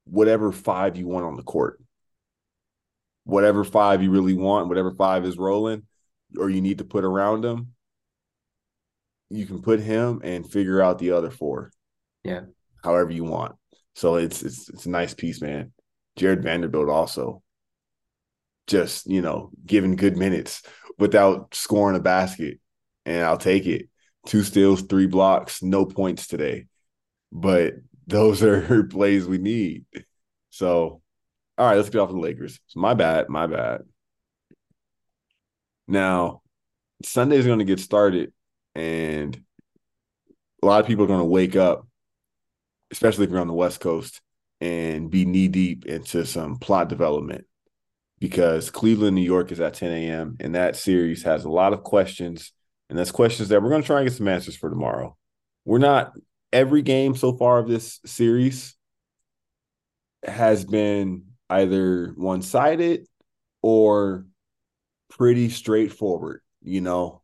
whatever 0.06 0.52
five 0.52 0.98
you 0.98 1.08
want 1.08 1.26
on 1.26 1.36
the 1.36 1.44
court, 1.44 1.82
whatever 3.24 3.64
five 3.64 4.02
you 4.02 4.12
really 4.12 4.34
want, 4.34 4.68
whatever 4.68 4.92
five 4.92 5.26
is 5.26 5.38
rolling, 5.38 5.84
or 6.38 6.50
you 6.50 6.62
need 6.62 6.80
to 6.80 6.86
put 6.86 7.04
around 7.04 7.44
him. 7.46 7.74
You 9.30 9.46
can 9.46 9.62
put 9.62 9.80
him 9.80 10.22
and 10.24 10.50
figure 10.50 10.82
out 10.82 11.00
the 11.00 11.12
other 11.12 11.32
four. 11.32 11.72
Yeah. 12.24 12.42
however 12.84 13.12
you 13.12 13.24
want. 13.24 13.56
So 13.96 14.16
it's 14.16 14.42
it's 14.44 14.70
it's 14.70 14.86
a 14.86 14.90
nice 14.90 15.14
piece, 15.14 15.42
man. 15.42 15.72
Jarred 16.16 16.44
Vanderbilt 16.44 16.90
also 16.90 17.42
just, 18.68 19.08
you 19.08 19.22
know, 19.22 19.52
giving 19.66 19.96
good 19.96 20.18
minutes 20.18 20.64
without 20.98 21.54
scoring 21.54 21.96
a 21.96 22.00
basket. 22.00 22.60
And 23.06 23.24
I'll 23.24 23.38
take 23.38 23.66
it. 23.68 23.90
Two 24.26 24.44
steals, 24.44 24.82
three 24.84 25.08
blocks, 25.08 25.62
no 25.62 25.86
points 25.86 26.28
today. 26.28 26.66
But 27.32 27.74
those 28.08 28.44
are 28.44 28.84
plays 28.90 29.26
we 29.26 29.38
need. 29.38 29.86
So, 30.50 31.02
all 31.58 31.68
right, 31.68 31.76
let's 31.76 31.90
get 31.90 32.00
off 32.00 32.10
the 32.10 32.18
Lakers. 32.18 32.60
So 32.68 32.80
my 32.80 32.94
bad, 32.94 33.30
my 33.30 33.48
bad. 33.48 33.82
Now, 35.88 36.42
Sunday's 37.04 37.46
going 37.46 37.60
to 37.60 37.66
get 37.66 37.80
started, 37.80 38.34
and 38.74 39.40
a 40.64 40.66
lot 40.66 40.82
of 40.82 40.88
people 40.88 41.04
are 41.04 41.10
going 41.10 41.20
to 41.20 41.26
wake 41.26 41.56
up, 41.56 41.88
especially 42.92 43.26
if 43.26 43.30
you're 43.30 43.42
on 43.42 43.48
the 43.48 43.54
West 43.54 43.80
Coast, 43.80 44.22
and 44.62 45.12
be 45.12 45.26
knee 45.26 45.48
deep 45.48 45.86
into 45.86 46.26
some 46.26 46.58
plot 46.58 46.90
development 46.90 47.46
because 48.20 48.70
Cleveland, 48.72 49.16
New 49.16 49.22
York 49.22 49.52
is 49.52 49.60
at 49.60 49.74
10 49.74 49.92
a.m. 49.92 50.38
and 50.40 50.56
that 50.56 50.76
series 50.76 51.24
has 51.24 51.46
a 51.46 51.50
lot 51.50 51.74
of 51.74 51.84
questions. 51.84 52.52
And 52.90 52.98
that's 53.00 53.12
questions 53.12 53.50
that 53.50 53.62
we're 53.62 53.70
going 53.70 53.82
to 53.82 53.86
try 53.88 54.00
and 54.02 54.08
get 54.10 54.16
some 54.16 54.28
answers 54.28 54.56
for 54.56 54.70
tomorrow. 54.70 55.18
We're 55.66 55.80
not 55.80 56.14
every 56.54 56.82
game 56.84 57.16
so 57.16 57.34
far 57.34 57.58
of 57.60 57.68
this 57.68 58.00
series 58.06 58.76
has 60.24 60.66
been 60.66 61.24
either 61.50 62.14
one 62.16 62.42
sided 62.42 63.08
or 63.62 64.26
pretty 65.10 65.50
straightforward, 65.50 66.42
you 66.62 66.82
know. 66.82 67.22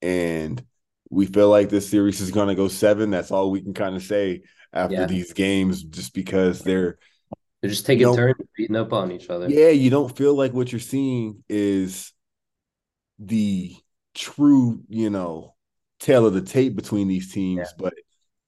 And 0.00 0.62
we 1.10 1.26
feel 1.26 1.48
like 1.50 1.68
this 1.68 1.88
series 1.88 2.20
is 2.20 2.30
going 2.30 2.48
to 2.48 2.54
go 2.54 2.68
seven. 2.68 3.10
That's 3.10 3.30
all 3.30 3.50
we 3.50 3.60
can 3.60 3.74
kind 3.74 3.94
of 3.96 4.02
say 4.02 4.42
after 4.72 4.94
Yeah. 4.94 5.06
these 5.06 5.32
games, 5.32 5.82
just 5.82 6.14
because 6.14 6.60
they're 6.62 6.98
They're 7.60 7.70
just 7.70 7.86
taking 7.86 8.04
Nope. 8.06 8.16
turns 8.16 8.36
beating 8.56 8.76
up 8.76 8.92
on 8.92 9.12
each 9.12 9.28
other. 9.30 9.48
yeah, 9.48 9.68
you 9.68 9.90
don't 9.90 10.16
feel 10.16 10.34
like 10.34 10.52
what 10.52 10.72
you're 10.72 10.80
seeing 10.80 11.44
is 11.48 12.12
the 13.18 13.76
true, 14.14 14.80
you 14.88 15.10
know, 15.10 15.54
tail 16.00 16.26
of 16.26 16.34
the 16.34 16.42
tape 16.42 16.74
between 16.76 17.08
these 17.08 17.32
teams, 17.32 17.58
Yeah. 17.68 17.74
but 17.78 17.94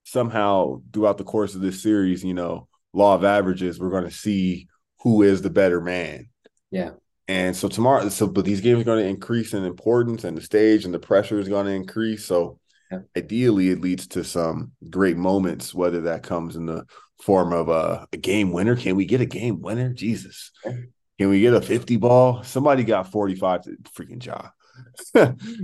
somehow 0.04 0.82
throughout 0.92 1.18
the 1.18 1.24
course 1.24 1.54
of 1.54 1.60
this 1.60 1.82
series, 1.82 2.24
you 2.24 2.34
know, 2.34 2.68
law 2.92 3.14
of 3.14 3.24
averages, 3.24 3.78
we're 3.80 3.90
going 3.90 4.04
to 4.04 4.10
see 4.10 4.68
who 5.00 5.22
is 5.22 5.42
the 5.42 5.50
better 5.50 5.80
man. 5.80 6.28
Yeah. 6.70 6.90
And 7.28 7.56
so 7.56 7.68
tomorrow, 7.68 8.08
so 8.10 8.26
but 8.26 8.44
these 8.44 8.60
games 8.60 8.80
are 8.80 8.84
going 8.84 9.02
to 9.02 9.08
increase 9.08 9.54
in 9.54 9.64
importance, 9.64 10.24
and 10.24 10.36
the 10.36 10.42
stage 10.42 10.84
and 10.84 10.92
the 10.92 10.98
pressure 10.98 11.38
is 11.38 11.48
going 11.48 11.66
to 11.66 11.72
increase. 11.72 12.26
So 12.26 12.58
Yeah. 12.90 13.00
ideally, 13.16 13.70
it 13.70 13.80
leads 13.80 14.06
to 14.08 14.24
some 14.24 14.72
great 14.90 15.16
moments, 15.16 15.74
whether 15.74 16.02
that 16.02 16.22
comes 16.22 16.54
in 16.56 16.66
the 16.66 16.84
form 17.22 17.52
of 17.52 17.68
a, 17.70 18.06
a 18.12 18.16
game 18.18 18.52
winner. 18.52 18.76
Can 18.76 18.96
we 18.96 19.06
get 19.06 19.22
a 19.22 19.26
game 19.26 19.62
winner? 19.62 19.92
Jesus. 19.94 20.50
Can 20.62 21.28
we 21.30 21.40
get 21.40 21.54
a 21.54 21.60
50 21.62 21.96
ball? 21.96 22.42
Somebody 22.42 22.84
got 22.84 23.10
45 23.10 23.62
to 23.62 23.76
freaking 23.96 24.24
Ja. 24.24 24.48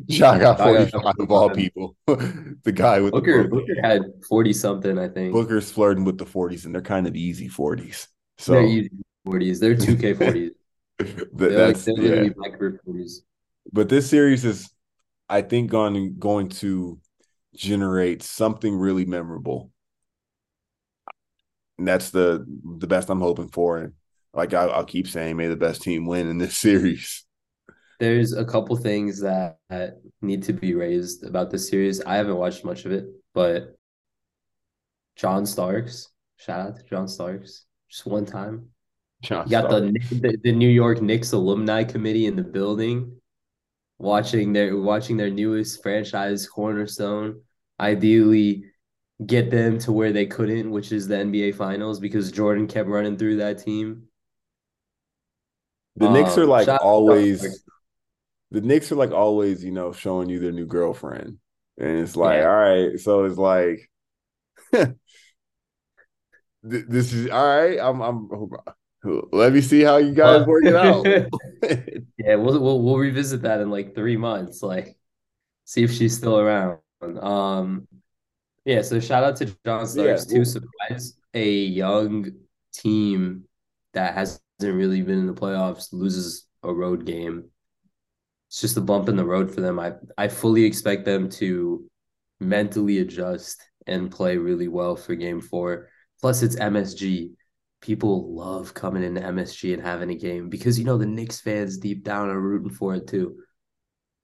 Ja 0.06 0.38
got 0.38 0.58
45 0.58 1.14
of 1.18 1.30
all 1.30 1.50
people. 1.50 1.96
the 2.06 2.72
guy 2.72 3.00
with 3.00 3.12
Booker 3.12 3.42
the 3.42 3.48
Booker 3.48 3.74
had 3.82 4.02
40 4.28 4.52
something, 4.52 4.98
I 4.98 5.08
think. 5.08 5.32
Booker's 5.32 5.70
flirting 5.70 6.04
with 6.04 6.18
the 6.18 6.24
40s, 6.24 6.64
and 6.64 6.74
they're 6.74 6.82
kind 6.82 7.06
of 7.06 7.16
easy 7.16 7.48
40s. 7.48 8.06
So 8.38 8.52
They're 8.52 8.64
easy 8.64 8.90
40s. 9.26 9.60
They're 9.60 9.76
2K 9.76 10.14
40s. 10.14 10.50
th- 10.98 11.28
They're 11.32 11.66
like 11.66 11.74
that's 11.74 11.84
they're 11.84 11.94
yeah. 11.96 12.02
literally 12.02 12.34
micro 12.36 12.70
40s. 12.86 13.20
But 13.72 13.88
this 13.88 14.08
series 14.08 14.44
is, 14.44 14.70
I 15.28 15.42
think 15.42 15.70
going 15.70 16.18
going 16.18 16.48
to 16.48 16.98
generate 17.54 18.22
something 18.22 18.74
really 18.74 19.04
memorable. 19.04 19.70
And 21.78 21.86
that's 21.86 22.10
the 22.10 22.44
the 22.78 22.86
best 22.86 23.10
I'm 23.10 23.20
hoping 23.20 23.48
for. 23.48 23.78
And 23.78 23.92
like 24.34 24.54
I, 24.54 24.78
will 24.78 24.84
keep 24.84 25.08
saying, 25.08 25.36
may 25.36 25.48
the 25.48 25.56
best 25.56 25.82
team 25.82 26.06
win 26.06 26.28
in 26.28 26.38
this 26.38 26.56
series. 26.66 27.24
There's 28.00 28.32
a 28.32 28.44
couple 28.44 28.74
things 28.76 29.20
that, 29.20 29.58
that 29.68 30.00
need 30.22 30.42
to 30.44 30.52
be 30.52 30.74
raised 30.74 31.24
about 31.24 31.50
this 31.50 31.68
series. 31.68 32.00
I 32.02 32.16
haven't 32.16 32.36
watched 32.36 32.64
much 32.64 32.86
of 32.86 32.92
it, 32.92 33.06
but 33.34 33.76
John 35.16 35.44
Starks, 35.44 36.08
shout 36.38 36.60
out 36.60 36.76
to 36.76 36.82
John 36.84 37.06
Starks, 37.06 37.66
just 37.90 38.06
one 38.06 38.24
time. 38.24 38.70
John 39.22 39.46
you 39.46 39.50
got 39.50 39.68
the, 39.68 39.92
the 40.10 40.38
the 40.42 40.52
New 40.52 40.68
York 40.68 41.02
Knicks 41.02 41.32
alumni 41.32 41.84
committee 41.84 42.24
in 42.24 42.36
the 42.36 42.42
building, 42.42 43.20
watching 43.98 44.54
their 44.54 44.76
watching 44.78 45.18
their 45.18 45.30
newest 45.30 45.82
franchise 45.82 46.48
cornerstone. 46.48 47.42
Ideally, 47.78 48.64
get 49.26 49.50
them 49.50 49.78
to 49.80 49.92
where 49.92 50.12
they 50.12 50.24
couldn't, 50.24 50.70
which 50.70 50.92
is 50.92 51.06
the 51.06 51.16
NBA 51.16 51.54
Finals, 51.54 52.00
because 52.00 52.32
Jordan 52.32 52.66
kept 52.66 52.88
running 52.88 53.18
through 53.18 53.36
that 53.36 53.62
team. 53.62 54.04
The 55.96 56.06
um, 56.06 56.14
Knicks 56.14 56.38
are 56.38 56.46
like 56.46 56.68
always. 56.82 57.62
The 58.50 58.60
Knicks 58.60 58.90
are 58.90 58.96
like 58.96 59.12
always, 59.12 59.64
you 59.64 59.70
know, 59.70 59.92
showing 59.92 60.28
you 60.28 60.40
their 60.40 60.52
new 60.52 60.66
girlfriend, 60.66 61.38
and 61.78 61.98
it's 62.00 62.16
like, 62.16 62.40
yeah. 62.40 62.48
all 62.48 62.56
right, 62.56 62.98
so 62.98 63.24
it's 63.24 63.38
like, 63.38 63.88
this 66.62 67.12
is 67.12 67.30
all 67.30 67.46
right. 67.46 67.78
I'm, 67.78 68.00
I'm. 68.00 68.28
Let 69.32 69.54
me 69.54 69.62
see 69.62 69.80
how 69.80 69.96
you 69.96 70.12
guys 70.12 70.46
work 70.46 70.64
it 70.64 70.76
out. 70.76 71.06
yeah, 72.18 72.34
we'll, 72.34 72.60
we'll 72.60 72.82
we'll 72.82 72.98
revisit 72.98 73.42
that 73.42 73.60
in 73.60 73.70
like 73.70 73.94
three 73.94 74.16
months. 74.16 74.62
Like, 74.62 74.96
see 75.64 75.84
if 75.84 75.92
she's 75.92 76.16
still 76.16 76.38
around. 76.38 76.78
Um, 77.20 77.88
yeah. 78.64 78.82
So 78.82 79.00
shout 79.00 79.24
out 79.24 79.36
to 79.36 79.46
John 79.64 79.86
Starks 79.86 80.26
yeah, 80.28 80.36
too. 80.36 80.44
Surprise 80.44 81.14
a 81.34 81.50
young 81.50 82.30
team 82.72 83.44
that 83.94 84.14
hasn't 84.14 84.42
really 84.60 85.02
been 85.02 85.18
in 85.18 85.26
the 85.26 85.34
playoffs, 85.34 85.92
loses 85.92 86.46
a 86.62 86.72
road 86.72 87.06
game. 87.06 87.44
It's 88.50 88.60
just 88.60 88.76
a 88.76 88.80
bump 88.80 89.08
in 89.08 89.14
the 89.14 89.24
road 89.24 89.54
for 89.54 89.60
them. 89.60 89.78
I 89.78 89.92
I 90.18 90.26
fully 90.26 90.64
expect 90.64 91.04
them 91.04 91.28
to 91.30 91.88
mentally 92.40 92.98
adjust 92.98 93.62
and 93.86 94.10
play 94.10 94.38
really 94.38 94.66
well 94.66 94.96
for 94.96 95.14
game 95.14 95.40
four. 95.40 95.88
Plus, 96.20 96.42
it's 96.42 96.56
MSG. 96.56 97.30
People 97.80 98.34
love 98.34 98.74
coming 98.74 99.04
into 99.04 99.20
MSG 99.20 99.72
and 99.72 99.80
having 99.80 100.10
a 100.10 100.16
game 100.16 100.48
because 100.48 100.80
you 100.80 100.84
know 100.84 100.98
the 100.98 101.06
Knicks 101.06 101.40
fans 101.40 101.78
deep 101.78 102.02
down 102.02 102.28
are 102.28 102.40
rooting 102.40 102.72
for 102.72 102.96
it 102.96 103.06
too. 103.06 103.36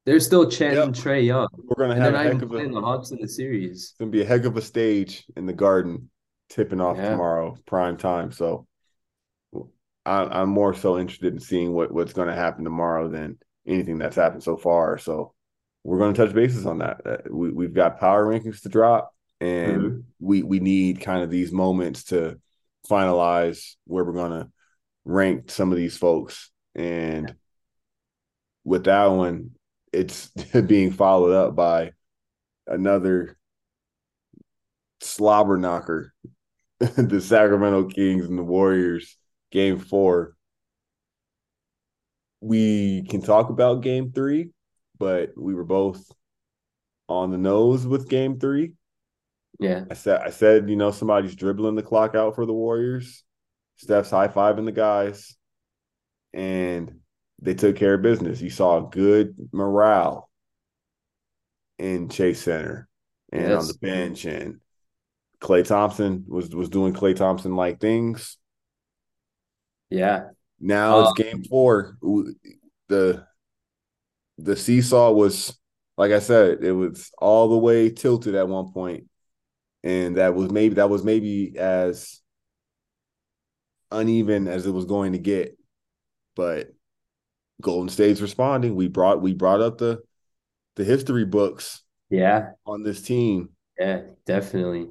They're 0.07 0.19
still 0.19 0.51
chanting 0.51 0.93
yep. 0.93 1.05
Trae 1.05 1.25
Young. 1.25 1.47
We're 1.57 1.87
gonna 1.87 2.01
have 2.01 2.15
a 2.15 2.23
heck 2.25 2.43
of 2.43 2.53
a, 2.53 2.69
the 2.69 2.81
Hawks 2.81 3.13
in 3.13 3.19
the 3.21 3.29
series. 3.29 3.71
It's 3.71 3.93
gonna 3.93 4.11
be 4.11 4.23
a 4.23 4.27
heck 4.27 4.45
of 4.45 4.57
a 4.57 4.63
stage 4.63 5.25
in 5.37 5.47
the 5.47 5.53
Garden, 5.53 6.11
tipping 6.51 6.81
off 6.81 6.97
yeah. 6.97 7.11
tomorrow, 7.11 7.57
prime 7.65 7.97
time. 7.97 8.33
So 8.33 8.67
I, 10.05 10.43
am 10.43 10.49
more 10.49 10.75
so 10.75 10.99
interested 10.99 11.33
in 11.33 11.39
seeing 11.39 11.73
what 11.73 11.93
what's 11.93 12.13
going 12.13 12.29
to 12.29 12.35
happen 12.35 12.65
tomorrow 12.65 13.09
than 13.09 13.39
anything 13.67 13.99
that's 13.99 14.17
happened 14.17 14.43
so 14.43 14.57
far. 14.57 14.99
So 14.99 15.35
we're 15.85 15.99
going 15.99 16.15
to 16.15 16.27
touch 16.27 16.35
bases 16.35 16.67
on 16.67 16.79
that. 16.79 17.01
Uh, 17.05 17.17
we 17.31 17.51
we've 17.51 17.75
got 17.75 18.01
power 18.01 18.27
rankings 18.27 18.63
to 18.63 18.69
drop, 18.69 19.15
and 19.41 19.83
mm-hmm. 19.83 20.01
we 20.19 20.43
we 20.43 20.61
need 20.61 21.01
kind 21.01 21.23
of 21.23 21.31
these 21.31 21.53
moments 21.53 22.05
to 22.05 22.41
finalize 22.89 23.75
where 23.87 24.05
we're 24.05 24.13
going 24.13 24.33
to 24.33 24.51
rank 25.05 25.51
some 25.51 25.71
of 25.71 25.79
these 25.79 25.97
folks. 25.97 26.51
And 26.75 27.35
with 28.65 28.85
that 28.85 29.07
one, 29.07 29.53
it's 29.93 30.29
being 30.67 30.93
followed 30.93 31.33
up 31.33 31.55
by 31.55 31.93
another 32.67 33.37
slobber 35.01 35.57
knocker, 35.57 36.13
the 36.79 37.21
Sacramento 37.21 37.89
Kings 37.89 38.27
and 38.27 38.39
the 38.39 38.43
Warriors 38.43 39.17
game 39.51 39.79
four. 39.79 40.36
We 42.47 43.03
can 43.09 43.23
talk 43.23 43.51
about 43.51 43.83
game 43.83 44.13
three, 44.13 44.51
but 44.99 45.31
we 45.37 45.53
were 45.53 45.65
both 45.65 46.13
on 47.09 47.33
the 47.33 47.39
nose 47.39 47.85
with 47.85 48.09
game 48.09 48.39
three. 48.39 48.75
Yeah. 49.59 49.85
I 49.91 49.95
said 49.95 50.21
I 50.21 50.31
said, 50.31 50.71
you 50.71 50.77
know, 50.77 50.93
somebody's 50.93 51.35
dribbling 51.35 51.75
the 51.75 51.83
clock 51.83 52.15
out 52.15 52.37
for 52.37 52.47
the 52.47 52.53
Warriors. 52.53 53.25
Steph's 53.79 54.11
high 54.11 54.29
fiving 54.29 54.65
the 54.65 54.71
guys. 54.71 55.37
And 56.33 57.01
they 57.43 57.55
took 57.55 57.75
care 57.75 57.95
of 57.95 58.03
business. 58.03 58.41
You 58.41 58.51
saw 58.51 58.79
good 58.81 59.35
morale 59.53 60.31
in 61.81 62.09
Chase 62.09 62.43
Center 62.43 62.87
and 63.33 63.49
yes. 63.49 63.61
on 63.61 63.67
the 63.67 63.79
bench. 63.81 64.25
And 64.25 64.61
Klay 65.41 65.67
Thompson 65.67 66.27
was 66.29 66.55
was 66.55 66.69
doing 66.69 66.95
Klay 66.95 67.17
Thompson 67.17 67.57
like 67.57 67.81
things. 67.81 68.39
Yeah. 69.91 70.29
Now 70.61 70.99
um, 71.01 71.05
it's 71.05 71.23
game 71.23 71.45
four. 71.45 71.97
The 72.89 73.27
the 74.39 74.57
seesaw 74.57 75.13
was 75.13 75.57
like 75.97 76.13
I 76.13 76.19
said, 76.19 76.63
it 76.63 76.73
was 76.73 77.11
all 77.19 77.49
the 77.49 77.57
way 77.57 77.91
tilted 77.91 78.35
at 78.35 78.49
one 78.49 78.73
point, 78.73 79.05
and 79.83 80.17
that 80.17 80.35
was 80.35 80.51
maybe 80.51 80.75
that 80.75 80.91
was 80.91 81.03
maybe 81.03 81.57
as 81.59 82.21
uneven 83.91 84.49
as 84.49 84.67
it 84.67 84.73
was 84.73 84.85
going 84.85 85.13
to 85.13 85.19
get. 85.19 85.57
But 86.35 86.69
Golden 87.61 87.89
State's 87.89 88.21
responding. 88.21 88.77
We 88.77 88.89
brought 88.89 89.23
we 89.23 89.33
brought 89.33 89.61
up 89.61 89.79
the 89.79 90.03
the 90.77 90.85
history 90.85 91.25
books. 91.25 91.83
Yeah. 92.11 92.51
On 92.67 92.83
this 92.83 93.03
team. 93.03 93.51
Yeah, 93.79 94.03
definitely. 94.27 94.89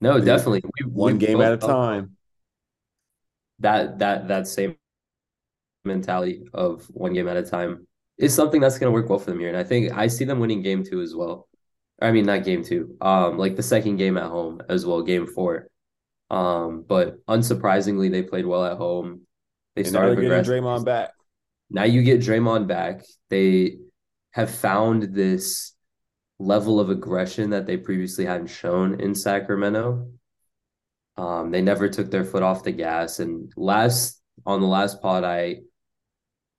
No, 0.00 0.20
definitely. 0.20 0.62
We, 0.62 0.90
one 0.90 1.18
we 1.18 1.26
game 1.26 1.40
at 1.40 1.52
a 1.52 1.56
time 1.56 2.16
that 3.60 3.98
that 3.98 4.28
that 4.28 4.46
same 4.46 4.76
mentality 5.86 6.44
of 6.52 6.84
one 6.90 7.14
game 7.14 7.28
at 7.28 7.36
a 7.36 7.42
time 7.42 7.86
is 8.18 8.34
something 8.34 8.60
that's 8.60 8.78
going 8.78 8.92
to 8.92 8.94
work 8.94 9.08
well 9.08 9.18
for 9.18 9.30
them 9.30 9.40
here. 9.40 9.48
And 9.48 9.56
I 9.56 9.64
think 9.64 9.92
I 9.92 10.06
see 10.06 10.24
them 10.24 10.40
winning 10.40 10.62
game 10.62 10.84
two 10.84 11.00
as 11.00 11.14
well. 11.14 11.48
I 12.00 12.12
mean, 12.12 12.26
not 12.26 12.44
game 12.44 12.62
two, 12.62 12.96
um, 13.00 13.38
like 13.38 13.56
the 13.56 13.62
second 13.62 13.96
game 13.96 14.18
at 14.18 14.24
home 14.24 14.60
as 14.68 14.84
well, 14.84 15.02
game 15.02 15.26
four. 15.26 15.68
Um, 16.30 16.84
but 16.86 17.24
unsurprisingly, 17.26 18.10
they 18.10 18.22
played 18.22 18.46
well 18.46 18.64
at 18.64 18.76
home. 18.76 19.22
They 19.74 19.82
and 19.82 19.88
started 19.88 20.20
getting 20.20 20.44
Draymond 20.44 20.84
back. 20.84 21.12
Now 21.70 21.84
you 21.84 22.02
get 22.02 22.20
Draymond 22.20 22.66
back. 22.66 23.04
They 23.30 23.78
have 24.32 24.50
found 24.50 25.14
this 25.14 25.72
level 26.38 26.80
of 26.80 26.90
aggression 26.90 27.50
that 27.50 27.66
they 27.66 27.76
previously 27.76 28.26
hadn't 28.26 28.48
shown 28.48 29.00
in 29.00 29.14
Sacramento. 29.14 30.08
Um, 31.16 31.50
they 31.50 31.62
never 31.62 31.88
took 31.88 32.10
their 32.10 32.24
foot 32.24 32.42
off 32.42 32.62
the 32.62 32.72
gas. 32.72 33.20
And 33.20 33.50
last 33.56 34.20
on 34.44 34.60
the 34.60 34.66
last 34.66 35.00
pod, 35.00 35.24
I 35.24 35.60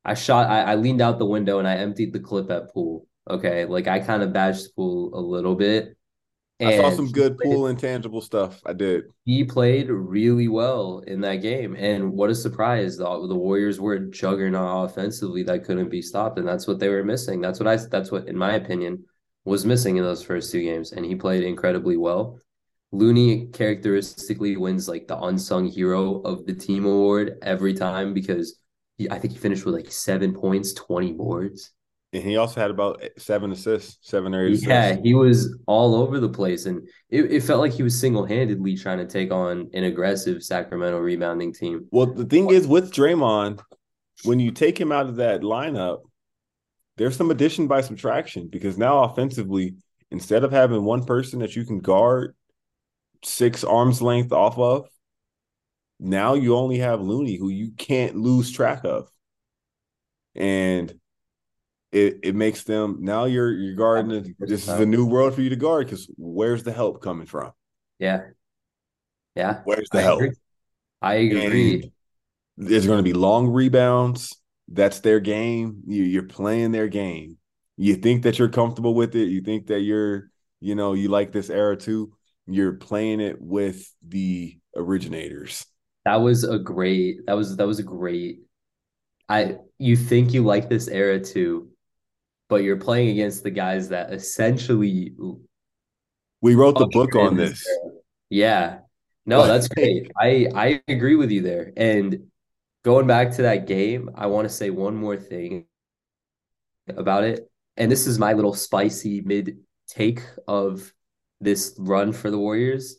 I 0.07 0.13
shot 0.13 0.49
I, 0.49 0.61
I 0.61 0.75
leaned 0.75 1.01
out 1.01 1.19
the 1.19 1.25
window 1.25 1.59
and 1.59 1.67
I 1.67 1.75
emptied 1.75 2.13
the 2.13 2.19
clip 2.19 2.49
at 2.49 2.73
Poole. 2.73 3.05
Okay. 3.29 3.65
Like 3.65 3.87
I 3.87 3.99
kind 3.99 4.23
of 4.23 4.31
bashed 4.33 4.73
Poole 4.75 5.11
a 5.13 5.19
little 5.19 5.53
bit. 5.53 5.97
I 6.59 6.77
saw 6.77 6.89
some 6.89 7.11
good 7.11 7.37
played, 7.37 7.53
Poole 7.53 7.67
intangible 7.67 8.21
stuff. 8.21 8.61
I 8.65 8.73
did. 8.73 9.03
He 9.25 9.43
played 9.43 9.89
really 9.89 10.47
well 10.47 11.03
in 11.05 11.21
that 11.21 11.35
game. 11.35 11.75
And 11.75 12.13
what 12.13 12.31
a 12.31 12.35
surprise. 12.35 12.97
The, 12.97 13.03
the 13.27 13.35
Warriors 13.35 13.79
were 13.79 13.93
a 13.93 14.09
juggernaut 14.09 14.89
offensively 14.89 15.43
that 15.43 15.65
couldn't 15.65 15.89
be 15.89 16.01
stopped. 16.01 16.39
And 16.39 16.47
that's 16.47 16.65
what 16.65 16.79
they 16.79 16.89
were 16.89 17.03
missing. 17.03 17.41
That's 17.41 17.59
what 17.59 17.67
I 17.67 17.75
that's 17.75 18.11
what, 18.11 18.27
in 18.27 18.35
my 18.35 18.53
opinion, 18.53 19.03
was 19.45 19.65
missing 19.65 19.97
in 19.97 20.03
those 20.03 20.23
first 20.23 20.51
two 20.51 20.61
games. 20.61 20.93
And 20.93 21.05
he 21.05 21.15
played 21.15 21.43
incredibly 21.43 21.97
well. 21.97 22.39
Looney 22.91 23.47
characteristically 23.47 24.57
wins 24.57 24.87
like 24.87 25.07
the 25.07 25.19
unsung 25.19 25.67
hero 25.67 26.21
of 26.21 26.45
the 26.45 26.55
team 26.55 26.85
award 26.85 27.37
every 27.41 27.73
time 27.73 28.13
because 28.13 28.57
he, 28.97 29.09
I 29.09 29.19
think 29.19 29.33
he 29.33 29.39
finished 29.39 29.65
with 29.65 29.75
like 29.75 29.91
seven 29.91 30.33
points, 30.33 30.73
20 30.73 31.13
boards. 31.13 31.71
And 32.13 32.23
he 32.23 32.37
also 32.37 32.61
had 32.61 32.71
about 32.71 33.03
seven 33.17 33.51
assists, 33.51 34.09
seven 34.09 34.33
or 34.33 34.45
eight 34.45 34.65
Yeah, 34.65 34.95
he 35.03 35.13
was 35.13 35.57
all 35.67 35.95
over 35.95 36.19
the 36.19 36.29
place. 36.29 36.65
And 36.65 36.87
it, 37.09 37.31
it 37.31 37.43
felt 37.43 37.59
like 37.59 37.73
he 37.73 37.83
was 37.83 37.99
single 37.99 38.25
handedly 38.25 38.77
trying 38.77 38.99
to 38.99 39.05
take 39.05 39.31
on 39.31 39.69
an 39.73 39.83
aggressive 39.83 40.41
Sacramento 40.41 40.99
rebounding 40.99 41.53
team. 41.53 41.87
Well, 41.91 42.05
the 42.05 42.25
thing 42.25 42.49
is 42.49 42.65
with 42.65 42.93
Draymond, 42.93 43.61
when 44.23 44.39
you 44.39 44.51
take 44.51 44.79
him 44.79 44.91
out 44.91 45.07
of 45.07 45.17
that 45.17 45.41
lineup, 45.41 45.99
there's 46.95 47.15
some 47.15 47.29
addition 47.29 47.67
by 47.67 47.81
subtraction 47.81 48.47
because 48.47 48.77
now 48.77 49.03
offensively, 49.03 49.75
instead 50.09 50.43
of 50.43 50.51
having 50.51 50.83
one 50.83 51.03
person 51.03 51.39
that 51.39 51.55
you 51.55 51.65
can 51.65 51.79
guard 51.79 52.35
six 53.23 53.63
arms 53.63 54.01
length 54.01 54.31
off 54.31 54.57
of. 54.57 54.87
Now 55.99 56.35
you 56.35 56.55
only 56.55 56.79
have 56.79 57.01
Looney, 57.01 57.37
who 57.37 57.49
you 57.49 57.71
can't 57.71 58.15
lose 58.15 58.51
track 58.51 58.83
of, 58.83 59.09
and 60.35 60.93
it 61.91 62.19
it 62.23 62.35
makes 62.35 62.63
them 62.63 62.97
now 62.99 63.25
you're 63.25 63.51
you're 63.51 63.75
guarding. 63.75 64.35
this 64.39 64.63
is 64.63 64.69
a 64.69 64.85
new 64.85 65.05
world 65.05 65.33
for 65.33 65.41
you 65.41 65.49
to 65.49 65.55
guard 65.55 65.87
because 65.87 66.11
where's 66.17 66.63
the 66.63 66.71
help 66.71 67.01
coming 67.01 67.25
from? 67.25 67.51
Yeah, 67.97 68.21
yeah. 69.35 69.61
Where's 69.63 69.89
the 69.89 69.99
I 69.99 70.01
help? 70.01 70.21
Agree. 70.21 70.35
I 71.01 71.13
agree. 71.15 71.73
And 71.73 71.91
there's 72.57 72.85
going 72.85 72.97
to 72.97 73.03
be 73.03 73.13
long 73.13 73.47
rebounds. 73.47 74.35
That's 74.67 74.99
their 74.99 75.19
game. 75.19 75.83
You, 75.87 76.03
you're 76.03 76.23
playing 76.23 76.71
their 76.71 76.87
game, 76.87 77.37
you 77.77 77.95
think 77.95 78.23
that 78.23 78.39
you're 78.39 78.49
comfortable 78.49 78.95
with 78.95 79.15
it. 79.15 79.29
You 79.29 79.41
think 79.41 79.67
that 79.67 79.81
you're, 79.81 80.29
you 80.59 80.75
know, 80.75 80.93
you 80.93 81.09
like 81.09 81.31
this 81.31 81.49
era 81.49 81.77
too. 81.77 82.11
You're 82.47 82.73
playing 82.73 83.19
it 83.19 83.39
with 83.39 83.87
the 84.05 84.57
originators. 84.75 85.65
That 86.07 86.21
was 86.21 86.45
a 86.45 86.57
great. 86.57 87.25
That 87.25 87.33
was 87.33 87.57
that 87.57 87.67
was 87.67 87.79
a 87.79 87.83
great. 87.83 88.39
I 89.27 89.57
you 89.77 89.97
think 89.97 90.33
you 90.33 90.41
like 90.41 90.69
this 90.69 90.87
era 90.87 91.19
too, 91.19 91.67
but 92.47 92.63
you're 92.63 92.77
playing 92.77 93.09
against 93.09 93.43
the 93.43 93.51
guys 93.51 93.89
that 93.89 94.13
essentially. 94.13 95.13
We 96.41 96.55
wrote 96.55 96.77
the 96.79 96.87
book 96.87 97.13
on 97.17 97.35
this. 97.35 97.61
this 97.61 97.77
yeah. 98.29 98.79
No, 99.25 99.45
that's 99.47 99.67
great. 99.67 100.09
I 100.17 100.47
I 100.55 100.81
agree 100.87 101.15
with 101.15 101.29
you 101.29 101.41
there. 101.41 101.73
And 101.75 102.27
going 102.85 103.05
back 103.05 103.31
to 103.31 103.41
that 103.41 103.67
game, 103.67 104.09
I 104.15 104.27
want 104.27 104.47
to 104.47 104.53
say 104.53 104.69
one 104.69 104.95
more 104.95 105.17
thing 105.17 105.65
about 106.87 107.25
it. 107.25 107.51
And 107.75 107.91
this 107.91 108.07
is 108.07 108.17
my 108.17 108.31
little 108.31 108.53
spicy 108.53 109.19
mid 109.19 109.57
take 109.89 110.21
of 110.47 110.89
this 111.41 111.75
run 111.77 112.13
for 112.13 112.31
the 112.31 112.39
Warriors. 112.39 112.95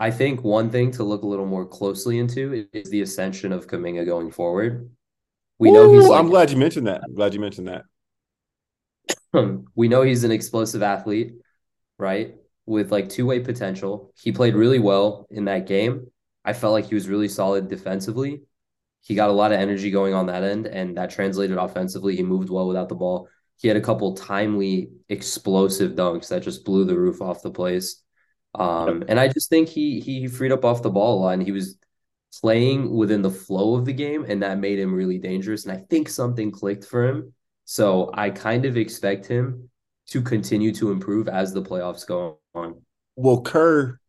I 0.00 0.10
think 0.10 0.42
one 0.42 0.70
thing 0.70 0.90
to 0.92 1.04
look 1.04 1.22
a 1.22 1.26
little 1.26 1.44
more 1.44 1.66
closely 1.66 2.18
into 2.18 2.66
is 2.72 2.88
the 2.88 3.02
ascension 3.02 3.52
of 3.52 3.66
Kuminga 3.66 4.06
going 4.06 4.30
forward. 4.30 4.90
We 5.58 5.70
know 5.70 5.92
he's. 5.92 6.08
Like, 6.08 6.18
I'm 6.18 6.30
glad 6.30 6.50
you 6.50 6.56
mentioned 6.56 6.86
that. 6.86 7.02
I'm 7.04 7.14
glad 7.14 7.34
you 7.34 7.40
mentioned 7.40 7.68
that. 7.68 7.84
we 9.74 9.88
know 9.88 10.00
he's 10.00 10.24
an 10.24 10.30
explosive 10.30 10.82
athlete, 10.82 11.34
right? 11.98 12.34
With 12.64 12.90
like 12.90 13.10
two 13.10 13.26
way 13.26 13.40
potential. 13.40 14.10
He 14.18 14.32
played 14.32 14.54
really 14.54 14.78
well 14.78 15.26
in 15.30 15.44
that 15.44 15.66
game. 15.66 16.06
I 16.46 16.54
felt 16.54 16.72
like 16.72 16.86
he 16.86 16.94
was 16.94 17.06
really 17.06 17.28
solid 17.28 17.68
defensively. 17.68 18.40
He 19.02 19.14
got 19.14 19.28
a 19.28 19.34
lot 19.34 19.52
of 19.52 19.60
energy 19.60 19.90
going 19.90 20.14
on 20.14 20.26
that 20.26 20.42
end, 20.42 20.66
and 20.66 20.96
that 20.96 21.10
translated 21.10 21.58
offensively. 21.58 22.16
He 22.16 22.22
moved 22.22 22.48
well 22.48 22.66
without 22.66 22.88
the 22.88 22.94
ball. 22.94 23.28
He 23.58 23.68
had 23.68 23.76
a 23.76 23.82
couple 23.82 24.14
timely, 24.14 24.88
explosive 25.10 25.92
dunks 25.92 26.28
that 26.28 26.42
just 26.42 26.64
blew 26.64 26.86
the 26.86 26.98
roof 26.98 27.20
off 27.20 27.42
the 27.42 27.50
place. 27.50 28.02
Um, 28.54 29.04
and 29.08 29.20
I 29.20 29.28
just 29.28 29.48
think 29.48 29.68
he 29.68 30.00
he 30.00 30.26
freed 30.26 30.52
up 30.52 30.64
off 30.64 30.82
the 30.82 30.90
ball 30.90 31.18
a 31.18 31.20
lot, 31.20 31.34
and 31.34 31.42
he 31.42 31.52
was 31.52 31.78
playing 32.40 32.94
within 32.94 33.22
the 33.22 33.30
flow 33.30 33.74
of 33.76 33.84
the 33.84 33.92
game, 33.92 34.24
and 34.28 34.42
that 34.42 34.58
made 34.58 34.78
him 34.78 34.94
really 34.94 35.18
dangerous. 35.18 35.66
And 35.66 35.76
I 35.76 35.84
think 35.88 36.08
something 36.08 36.50
clicked 36.50 36.84
for 36.84 37.06
him. 37.06 37.32
So 37.64 38.10
I 38.14 38.30
kind 38.30 38.64
of 38.64 38.76
expect 38.76 39.26
him 39.26 39.70
to 40.08 40.22
continue 40.22 40.72
to 40.74 40.90
improve 40.90 41.28
as 41.28 41.52
the 41.52 41.62
playoffs 41.62 42.06
go 42.06 42.40
on. 42.54 42.82
Well, 43.16 43.42
Kerr 43.42 44.00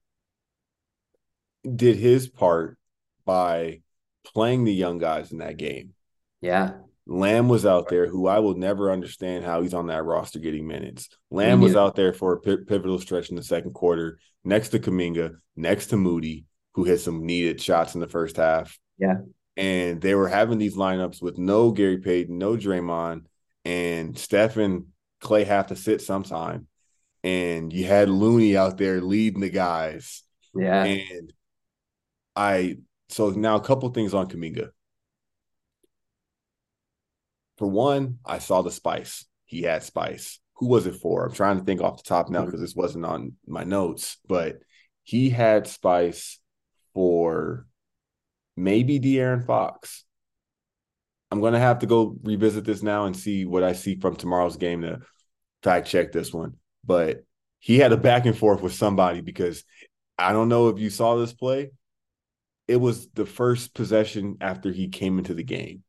did 1.75 1.97
his 1.97 2.27
part 2.27 2.77
by 3.25 3.81
playing 4.23 4.63
the 4.63 4.73
young 4.73 4.97
guys 4.97 5.31
in 5.31 5.39
that 5.39 5.57
game. 5.57 5.93
Yeah. 6.41 6.73
Lamb 7.07 7.49
was 7.49 7.65
out 7.65 7.89
there, 7.89 8.07
who 8.07 8.27
I 8.27 8.39
will 8.39 8.55
never 8.55 8.91
understand 8.91 9.43
how 9.43 9.61
he's 9.61 9.73
on 9.73 9.87
that 9.87 10.03
roster 10.03 10.39
getting 10.39 10.67
minutes. 10.67 11.09
Lamb 11.29 11.59
was 11.59 11.75
out 11.75 11.95
there 11.95 12.13
for 12.13 12.33
a 12.33 12.39
pivotal 12.39 12.99
stretch 12.99 13.29
in 13.29 13.35
the 13.35 13.43
second 13.43 13.73
quarter, 13.73 14.19
next 14.43 14.69
to 14.69 14.79
Kuminga, 14.79 15.35
next 15.55 15.87
to 15.87 15.97
Moody, 15.97 16.45
who 16.73 16.83
hit 16.83 16.99
some 16.99 17.25
needed 17.25 17.59
shots 17.59 17.95
in 17.95 18.01
the 18.01 18.07
first 18.07 18.37
half. 18.37 18.77
Yeah. 18.97 19.17
And 19.57 19.99
they 19.99 20.15
were 20.15 20.27
having 20.27 20.57
these 20.57 20.77
lineups 20.77 21.21
with 21.21 21.37
no 21.37 21.71
Gary 21.71 21.97
Payton, 21.97 22.37
no 22.37 22.55
Draymond, 22.55 23.25
and 23.65 24.17
Stephen 24.17 24.87
Klay 25.21 25.45
have 25.45 25.67
to 25.67 25.75
sit 25.75 26.01
sometime. 26.01 26.67
And 27.23 27.71
you 27.73 27.85
had 27.85 28.09
Looney 28.09 28.57
out 28.57 28.77
there 28.77 29.01
leading 29.01 29.41
the 29.41 29.49
guys. 29.49 30.23
Yeah. 30.55 30.83
And 30.83 31.33
I 32.35 32.77
so 33.09 33.29
now 33.29 33.57
a 33.57 33.61
couple 33.61 33.89
things 33.89 34.13
on 34.13 34.29
Kuminga. 34.29 34.69
For 37.61 37.67
one, 37.67 38.17
I 38.25 38.39
saw 38.39 38.63
the 38.63 38.71
spice. 38.71 39.23
He 39.45 39.61
had 39.61 39.83
spice. 39.83 40.39
Who 40.55 40.67
was 40.67 40.87
it 40.87 40.95
for? 40.95 41.27
I'm 41.27 41.31
trying 41.31 41.59
to 41.59 41.63
think 41.63 41.79
off 41.79 41.97
the 41.97 42.09
top 42.09 42.27
now 42.27 42.39
mm-hmm. 42.39 42.47
because 42.47 42.59
this 42.59 42.75
wasn't 42.75 43.05
on 43.05 43.33
my 43.45 43.63
notes, 43.63 44.17
but 44.27 44.55
he 45.03 45.29
had 45.29 45.67
spice 45.67 46.39
for 46.95 47.67
maybe 48.57 48.99
De'Aaron 48.99 49.45
Fox. 49.45 50.05
I'm 51.29 51.39
going 51.39 51.53
to 51.53 51.59
have 51.59 51.77
to 51.79 51.85
go 51.85 52.17
revisit 52.23 52.65
this 52.65 52.81
now 52.81 53.05
and 53.05 53.15
see 53.15 53.45
what 53.45 53.61
I 53.61 53.73
see 53.73 53.95
from 53.95 54.15
tomorrow's 54.15 54.57
game 54.57 54.81
to 54.81 55.01
fact 55.61 55.87
check 55.87 56.11
this 56.11 56.33
one. 56.33 56.55
But 56.83 57.25
he 57.59 57.77
had 57.77 57.91
a 57.91 57.97
back 57.97 58.25
and 58.25 58.35
forth 58.35 58.63
with 58.63 58.73
somebody 58.73 59.21
because 59.21 59.63
I 60.17 60.31
don't 60.31 60.49
know 60.49 60.69
if 60.69 60.79
you 60.79 60.89
saw 60.89 61.15
this 61.15 61.33
play, 61.33 61.69
it 62.67 62.77
was 62.77 63.07
the 63.09 63.27
first 63.27 63.75
possession 63.75 64.37
after 64.41 64.71
he 64.71 64.87
came 64.87 65.19
into 65.19 65.35
the 65.35 65.43
game. 65.43 65.83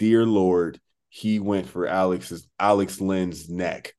Dear 0.00 0.24
Lord, 0.24 0.80
he 1.10 1.38
went 1.40 1.68
for 1.68 1.86
Alex's 1.86 2.48
Alex 2.58 3.02
Len's 3.02 3.50
neck. 3.50 3.92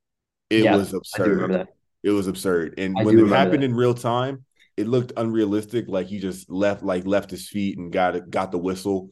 It 0.50 0.64
yeah, 0.64 0.76
was 0.76 0.96
absurd. 0.96 1.68
It 2.02 2.10
was 2.10 2.26
absurd. 2.28 2.74
And 2.80 2.98
I 2.98 3.04
when 3.04 3.20
it 3.20 3.28
happened 3.28 3.62
that. 3.62 3.68
in 3.68 3.76
real 3.76 3.94
time, 3.94 4.44
it 4.76 4.88
looked 4.88 5.14
unrealistic. 5.16 5.86
Like 5.88 6.08
he 6.08 6.20
just 6.20 6.50
left, 6.50 6.82
like 6.82 7.06
left 7.06 7.30
his 7.30 7.48
feet 7.48 7.78
and 7.78 7.92
got 7.92 8.16
it, 8.16 8.32
got 8.32 8.52
the 8.52 8.58
whistle. 8.58 9.12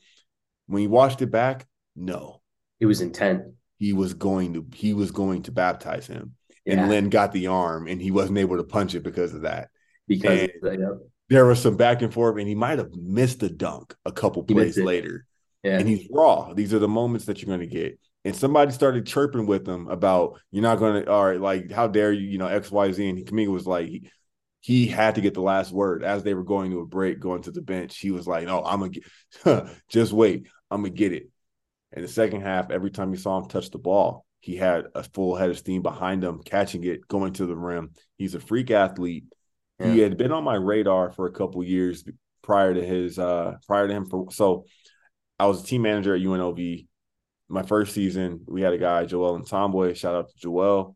When 0.65 0.81
he 0.81 0.87
watched 0.87 1.21
it 1.21 1.29
back, 1.29 1.67
no. 1.95 2.41
It 2.79 2.87
was 2.87 3.01
intent. 3.01 3.43
He 3.77 3.93
was 3.93 4.15
going 4.15 4.55
to 4.55 4.65
he 4.73 4.95
was 4.95 5.11
going 5.11 5.43
to 5.43 5.51
baptize 5.51 6.07
him. 6.07 6.33
Yeah. 6.65 6.73
And 6.73 6.89
Len 6.89 7.09
got 7.09 7.33
the 7.33 7.47
arm 7.47 7.87
and 7.87 8.01
he 8.01 8.09
wasn't 8.09 8.39
able 8.39 8.57
to 8.57 8.63
punch 8.63 8.95
it 8.95 9.03
because 9.03 9.35
of 9.35 9.43
that. 9.43 9.69
Because 10.07 10.41
of 10.41 10.49
that, 10.63 10.79
yeah 10.79 11.05
there 11.29 11.45
was 11.45 11.61
some 11.61 11.77
back 11.77 12.01
and 12.01 12.13
forth, 12.13 12.37
and 12.37 12.47
he 12.47 12.55
might 12.55 12.79
have 12.79 12.93
missed 12.95 13.41
a 13.43 13.49
dunk 13.49 13.95
a 14.03 14.11
couple 14.11 14.43
plays 14.43 14.77
later. 14.77 15.25
Yeah. 15.63 15.79
And 15.79 15.87
he's 15.87 16.07
raw. 16.11 16.53
These 16.53 16.73
are 16.73 16.79
the 16.79 16.87
moments 16.87 17.25
that 17.25 17.41
you're 17.41 17.55
going 17.55 17.67
to 17.67 17.75
get. 17.75 17.99
And 18.25 18.35
somebody 18.35 18.71
started 18.71 19.05
chirping 19.05 19.45
with 19.45 19.67
him 19.67 19.87
about 19.87 20.39
you're 20.51 20.63
not 20.63 20.79
going 20.79 21.03
to, 21.03 21.11
all 21.11 21.25
right, 21.25 21.39
like 21.39 21.71
how 21.71 21.87
dare 21.87 22.11
you, 22.11 22.27
you 22.27 22.37
know, 22.37 22.47
X, 22.47 22.71
Y, 22.71 22.91
Z. 22.91 23.09
And 23.09 23.17
he, 23.17 23.23
Kuminga 23.23 23.51
was 23.51 23.67
like, 23.67 23.87
he, 23.87 24.09
he 24.61 24.87
had 24.87 25.15
to 25.15 25.21
get 25.21 25.33
the 25.33 25.41
last 25.41 25.71
word 25.71 26.03
as 26.03 26.23
they 26.23 26.33
were 26.33 26.43
going 26.43 26.71
to 26.71 26.79
a 26.79 26.85
break, 26.85 27.19
going 27.19 27.41
to 27.43 27.51
the 27.51 27.61
bench. 27.61 27.97
He 27.97 28.11
was 28.11 28.27
like, 28.27 28.45
"No, 28.45 28.63
I'm 28.63 28.79
gonna 28.79 28.91
get, 28.91 29.69
just 29.89 30.11
wait, 30.11 30.47
I'm 30.69 30.81
gonna 30.81 30.93
get 30.93 31.13
it." 31.13 31.29
In 31.93 32.01
the 32.01 32.07
second 32.07 32.41
half, 32.41 32.69
every 32.69 32.91
time 32.91 33.11
you 33.11 33.17
saw 33.17 33.37
him 33.37 33.47
touch 33.47 33.71
the 33.71 33.77
ball, 33.77 34.25
he 34.41 34.55
had 34.55 34.85
a 34.95 35.03
full 35.03 35.35
head 35.35 35.49
of 35.49 35.57
steam 35.57 35.81
behind 35.81 36.23
him, 36.23 36.41
catching 36.43 36.83
it, 36.83 37.07
going 37.07 37.33
to 37.33 37.45
the 37.45 37.55
rim. 37.55 37.91
He's 38.17 38.35
a 38.35 38.39
freak 38.39 38.69
athlete. 38.69 39.25
Yeah. 39.79 39.91
He 39.91 39.99
had 39.99 40.17
been 40.17 40.31
on 40.31 40.43
my 40.43 40.55
radar 40.55 41.11
for 41.11 41.25
a 41.25 41.31
couple 41.31 41.63
years 41.63 42.03
prior 42.41 42.73
to 42.73 42.85
his 42.85 43.19
uh 43.19 43.55
prior 43.67 43.87
to 43.87 43.93
him 43.93 44.05
for 44.05 44.31
so 44.31 44.65
I 45.39 45.47
was 45.47 45.63
a 45.63 45.65
team 45.65 45.83
manager 45.83 46.13
at 46.13 46.21
UNLV. 46.21 46.87
My 47.47 47.63
first 47.63 47.93
season, 47.93 48.41
we 48.47 48.61
had 48.61 48.73
a 48.73 48.77
guy, 48.77 49.05
Joel 49.05 49.39
Ntambwe. 49.39 49.95
Shout 49.95 50.13
out 50.13 50.29
to 50.29 50.37
Joel. 50.37 50.95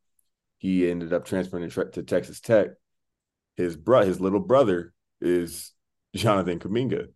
He 0.57 0.89
ended 0.89 1.13
up 1.13 1.25
transferring 1.25 1.69
to 1.69 2.03
Texas 2.03 2.39
Tech. 2.39 2.67
His 3.55 3.75
bro, 3.75 4.05
his 4.05 4.19
little 4.19 4.39
brother 4.39 4.93
is 5.21 5.71
Jonathan 6.15 6.59
Kuminga. 6.59 7.07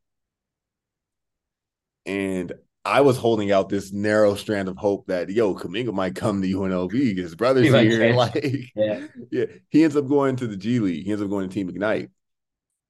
And 2.06 2.54
I 2.88 3.02
was 3.02 3.18
holding 3.18 3.52
out 3.52 3.68
this 3.68 3.92
narrow 3.92 4.36
strand 4.36 4.70
of 4.70 4.78
hope 4.78 5.08
that 5.08 5.30
yo 5.30 5.54
Kuminga 5.54 5.94
might 5.94 6.16
come 6.16 6.42
to 6.42 6.48
UNLV. 6.48 7.18
His 7.18 7.36
brother's 7.36 7.66
he 7.66 7.72
here, 7.72 8.14
like 8.16 8.72
yeah. 8.76 9.08
yeah. 9.30 9.46
He 9.70 9.84
ends 9.84 9.98
up 9.98 10.08
going 10.08 10.38
to 10.38 10.48
the 10.48 10.56
G 10.56 10.80
League. 10.80 11.04
He 11.04 11.12
ends 11.12 11.22
up 11.22 11.30
going 11.30 11.50
to 11.50 11.54
Team 11.54 11.68
Ignite, 11.68 12.10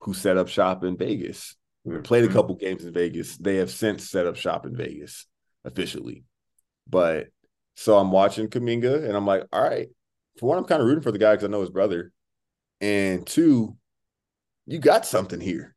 who 0.02 0.14
set 0.14 0.38
up 0.38 0.50
shop 0.50 0.84
in 0.84 0.98
Vegas. 0.98 1.56
Mm-hmm. 1.86 2.02
Played 2.02 2.26
a 2.26 2.34
couple 2.34 2.56
games 2.56 2.86
in 2.86 2.94
Vegas. 2.94 3.38
They 3.38 3.58
have 3.58 3.72
since 3.72 4.10
set 4.10 4.28
up 4.28 4.36
shop 4.36 4.66
in 4.66 4.76
Vegas 4.76 5.26
officially. 5.66 6.24
But 6.88 7.28
so 7.76 7.98
I'm 7.98 8.12
watching 8.12 8.48
Kuminga 8.48 9.06
and 9.06 9.16
I'm 9.16 9.26
like, 9.26 9.44
all 9.52 9.62
right. 9.62 9.90
For 10.40 10.48
one, 10.48 10.58
I'm 10.58 10.66
kind 10.66 10.82
of 10.82 10.88
rooting 10.88 11.04
for 11.04 11.12
the 11.12 11.18
guy 11.18 11.34
because 11.34 11.46
I 11.46 11.52
know 11.52 11.62
his 11.62 11.70
brother. 11.70 12.12
And 12.80 13.26
two, 13.26 13.76
you 14.66 14.80
got 14.80 15.06
something 15.06 15.40
here. 15.40 15.76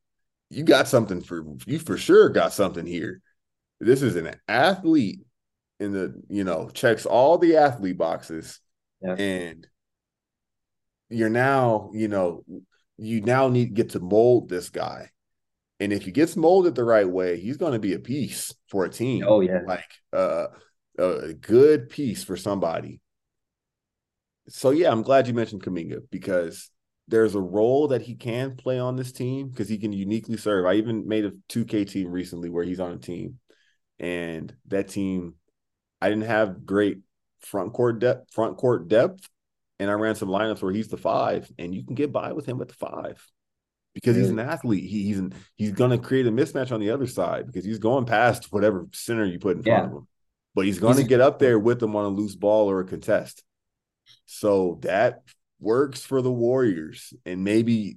You 0.51 0.64
got 0.64 0.88
something 0.88 1.20
for 1.20 1.44
you 1.66 1.78
for 1.78 1.96
sure 1.96 2.28
got 2.28 2.53
something 2.53 2.84
here 2.84 3.22
this 3.80 4.03
is 4.03 4.16
an 4.16 4.34
athlete 4.46 5.20
in 5.80 5.92
the, 5.92 6.22
you 6.28 6.44
know, 6.44 6.68
checks 6.68 7.07
all 7.07 7.38
the 7.38 7.57
athlete 7.57 7.96
boxes. 7.96 8.61
Yeah. 9.03 9.14
And 9.14 9.66
you're 11.09 11.30
now, 11.30 11.90
you 11.94 12.09
know, 12.09 12.44
you 12.98 13.22
now 13.22 13.48
need 13.48 13.66
to 13.66 13.74
get 13.74 13.90
to 13.90 14.01
mold 14.01 14.51
this 14.51 14.68
guy. 14.68 15.11
And 15.80 15.92
if 15.92 16.04
he 16.04 16.12
gets 16.12 16.36
molded 16.36 16.74
the 16.74 16.84
right 16.84 17.08
way, 17.08 17.40
he's 17.40 17.56
going 17.56 17.72
to 17.72 17.78
be 17.78 17.94
a 17.94 17.98
piece 17.98 18.54
for 18.68 18.84
a 18.84 18.90
team. 18.90 19.24
Oh, 19.26 19.40
yeah. 19.40 19.60
Like 19.66 19.90
uh, 20.12 20.46
a 20.98 21.32
good 21.32 21.88
piece 21.88 22.22
for 22.22 22.36
somebody. 22.36 23.00
So, 24.48 24.70
yeah, 24.70 24.90
I'm 24.90 25.02
glad 25.02 25.26
you 25.26 25.34
mentioned 25.34 25.62
Kuminga 25.62 26.02
because 26.10 26.70
there's 27.08 27.34
a 27.34 27.40
role 27.40 27.88
that 27.88 28.02
he 28.02 28.14
can 28.14 28.56
play 28.56 28.78
on 28.78 28.96
this 28.96 29.10
team 29.10 29.48
because 29.48 29.68
he 29.68 29.78
can 29.78 29.92
uniquely 29.92 30.36
serve. 30.36 30.66
I 30.66 30.74
even 30.74 31.08
made 31.08 31.24
a 31.24 31.32
2K 31.48 31.88
team 31.88 32.10
recently 32.10 32.50
where 32.50 32.64
he's 32.64 32.80
on 32.80 32.92
a 32.92 32.98
team 32.98 33.38
and 34.00 34.52
that 34.68 34.88
team, 34.88 35.34
I 36.00 36.08
didn't 36.08 36.24
have 36.24 36.64
great 36.64 36.98
front 37.40 37.72
court 37.72 38.00
depth, 38.00 38.32
front 38.32 38.56
court 38.56 38.88
depth, 38.88 39.28
and 39.78 39.90
I 39.90 39.94
ran 39.94 40.14
some 40.14 40.28
lineups 40.28 40.62
where 40.62 40.72
he's 40.72 40.88
the 40.88 40.96
five, 40.96 41.50
and 41.58 41.74
you 41.74 41.84
can 41.84 41.94
get 41.94 42.12
by 42.12 42.32
with 42.32 42.46
him 42.46 42.60
at 42.60 42.68
the 42.68 42.74
five 42.74 43.24
because 43.95 44.16
he's 44.16 44.30
an 44.30 44.38
athlete. 44.38 44.84
He, 44.84 45.05
he's 45.05 45.18
an, 45.18 45.34
he's 45.57 45.72
going 45.72 45.91
to 45.91 45.99
create 45.99 46.26
a 46.26 46.32
mismatch 46.32 46.72
on 46.72 46.80
the 46.80 46.91
other 46.91 47.07
side 47.07 47.47
because 47.47 47.64
he's 47.64 47.78
going 47.78 48.05
past 48.05 48.53
whatever 48.53 48.86
center 48.93 49.24
you 49.24 49.38
put 49.38 49.57
in 49.57 49.62
front 49.62 49.78
yeah. 49.78 49.86
of 49.86 49.93
him. 49.93 50.09
but 50.55 50.64
he's 50.64 50.78
going 50.78 50.97
to 50.97 51.05
get 51.05 51.20
up 51.20 51.38
there 51.38 51.59
with 51.59 51.80
them 51.80 51.97
on 51.97 52.05
a 52.05 52.09
loose 52.09 52.36
ball 52.36 52.70
or 52.70 52.80
a 52.80 52.84
contest. 52.84 53.43
So 54.26 54.78
that 54.82 55.22
works 55.59 56.03
for 56.03 56.22
the 56.22 56.32
Warriors. 56.32 57.12
And 57.26 57.45
maybe 57.45 57.97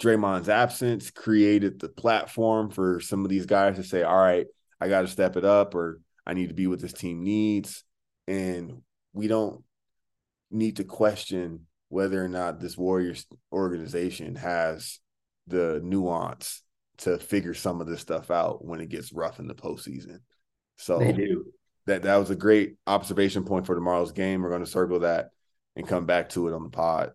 Draymond's 0.00 0.48
absence 0.48 1.10
created 1.10 1.80
the 1.80 1.88
platform 1.88 2.70
for 2.70 3.00
some 3.00 3.24
of 3.24 3.30
these 3.30 3.46
guys 3.46 3.76
to 3.76 3.82
say, 3.82 4.02
all 4.02 4.18
right, 4.18 4.46
I 4.80 4.88
got 4.88 5.02
to 5.02 5.08
step 5.08 5.36
it 5.36 5.44
up 5.44 5.74
or 5.74 6.00
I 6.26 6.34
need 6.34 6.48
to 6.48 6.54
be 6.54 6.66
what 6.66 6.80
this 6.80 6.92
team 6.92 7.22
needs. 7.22 7.84
And 8.26 8.82
we 9.12 9.28
don't 9.28 9.62
need 10.50 10.76
to 10.76 10.84
question 10.84 11.66
whether 11.88 12.24
or 12.24 12.28
not 12.28 12.60
this 12.60 12.76
Warriors 12.76 13.26
organization 13.52 14.36
has 14.36 14.98
the 15.46 15.80
nuance 15.82 16.62
to 16.98 17.18
figure 17.18 17.54
some 17.54 17.80
of 17.80 17.86
this 17.86 18.00
stuff 18.00 18.30
out 18.30 18.64
when 18.64 18.80
it 18.80 18.88
gets 18.88 19.12
rough 19.12 19.38
in 19.38 19.46
the 19.46 19.54
postseason. 19.54 20.18
So 20.76 20.98
they 20.98 21.12
do. 21.12 21.46
That 21.86 22.02
that 22.02 22.16
was 22.16 22.30
a 22.30 22.36
great 22.36 22.76
observation 22.86 23.44
point 23.44 23.66
for 23.66 23.74
tomorrow's 23.74 24.12
game. 24.12 24.42
We're 24.42 24.50
going 24.50 24.64
to 24.64 24.70
circle 24.70 25.00
that 25.00 25.30
and 25.74 25.86
come 25.86 26.06
back 26.06 26.28
to 26.30 26.48
it 26.48 26.54
on 26.54 26.62
the 26.62 26.70
pod. 26.70 27.12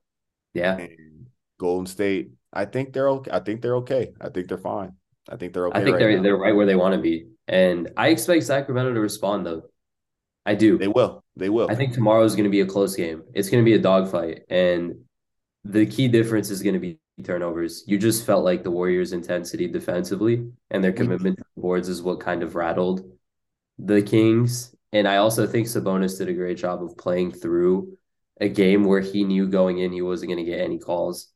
Yeah. 0.54 0.78
And 0.78 1.28
Golden 1.60 1.86
State, 1.86 2.32
I 2.52 2.66
think 2.66 2.94
they're 2.94 3.10
okay. 3.10 3.32
I 3.32 3.40
think 3.40 3.62
they're 3.62 3.78
okay. 3.78 4.10
I 4.20 4.30
think 4.30 4.48
they're 4.48 4.58
fine. 4.58 4.94
I 5.30 5.36
think 5.36 5.54
they're 5.54 5.68
okay. 5.68 5.80
I 5.80 5.84
think 5.84 5.94
right 5.94 6.00
they're 6.00 6.18
now. 6.18 6.24
they're 6.24 6.38
right 6.38 6.56
where 6.56 6.66
they 6.66 6.76
want 6.76 6.96
to 6.96 7.02
be, 7.02 7.28
and 7.48 7.90
I 7.98 8.10
expect 8.10 8.44
Sacramento 8.44 8.94
to 8.94 9.00
respond 9.00 9.46
though. 9.46 9.64
I 10.46 10.56
do. 10.56 10.78
They 10.78 10.88
will. 10.88 11.24
They 11.36 11.50
will. 11.50 11.70
I 11.70 11.76
think 11.76 11.94
tomorrow 11.94 12.24
is 12.24 12.34
going 12.34 12.46
to 12.46 12.50
be 12.50 12.62
a 12.62 12.66
close 12.66 12.96
game. 12.96 13.24
It's 13.34 13.50
going 13.50 13.64
to 13.64 13.66
be 13.66 13.76
a 13.76 13.80
dogfight, 13.80 14.44
and 14.50 14.96
the 15.66 15.86
key 15.86 16.08
difference 16.08 16.50
is 16.50 16.62
going 16.64 16.76
to 16.76 16.80
be 16.80 17.00
turnovers. 17.24 17.84
You 17.88 17.98
just 17.98 18.26
felt 18.26 18.44
like 18.44 18.64
the 18.64 18.72
Warriors' 18.72 19.14
intensity 19.14 19.68
defensively 19.68 20.52
and 20.70 20.84
their 20.84 20.94
commitment 20.94 21.38
to 21.38 21.44
the 21.56 21.62
boards 21.62 21.90
is 21.90 22.02
what 22.02 22.20
kind 22.20 22.44
of 22.44 22.56
rattled 22.56 23.04
the 23.80 24.02
Kings. 24.02 24.76
And 24.94 25.08
I 25.08 25.18
also 25.18 25.46
think 25.48 25.68
Sabonis 25.68 26.18
did 26.18 26.30
a 26.30 26.34
great 26.34 26.58
job 26.58 26.82
of 26.84 26.98
playing 26.98 27.32
through 27.32 27.98
a 28.40 28.48
game 28.48 28.84
where 28.84 29.02
he 29.02 29.24
knew 29.24 29.48
going 29.48 29.80
in 29.80 29.92
he 29.92 30.02
wasn't 30.02 30.32
going 30.32 30.44
to 30.44 30.50
get 30.50 30.62
any 30.62 30.78
calls. 30.80 31.30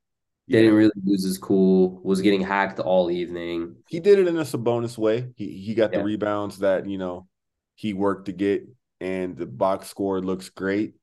Yeah. 0.47 0.61
Didn't 0.61 0.75
really 0.75 0.91
lose 1.03 1.23
his 1.23 1.37
cool. 1.37 2.01
Was 2.03 2.21
getting 2.21 2.41
hacked 2.41 2.79
all 2.79 3.09
evening. 3.09 3.75
He 3.87 3.99
did 3.99 4.19
it 4.19 4.27
in 4.27 4.37
a 4.37 4.41
Sabonis 4.41 4.97
way. 4.97 5.29
He 5.35 5.57
he 5.59 5.73
got 5.73 5.91
Yeah. 5.91 5.99
the 5.99 6.03
rebounds 6.05 6.59
that 6.59 6.87
you 6.87 6.97
know 6.97 7.27
he 7.75 7.93
worked 7.93 8.25
to 8.25 8.33
get, 8.33 8.67
and 8.99 9.35
the 9.35 9.45
box 9.45 9.87
score 9.87 10.21
looks 10.21 10.49
great, 10.49 10.93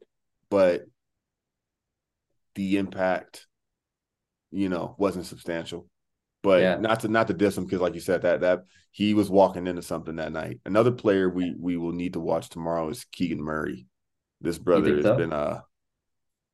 but 0.51 0.85
the 2.55 2.77
impact, 2.77 3.47
you 4.51 4.69
know, 4.69 4.95
wasn't 4.99 5.27
substantial. 5.27 5.89
But 6.43 6.63
Yeah. 6.63 6.77
not 6.77 7.01
to 7.01 7.09
not 7.09 7.27
to 7.29 7.35
diss 7.35 7.57
him 7.57 7.65
because, 7.65 7.81
like 7.81 7.95
you 7.95 8.01
said, 8.01 8.23
that 8.23 8.41
that 8.41 8.65
he 8.93 9.15
was 9.15 9.29
walking 9.29 9.67
into 9.67 9.83
something 9.83 10.17
that 10.17 10.33
night. 10.33 10.61
Another 10.65 10.93
player 10.93 11.29
we 11.29 11.55
we 11.59 11.77
will 11.77 11.93
need 11.93 12.15
to 12.15 12.21
watch 12.21 12.49
tomorrow 12.49 12.89
is 12.89 13.05
Keegan 13.13 13.43
Murray. 13.43 13.87
This 14.41 14.59
brother 14.59 14.95
has 14.95 15.05
so? 15.05 15.17
been 15.17 15.33
uh, 15.33 15.61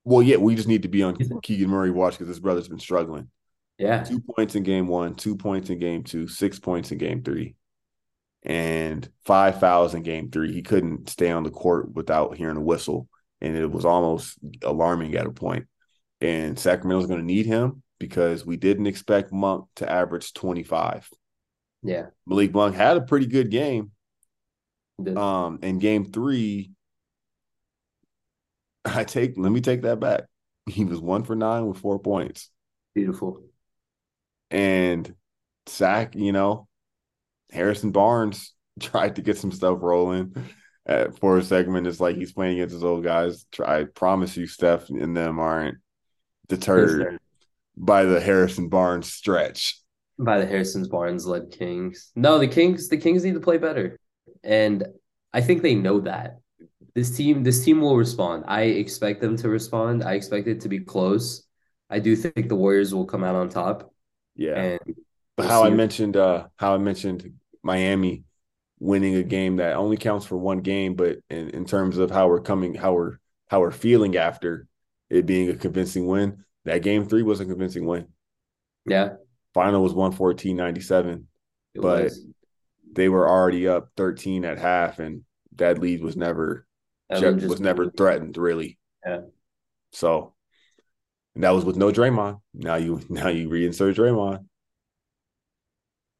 well, 0.05 0.23
yeah, 0.23 0.37
we 0.37 0.55
just 0.55 0.69
need 0.69 0.83
to 0.83 0.89
be 0.89 1.03
on 1.03 1.17
Keegan 1.43 1.71
Murray 1.71 1.91
watch 1.91 2.15
because 2.15 2.29
this 2.29 2.39
brother's 2.39 2.69
been 2.69 2.79
struggling. 2.79 3.31
Yeah. 3.79 4.05
Two 4.05 4.21
points 4.21 4.55
in 4.55 4.63
game 4.63 4.87
one, 4.87 5.15
two 5.15 5.37
points 5.37 5.71
in 5.71 5.79
game 5.79 6.03
two, 6.05 6.29
six 6.29 6.59
points 6.59 6.93
in 6.93 6.99
game 6.99 7.23
three, 7.23 7.57
and 8.43 9.09
five 9.25 9.61
fouls 9.61 9.95
in 9.95 10.03
game 10.03 10.31
three. 10.31 10.53
He 10.53 10.63
couldn't 10.63 11.09
stay 11.09 11.31
on 11.31 11.43
the 11.43 11.51
court 11.51 11.93
without 11.93 12.37
hearing 12.37 12.57
a 12.57 12.63
whistle, 12.63 13.09
and 13.41 13.57
it 13.57 13.71
was 13.71 13.85
almost 13.85 14.39
alarming 14.63 15.15
at 15.15 15.27
a 15.27 15.31
point. 15.31 15.67
And 16.21 16.59
Sacramento's 16.59 17.07
going 17.07 17.21
to 17.21 17.27
need 17.27 17.47
him 17.47 17.83
because 18.05 18.45
we 18.45 18.59
didn't 18.59 18.87
expect 18.87 19.33
Monk 19.33 19.65
to 19.77 19.91
average 19.91 20.35
25. 20.35 21.09
Yeah. 21.83 22.07
Malik 22.27 22.53
Monk 22.53 22.75
had 22.75 22.99
a 22.99 23.01
pretty 23.01 23.27
good 23.27 23.51
game. 23.51 23.93
Um, 25.17 25.59
in 25.63 25.79
game 25.79 26.05
three, 26.05 26.71
I 28.85 29.05
take 29.05 29.35
let 29.37 29.51
me 29.51 29.61
take 29.61 29.83
that 29.83 30.01
back. 30.01 30.25
He 30.67 30.85
was 30.85 31.01
one 31.01 31.25
for 31.25 31.35
nine 31.35 31.67
with 31.67 31.79
four 31.79 31.99
points. 31.99 32.51
beautiful. 32.95 33.43
and 34.51 35.15
Sack, 35.67 36.15
you 36.15 36.33
know, 36.33 36.69
Harrison 37.51 37.91
Barnes 37.91 38.53
tried 38.81 39.17
to 39.17 39.23
get 39.23 39.39
some 39.39 39.51
stuff 39.51 39.79
rolling 39.81 40.37
uh, 40.87 41.07
for 41.21 41.39
a 41.39 41.43
segment. 41.43 41.87
It's 41.87 42.01
like 42.01 42.17
he's 42.17 42.33
playing 42.33 42.59
against 42.59 42.75
his 42.75 42.85
old 42.85 43.03
guys. 43.03 43.47
I 43.65 43.85
promise 43.85 44.37
you, 44.37 44.47
Steph 44.47 44.91
and 44.91 45.17
them 45.17 45.41
aren't 45.41 45.79
deterred 46.49 47.19
by 47.77 48.05
the 48.05 48.21
Harrison 48.21 48.69
Barnes 48.69 49.13
stretch. 49.13 49.81
by 50.19 50.39
the 50.39 50.47
Harrison 50.47 50.85
Barnes 50.89 51.27
led 51.27 51.51
Kings. 51.51 52.11
No, 52.15 52.39
the 52.39 52.49
Kings 52.49 52.89
the 52.89 52.97
Kings 52.97 53.25
need 53.25 53.35
to 53.35 53.41
play 53.41 53.59
better. 53.59 53.99
And 54.43 54.85
I 55.33 55.41
think 55.41 55.63
they 55.63 55.75
know 55.75 56.01
that. 56.01 56.39
This 56.95 57.17
team 57.17 57.43
this 57.43 57.65
team 57.65 57.81
will 57.81 57.97
respond. 57.97 58.45
I 58.47 58.63
expect 58.63 59.21
them 59.21 59.37
to 59.39 59.49
respond. 59.49 60.05
I 60.05 60.15
expect 60.15 60.47
it 60.49 60.61
to 60.63 60.69
be 60.69 60.81
close. 60.81 61.45
I 61.91 61.99
do 61.99 62.15
think 62.17 62.49
the 62.49 62.57
Warriors 62.57 62.95
will 62.95 63.07
come 63.07 63.25
out 63.25 63.35
on 63.35 63.49
top. 63.49 63.93
Yeah, 64.37 64.57
And 64.57 64.81
but 65.37 65.47
we'll 65.47 65.49
how 65.49 65.65
I 65.65 65.71
mentioned, 65.71 66.17
uh, 66.17 66.49
how 66.57 66.75
I 66.75 66.79
mentioned 66.79 67.35
Miami 67.63 68.25
winning 68.79 69.15
a 69.17 69.23
game 69.23 69.57
that 69.57 69.77
only 69.77 69.97
counts 69.97 70.27
for 70.27 70.37
one 70.37 70.61
game, 70.61 70.95
but 70.95 71.19
in, 71.31 71.51
in 71.51 71.65
terms 71.65 71.99
of 71.99 72.11
how 72.11 72.29
we're 72.29 72.41
coming, 72.41 72.75
how 72.75 72.93
we're 72.95 73.19
how 73.49 73.61
we're 73.61 73.71
feeling 73.71 74.17
after 74.17 74.67
it 75.11 75.27
being 75.27 75.51
a 75.51 75.55
convincing 75.57 76.07
win, 76.07 76.45
that 76.65 76.83
game 76.83 77.07
three 77.09 77.23
was 77.23 77.41
a 77.41 77.45
convincing 77.45 77.87
win. 77.87 78.09
yeah, 78.87 79.15
Final 79.55 79.83
was 79.83 79.93
114-97. 79.93 81.25
But- 81.75 82.05
was. 82.05 82.27
they 82.93 83.09
were 83.09 83.29
already 83.29 83.67
up 83.69 83.89
13 83.97 84.45
at 84.45 84.59
half 84.59 84.99
and 85.01 85.25
that 85.57 85.79
lead 85.79 86.03
was 86.03 86.17
never 86.17 86.67
was 87.11 87.61
never 87.61 87.91
threatened 87.91 88.37
really 88.37 88.79
Yeah. 89.05 89.23
so 89.93 90.35
and 91.35 91.43
that 91.45 91.51
was 91.51 91.65
with 91.65 91.77
no 91.77 91.91
Draymond 91.93 92.41
now 92.55 92.77
you 92.77 93.01
now 93.09 93.29
you 93.29 93.49
reinsert 93.49 93.95
Draymond 93.95 94.45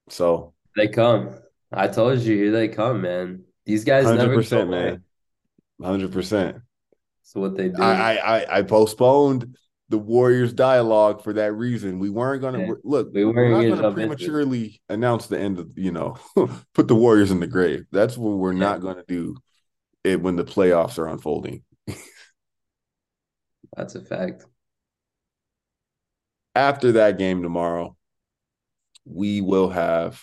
so 0.09 0.53
They 0.77 0.89
come. 0.89 1.31
I 1.73 1.89
told 1.89 2.19
you, 2.21 2.37
here 2.37 2.53
they 2.53 2.69
come, 2.69 3.01
man. 3.03 3.45
These 3.65 3.85
guys 3.85 4.05
never 4.05 4.37
100% 4.37 4.51
go 4.51 4.61
away. 4.63 4.69
man 4.69 5.03
100% 5.81 6.61
So 7.23 7.41
what 7.41 7.57
they 7.57 7.69
do. 7.71 7.83
I, 7.83 8.15
I 8.17 8.37
I 8.39 8.59
I 8.59 8.63
postponed 8.63 9.57
the 9.95 9.99
Warriors 9.99 10.53
dialogue 10.53 11.23
for 11.23 11.33
that 11.35 11.53
reason 11.53 12.01
we 12.01 12.11
weren't 12.11 12.43
gonna 12.43 12.59
Yeah. 12.59 12.73
look 12.83 13.13
We 13.15 13.25
we 13.25 13.33
weren't 13.33 13.39
are 13.39 13.51
not 13.51 13.61
gonna 13.63 13.69
gonna 13.71 13.83
jump 13.83 13.99
into 13.99 14.13
it. 14.13 14.17
prematurely 14.19 14.83
announce 14.89 15.29
the 15.29 15.39
end 15.39 15.61
of 15.61 15.79
you 15.79 15.93
know 15.93 16.17
put 16.75 16.89
the 16.89 16.97
Warriors 16.97 17.31
in 17.31 17.39
the 17.39 17.47
grave 17.47 17.87
that's 17.93 18.19
what 18.19 18.37
we're 18.39 18.53
Yeah. 18.53 18.59
not 18.59 18.81
gonna 18.81 19.05
do 19.07 19.37
it 20.03 20.21
when 20.21 20.35
the 20.35 20.45
playoffs 20.45 20.99
are 20.99 21.07
unfolding 21.07 21.63
That's 23.77 23.95
a 23.95 24.01
fact. 24.01 24.47
after 26.57 26.93
that 26.93 27.19
game 27.19 27.43
tomorrow, 27.43 27.97
we 29.05 29.41
will 29.41 29.69
have 29.71 30.23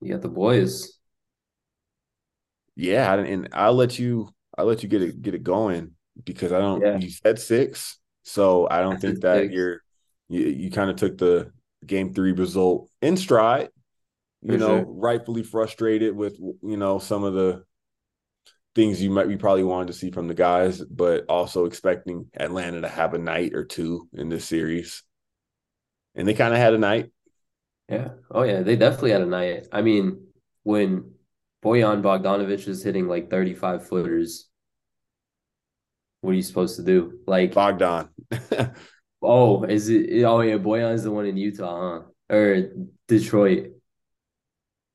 You 0.00 0.12
got 0.12 0.22
the 0.22 0.28
boys. 0.28 0.98
yeah, 2.76 3.14
and- 3.14 3.26
and 3.26 3.48
I'll 3.52 3.74
let 3.74 3.98
you 3.98 4.30
I'll 4.56 4.66
let 4.66 4.82
you 4.82 4.88
get 4.88 5.02
it 5.02 5.20
get 5.22 5.34
it 5.34 5.42
going 5.42 5.94
because 6.24 6.52
I 6.52 6.58
don't 6.58 6.80
Yeah. 6.82 6.98
you 6.98 7.10
said 7.10 7.38
six, 7.38 7.98
so 8.28 8.68
I 8.70 8.80
don't 8.80 9.00
think 9.00 9.22
that 9.22 9.50
you're 9.50 9.82
you 10.28 10.42
you 10.46 10.70
kind 10.70 10.90
of 10.90 10.96
took 10.96 11.18
the 11.18 11.52
game 11.86 12.14
three 12.14 12.32
result 12.32 12.90
in 13.02 13.16
stride. 13.16 13.70
You 14.42 14.56
For 14.56 14.58
know, 14.58 14.80
sure. 14.80 14.88
rightfully 14.88 15.42
frustrated 15.44 16.16
with 16.16 16.38
you 16.40 16.76
know 16.78 16.98
some 17.00 17.24
of 17.24 17.34
the 17.34 17.64
things 18.74 19.02
you 19.02 19.10
might 19.10 19.28
be 19.28 19.36
probably 19.36 19.64
wanted 19.64 19.88
to 19.88 19.92
see 19.92 20.10
from 20.10 20.28
the 20.28 20.34
guys, 20.34 20.80
but 20.84 21.24
also 21.28 21.64
expecting 21.64 22.26
Atlanta 22.34 22.80
to 22.82 22.88
have 22.88 23.14
a 23.14 23.18
night 23.18 23.52
or 23.54 23.64
two 23.64 24.08
in 24.14 24.28
this 24.28 24.44
series. 24.44 25.02
And 26.14 26.26
they 26.26 26.34
kind 26.34 26.52
of 26.52 26.60
had 26.60 26.74
a 26.74 26.78
night. 26.78 27.10
Yeah. 27.88 28.10
Oh 28.30 28.42
yeah, 28.42 28.60
they 28.62 28.76
definitely 28.76 29.12
had 29.12 29.22
a 29.22 29.26
night. 29.26 29.64
I 29.72 29.82
mean, 29.82 30.26
when 30.62 31.14
Boyan 31.62 32.02
Bogdanovich 32.02 32.68
is 32.68 32.82
hitting 32.82 33.08
like 33.08 33.30
35 33.30 33.86
footers, 33.88 34.47
what 36.20 36.30
are 36.30 36.34
you 36.34 36.42
supposed 36.42 36.76
to 36.76 36.82
do? 36.82 37.20
Like, 37.26 37.54
Bogdan. 37.54 38.08
oh, 39.22 39.64
is 39.64 39.88
it 39.88 40.24
oh 40.24 40.40
yeah, 40.40 40.56
Boyan's 40.56 41.02
the 41.02 41.10
one 41.10 41.26
in 41.26 41.36
Utah, 41.36 42.02
huh? 42.28 42.34
Or 42.34 42.70
Detroit. 43.06 43.72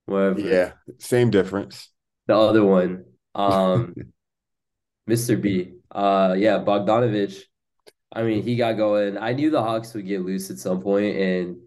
Whatever. 0.06 0.40
yeah, 0.42 0.72
same 1.00 1.30
difference. 1.30 1.90
The 2.28 2.36
other 2.36 2.64
one. 2.64 3.06
Um 3.36 3.96
Mr. 5.10 5.42
B. 5.42 5.72
Uh 5.90 6.36
yeah, 6.38 6.60
Bogdanovich. 6.60 7.42
I 8.12 8.22
mean, 8.22 8.44
he 8.44 8.56
got 8.56 8.74
going. 8.74 9.18
I 9.18 9.34
knew 9.34 9.50
the 9.50 9.64
Hawks 9.64 9.92
would 9.96 10.06
get 10.06 10.22
loose 10.22 10.52
at 10.52 10.60
some 10.60 10.82
point, 10.82 11.16
and 11.16 11.58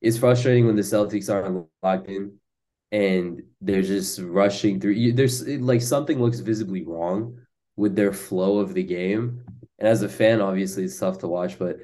it's 0.00 0.18
frustrating 0.18 0.66
when 0.66 0.76
the 0.76 0.82
Celtics 0.82 1.28
aren't 1.28 1.66
locked 1.82 2.08
in 2.08 2.38
and 2.92 3.42
they're 3.60 3.82
just 3.82 4.20
rushing 4.20 4.80
through. 4.80 5.12
There's 5.12 5.46
like 5.48 5.82
something 5.82 6.20
looks 6.20 6.38
visibly 6.38 6.84
wrong 6.84 7.38
with 7.76 7.94
their 7.94 8.12
flow 8.12 8.58
of 8.58 8.74
the 8.74 8.82
game. 8.82 9.44
And 9.78 9.88
as 9.88 10.02
a 10.02 10.08
fan, 10.08 10.40
obviously 10.40 10.84
it's 10.84 10.98
tough 10.98 11.18
to 11.18 11.28
watch, 11.28 11.58
but 11.58 11.76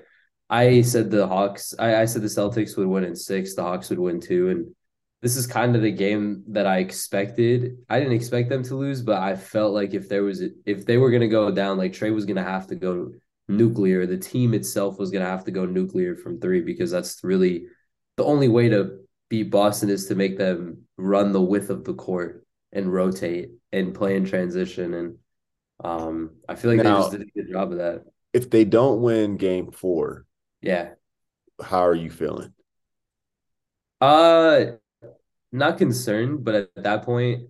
I 0.49 0.82
said 0.82 1.11
the 1.11 1.26
Hawks, 1.26 1.74
I, 1.78 1.97
I 1.97 2.05
said 2.05 2.22
the 2.22 2.28
Celtics 2.28 2.76
would 2.76 2.86
win 2.86 3.05
in 3.05 3.16
six, 3.16 3.55
the 3.55 3.62
Hawks 3.62 3.90
would 3.90 3.99
win 3.99 4.20
two, 4.20 4.51
and 4.51 4.74
this 5.22 5.36
is 5.36 5.47
kind 5.47 5.76
of 5.76 5.82
the 5.82 5.93
game 5.93 6.43
that 6.49 6.66
I 6.66 6.78
expected. 6.78 7.78
I 7.88 8.01
didn't 8.01 8.14
expect 8.14 8.49
them 8.49 8.64
to 8.64 8.74
lose, 8.74 9.03
but 9.03 9.22
I 9.22 9.36
felt 9.36 9.72
like 9.72 9.95
if 9.95 10.09
there 10.09 10.24
was 10.24 10.43
if 10.66 10.84
they 10.84 10.99
were 10.99 11.11
going 11.11 11.22
to 11.22 11.28
go 11.28 11.51
down, 11.53 11.78
like 11.78 11.93
Trae 11.93 12.12
was 12.12 12.26
going 12.26 12.36
to 12.36 12.43
have 12.43 12.66
to 12.66 12.74
go 12.74 13.12
nuclear. 13.49 14.05
The 14.05 14.18
team 14.18 14.53
itself 14.53 14.99
was 14.99 15.11
going 15.11 15.24
to 15.24 15.30
have 15.30 15.45
to 15.45 15.53
go 15.53 15.64
nuclear 15.64 16.16
from 16.16 16.40
three 16.40 16.61
because 16.61 16.90
that's 16.90 17.22
really 17.22 17.66
the 18.16 18.24
only 18.24 18.49
way 18.49 18.68
to 18.68 18.99
beat 19.30 19.51
Boston 19.51 19.90
is 19.90 20.07
to 20.07 20.16
make 20.16 20.36
them 20.38 20.82
run 20.97 21.32
the 21.32 21.40
width 21.40 21.70
of 21.70 21.84
the 21.84 21.95
court 21.95 22.45
and 22.72 22.93
rotate 22.93 23.51
and 23.70 23.95
play 23.95 24.16
in 24.16 24.24
transition. 24.24 24.93
And 24.93 25.16
um, 25.83 26.30
I 26.49 26.55
feel 26.55 26.70
like 26.70 26.83
now, 26.83 26.97
they 26.97 27.01
just 27.01 27.12
did 27.12 27.22
a 27.22 27.30
good 27.33 27.51
job 27.51 27.72
of 27.72 27.78
that. 27.78 28.05
If 28.33 28.51
they 28.51 28.64
don't 28.64 29.03
win 29.03 29.37
Game 29.37 29.70
Four, 29.72 30.26
yeah, 30.61 30.91
how 31.62 31.87
are 31.87 31.95
you 31.95 32.11
feeling? 32.11 32.53
Uh, 34.01 34.72
not 35.51 35.78
concerned, 35.78 36.45
but 36.45 36.55
at 36.55 36.70
that 36.76 37.03
point, 37.05 37.49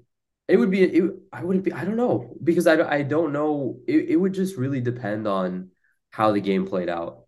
it 0.48 0.56
would 0.56 0.70
be. 0.70 0.82
It, 0.82 1.12
I 1.32 1.44
wouldn't 1.44 1.64
be. 1.64 1.72
I 1.72 1.84
don't 1.84 1.96
know 1.96 2.34
because 2.42 2.66
I 2.66 2.80
I 2.88 3.02
don't 3.02 3.32
know. 3.32 3.78
It 3.86 4.10
it 4.10 4.16
would 4.16 4.34
just 4.34 4.56
really 4.56 4.80
depend 4.80 5.26
on 5.28 5.70
how 6.10 6.32
the 6.32 6.40
game 6.40 6.66
played 6.66 6.88
out. 6.88 7.20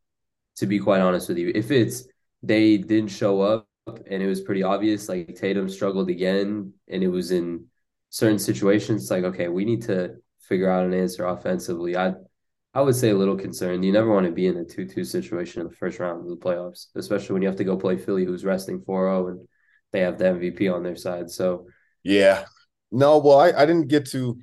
To 0.59 0.67
be 0.67 0.79
quite 0.79 1.01
honest 1.01 1.29
with 1.29 1.39
you, 1.39 1.51
if 1.55 1.71
it's 1.71 2.05
they 2.43 2.77
didn't 2.77 3.11
show 3.11 3.41
up 3.41 3.67
and 3.87 4.23
it 4.23 4.27
was 4.27 4.41
pretty 4.41 4.63
obvious, 4.63 5.09
like 5.09 5.35
Tatum 5.35 5.69
struggled 5.69 6.09
again, 6.09 6.73
and 6.89 7.03
it 7.03 7.09
was 7.09 7.31
in 7.31 7.67
certain 8.11 8.39
situations. 8.39 9.03
It's 9.03 9.11
like 9.11 9.25
okay, 9.25 9.49
we 9.49 9.65
need 9.65 9.83
to 9.83 10.17
figure 10.49 10.71
out 10.71 10.85
an 10.85 10.95
answer 10.95 11.27
offensively. 11.27 11.97
I 11.97 12.15
I 12.75 12.81
would 12.81 12.97
say 12.97 13.11
a 13.11 13.17
little 13.17 13.37
concerned. 13.37 13.85
You 13.85 13.93
never 13.93 14.11
want 14.11 14.27
to 14.27 14.33
be 14.33 14.47
in 14.47 14.57
a 14.57 14.65
2 14.65 14.87
2 14.87 15.05
situation 15.05 15.63
in 15.63 15.69
the 15.69 15.75
first 15.75 15.99
round 15.99 16.21
of 16.21 16.29
the 16.29 16.37
playoffs, 16.37 16.87
especially 16.97 17.35
when 17.35 17.43
you 17.43 17.49
have 17.49 17.59
to 17.59 17.65
go 17.65 17.77
play 17.77 17.97
Philly, 17.97 18.25
who's 18.25 18.45
resting 18.45 18.83
4 18.83 19.07
0, 19.07 19.29
and 19.29 19.49
they 19.93 20.01
have 20.01 20.19
the 20.19 20.25
MVP 20.25 20.75
on 20.75 20.83
their 20.83 20.97
side. 20.97 21.31
So, 21.31 21.67
yeah. 22.03 22.45
No, 22.91 23.19
well, 23.19 23.39
I, 23.39 23.53
I 23.53 23.67
didn't 23.67 23.89
get 23.89 24.07
to 24.11 24.39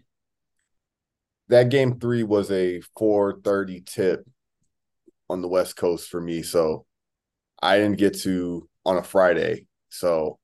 that 1.52 1.70
game 1.70 2.00
three 2.00 2.24
was 2.24 2.50
a 2.50 2.82
430 2.98 3.82
tip 3.82 4.26
on 5.30 5.42
the 5.42 5.50
West 5.50 5.76
Coast 5.76 6.10
for 6.10 6.22
me. 6.22 6.44
So 6.44 6.86
I 7.62 7.78
didn't 7.78 7.98
get 7.98 8.20
to 8.22 8.70
on 8.86 8.98
a 8.98 9.04
Friday. 9.04 9.68
So 9.90 10.40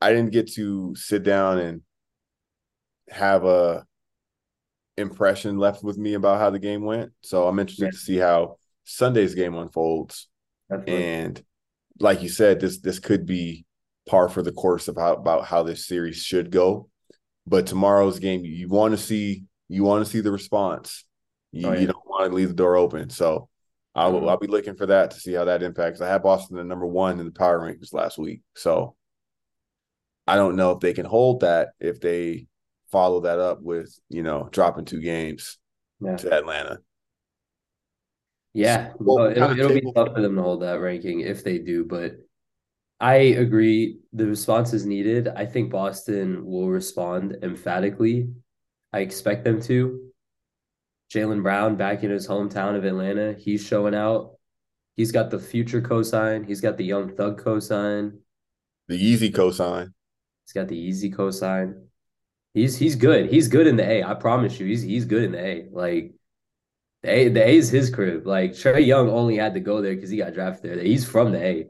I 0.00 0.12
didn't 0.12 0.32
get 0.32 0.52
to 0.54 0.94
sit 0.96 1.24
down 1.24 1.58
and 1.58 1.82
have 3.08 3.44
a 3.44 3.84
impression 4.96 5.58
left 5.58 5.82
with 5.82 5.96
me 5.98 6.14
about 6.14 6.38
how 6.38 6.50
the 6.50 6.58
game 6.58 6.84
went. 6.84 7.12
So 7.22 7.46
I'm 7.46 7.58
interested 7.58 7.86
yeah. 7.86 7.90
to 7.90 7.96
see 7.96 8.16
how 8.16 8.56
Sunday's 8.84 9.34
game 9.34 9.54
unfolds. 9.54 10.28
Definitely. 10.70 11.04
And 11.04 11.44
like 12.00 12.22
you 12.22 12.28
said, 12.28 12.60
this 12.60 12.80
this 12.80 12.98
could 12.98 13.26
be 13.26 13.64
par 14.08 14.28
for 14.28 14.42
the 14.42 14.52
course 14.52 14.88
of 14.88 14.96
how 14.96 15.14
about 15.14 15.44
how 15.46 15.62
this 15.62 15.86
series 15.86 16.22
should 16.22 16.50
go. 16.50 16.88
But 17.46 17.66
tomorrow's 17.66 18.18
game, 18.18 18.44
you, 18.44 18.52
you 18.52 18.68
want 18.68 18.92
to 18.92 18.98
see 18.98 19.44
you 19.68 19.84
want 19.84 20.04
to 20.04 20.10
see 20.10 20.20
the 20.20 20.32
response. 20.32 21.04
You, 21.50 21.68
oh, 21.68 21.72
yeah. 21.72 21.80
you 21.80 21.86
don't 21.86 22.06
want 22.06 22.30
to 22.30 22.34
leave 22.34 22.48
the 22.48 22.54
door 22.54 22.76
open. 22.76 23.10
So 23.10 23.48
I'll, 23.94 24.12
mm-hmm. 24.12 24.28
I'll 24.28 24.38
be 24.38 24.46
looking 24.46 24.74
for 24.74 24.86
that 24.86 25.10
to 25.10 25.20
see 25.20 25.32
how 25.32 25.44
that 25.44 25.62
impacts. 25.62 26.00
I 26.00 26.08
had 26.08 26.22
Boston 26.22 26.56
the 26.56 26.64
number 26.64 26.86
one 26.86 27.20
in 27.20 27.26
the 27.26 27.32
power 27.32 27.60
rankings 27.60 27.92
last 27.92 28.18
week. 28.18 28.40
So 28.56 28.96
I 30.26 30.36
don't 30.36 30.56
know 30.56 30.72
if 30.72 30.80
they 30.80 30.94
can 30.94 31.04
hold 31.04 31.40
that 31.40 31.70
if 31.80 32.00
they 32.00 32.46
follow 32.92 33.22
that 33.22 33.40
up 33.40 33.62
with, 33.62 33.98
you 34.08 34.22
know, 34.22 34.48
dropping 34.52 34.84
two 34.84 35.00
games 35.00 35.58
yeah. 36.00 36.16
to 36.16 36.32
Atlanta. 36.32 36.78
Yeah. 38.54 38.92
well, 38.98 39.30
it'll, 39.30 39.58
it'll 39.58 39.68
be 39.72 39.92
tough 39.94 40.14
for 40.14 40.20
them 40.20 40.36
to 40.36 40.42
hold 40.42 40.62
that 40.62 40.80
ranking 40.80 41.20
if 41.20 41.42
they 41.42 41.58
do, 41.58 41.84
but 41.84 42.16
I 43.00 43.14
agree. 43.14 43.98
The 44.12 44.26
response 44.26 44.74
is 44.74 44.86
needed. 44.86 45.26
I 45.26 45.46
think 45.46 45.70
Boston 45.70 46.44
will 46.44 46.68
respond 46.68 47.38
emphatically. 47.42 48.28
I 48.92 49.00
expect 49.00 49.42
them 49.44 49.60
to. 49.62 50.12
Jaylen 51.12 51.42
Brown 51.42 51.76
back 51.76 52.04
in 52.04 52.10
his 52.10 52.28
hometown 52.28 52.76
of 52.76 52.84
Atlanta. 52.84 53.34
He's 53.34 53.66
showing 53.66 53.94
out. 53.94 54.36
He's 54.96 55.12
got 55.12 55.30
the 55.30 55.38
future 55.38 55.80
cosign. 55.80 56.46
He's 56.46 56.60
got 56.60 56.76
the 56.76 56.84
young 56.84 57.14
thug 57.16 57.42
cosign. 57.42 58.18
The 58.88 58.98
Jeezy 58.98 59.32
cosign. 59.32 59.92
He's 60.44 60.52
got 60.52 60.68
the 60.68 60.76
Jeezy 60.76 61.14
cosign. 61.14 61.86
He's 62.54 62.76
he's 62.76 62.96
good. 62.96 63.30
He's 63.30 63.48
good 63.48 63.66
in 63.66 63.76
the 63.76 63.88
A. 63.88 64.04
I 64.04 64.14
promise 64.14 64.58
you. 64.60 64.66
He's 64.66 64.82
he's 64.82 65.06
good 65.06 65.22
in 65.22 65.32
the 65.32 65.44
A. 65.44 65.68
Like 65.70 66.12
the 67.02 67.10
A, 67.10 67.28
the 67.28 67.42
A 67.42 67.56
is 67.56 67.70
his 67.70 67.90
crib. 67.90 68.26
Like 68.26 68.52
Trae 68.52 68.84
Young 68.84 69.08
only 69.08 69.36
had 69.36 69.54
to 69.54 69.60
go 69.60 69.80
there 69.80 69.94
because 69.94 70.10
he 70.10 70.18
got 70.18 70.34
drafted 70.34 70.78
there. 70.78 70.84
He's 70.84 71.06
from 71.06 71.32
the 71.32 71.42
A. 71.42 71.66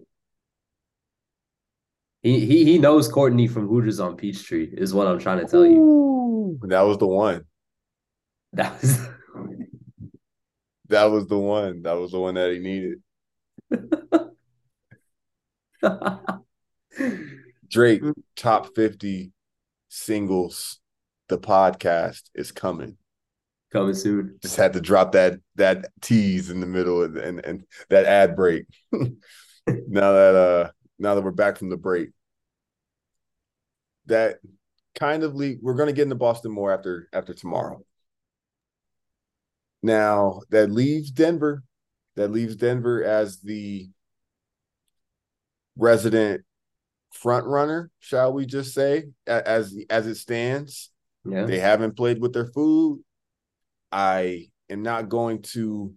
He 2.22 2.44
he 2.46 2.64
he 2.64 2.78
knows 2.78 3.08
Courtney 3.08 3.46
from 3.46 3.68
Hooters 3.68 4.00
on 4.00 4.16
Peachtree, 4.16 4.70
is 4.72 4.92
what 4.92 5.06
I'm 5.06 5.18
trying 5.18 5.40
to 5.40 5.46
tell 5.46 5.66
you. 5.66 6.58
That 6.62 6.82
was 6.82 6.98
the 6.98 7.06
one. 7.06 7.44
That 8.52 8.80
was 8.80 8.98
that 10.88 11.04
was 11.04 11.26
the 11.26 11.38
one. 11.38 11.82
That 11.82 11.94
was 11.94 12.12
the 12.12 12.20
one 12.20 12.34
that 12.34 12.52
he 12.52 12.58
needed. 12.58 13.02
Drake 17.68 18.02
top 18.36 18.74
50 18.74 19.32
singles. 19.92 20.80
The 21.28 21.38
podcast 21.38 22.22
is 22.34 22.50
coming. 22.50 22.96
Coming 23.72 23.94
soon. 23.94 24.38
Just 24.42 24.56
had 24.56 24.72
to 24.72 24.80
drop 24.80 25.12
that 25.12 25.34
that 25.56 25.86
tease 26.00 26.50
in 26.50 26.60
the 26.60 26.66
middle 26.66 27.02
and 27.04 27.16
and, 27.16 27.44
and 27.44 27.64
that 27.90 28.06
ad 28.06 28.34
break. 28.34 28.66
now 28.92 30.12
that 30.12 30.34
uh 30.34 30.70
now 30.98 31.14
that 31.14 31.22
we're 31.22 31.30
back 31.30 31.58
from 31.58 31.70
the 31.70 31.76
break. 31.76 32.10
That 34.06 34.38
kind 34.98 35.22
of 35.22 35.34
lead 35.34 35.58
we're 35.62 35.74
gonna 35.74 35.92
get 35.92 36.04
into 36.04 36.16
Boston 36.16 36.52
more 36.52 36.72
after 36.72 37.08
after 37.12 37.34
tomorrow. 37.34 37.84
Now 39.82 40.40
that 40.50 40.70
leaves 40.70 41.10
Denver. 41.10 41.62
That 42.16 42.30
leaves 42.30 42.56
Denver 42.56 43.02
as 43.02 43.40
the 43.40 43.88
resident 45.76 46.44
front 47.12 47.46
runner, 47.46 47.90
shall 48.00 48.32
we 48.32 48.46
just 48.46 48.74
say, 48.74 49.04
as 49.26 49.76
as 49.90 50.06
it 50.06 50.16
stands. 50.16 50.90
Yeah. 51.24 51.44
They 51.44 51.58
haven't 51.58 51.96
played 51.96 52.20
with 52.20 52.32
their 52.32 52.46
food. 52.46 53.02
I 53.90 54.48
am 54.68 54.82
not 54.82 55.08
going 55.08 55.42
to 55.52 55.94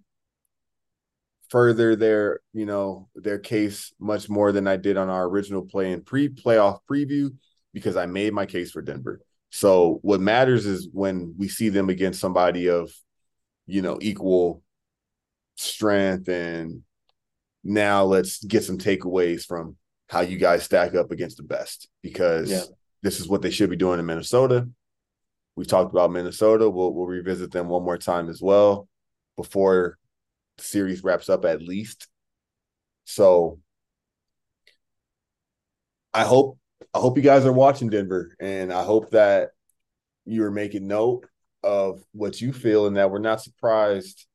further 1.49 1.95
their, 1.95 2.41
you 2.53 2.65
know, 2.65 3.09
their 3.15 3.39
case 3.39 3.93
much 3.99 4.29
more 4.29 4.51
than 4.51 4.67
I 4.67 4.77
did 4.77 4.97
on 4.97 5.09
our 5.09 5.25
original 5.25 5.63
play 5.63 5.93
and 5.93 6.05
pre-playoff 6.05 6.79
preview 6.89 7.35
because 7.73 7.95
I 7.95 8.05
made 8.05 8.33
my 8.33 8.45
case 8.45 8.71
for 8.71 8.81
Denver. 8.81 9.21
So 9.49 9.99
what 10.01 10.19
matters 10.19 10.65
is 10.65 10.89
when 10.91 11.33
we 11.37 11.47
see 11.47 11.69
them 11.69 11.89
against 11.89 12.19
somebody 12.19 12.69
of 12.69 12.91
you 13.67 13.81
know, 13.81 13.97
equal 14.01 14.61
strength. 15.55 16.27
And 16.27 16.81
now 17.63 18.03
let's 18.03 18.43
get 18.43 18.63
some 18.63 18.77
takeaways 18.77 19.45
from 19.45 19.75
how 20.09 20.21
you 20.21 20.37
guys 20.37 20.63
stack 20.63 20.95
up 20.95 21.11
against 21.11 21.37
the 21.37 21.43
best 21.43 21.87
because 22.01 22.51
yeah. 22.51 22.61
this 23.01 23.19
is 23.19 23.27
what 23.27 23.41
they 23.41 23.51
should 23.51 23.69
be 23.69 23.75
doing 23.75 23.99
in 23.99 24.05
Minnesota. 24.05 24.67
We've 25.55 25.67
talked 25.67 25.91
about 25.91 26.11
Minnesota. 26.11 26.69
We'll 26.69 26.93
we'll 26.93 27.07
revisit 27.07 27.51
them 27.51 27.69
one 27.69 27.83
more 27.83 27.97
time 27.97 28.29
as 28.29 28.41
well 28.41 28.87
before 29.37 29.97
the 30.57 30.63
series 30.63 31.03
wraps 31.03 31.29
up 31.29 31.45
at 31.45 31.61
least. 31.61 32.07
So 33.05 33.59
I 36.13 36.23
hope 36.23 36.57
I 36.93 36.99
hope 36.99 37.17
you 37.17 37.23
guys 37.23 37.45
are 37.45 37.53
watching 37.53 37.89
Denver 37.89 38.35
and 38.39 38.71
I 38.71 38.83
hope 38.83 39.11
that 39.11 39.49
you're 40.25 40.51
making 40.51 40.87
note 40.87 41.27
of 41.63 42.03
what 42.11 42.39
you 42.41 42.53
feel 42.53 42.87
and 42.87 42.97
that 42.97 43.11
we're 43.11 43.19
not 43.19 43.41
surprised 43.41 44.25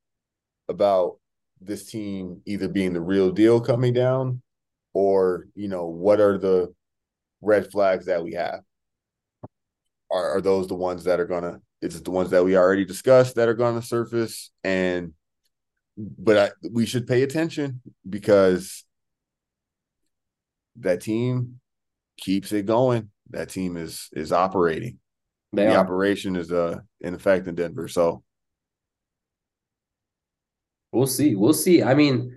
about 0.68 1.18
this 1.60 1.86
team 1.86 2.42
either 2.46 2.68
being 2.68 2.92
the 2.92 3.00
real 3.00 3.30
deal 3.30 3.60
coming 3.60 3.92
down 3.92 4.42
or 4.92 5.46
you 5.54 5.68
know 5.68 5.86
what 5.86 6.20
are 6.20 6.38
the 6.38 6.72
red 7.40 7.70
flags 7.70 8.06
that 8.06 8.22
we 8.22 8.34
have 8.34 8.60
are, 10.10 10.36
are 10.36 10.40
those 10.40 10.66
the 10.68 10.74
ones 10.74 11.04
that 11.04 11.20
are 11.20 11.26
gonna 11.26 11.60
is 11.80 11.96
it 11.96 12.04
the 12.04 12.10
ones 12.10 12.30
that 12.30 12.44
we 12.44 12.56
already 12.56 12.84
discussed 12.84 13.36
that 13.36 13.48
are 13.48 13.54
gonna 13.54 13.82
surface 13.82 14.50
and 14.64 15.12
but 15.96 16.36
I, 16.36 16.68
we 16.70 16.86
should 16.86 17.06
pay 17.06 17.22
attention 17.22 17.82
because 18.08 18.84
that 20.76 21.00
team 21.00 21.60
keeps 22.18 22.52
it 22.52 22.66
going 22.66 23.10
that 23.30 23.50
team 23.50 23.76
is 23.76 24.08
is 24.12 24.32
operating 24.32 24.98
they 25.52 25.66
the 25.66 25.74
are. 25.74 25.78
operation 25.78 26.36
is 26.36 26.52
uh 26.52 26.78
in 27.00 27.14
effect 27.14 27.46
in 27.48 27.54
Denver. 27.54 27.88
So 27.88 28.22
we'll 30.92 31.06
see. 31.06 31.34
We'll 31.34 31.52
see. 31.52 31.82
I 31.82 31.94
mean, 31.94 32.36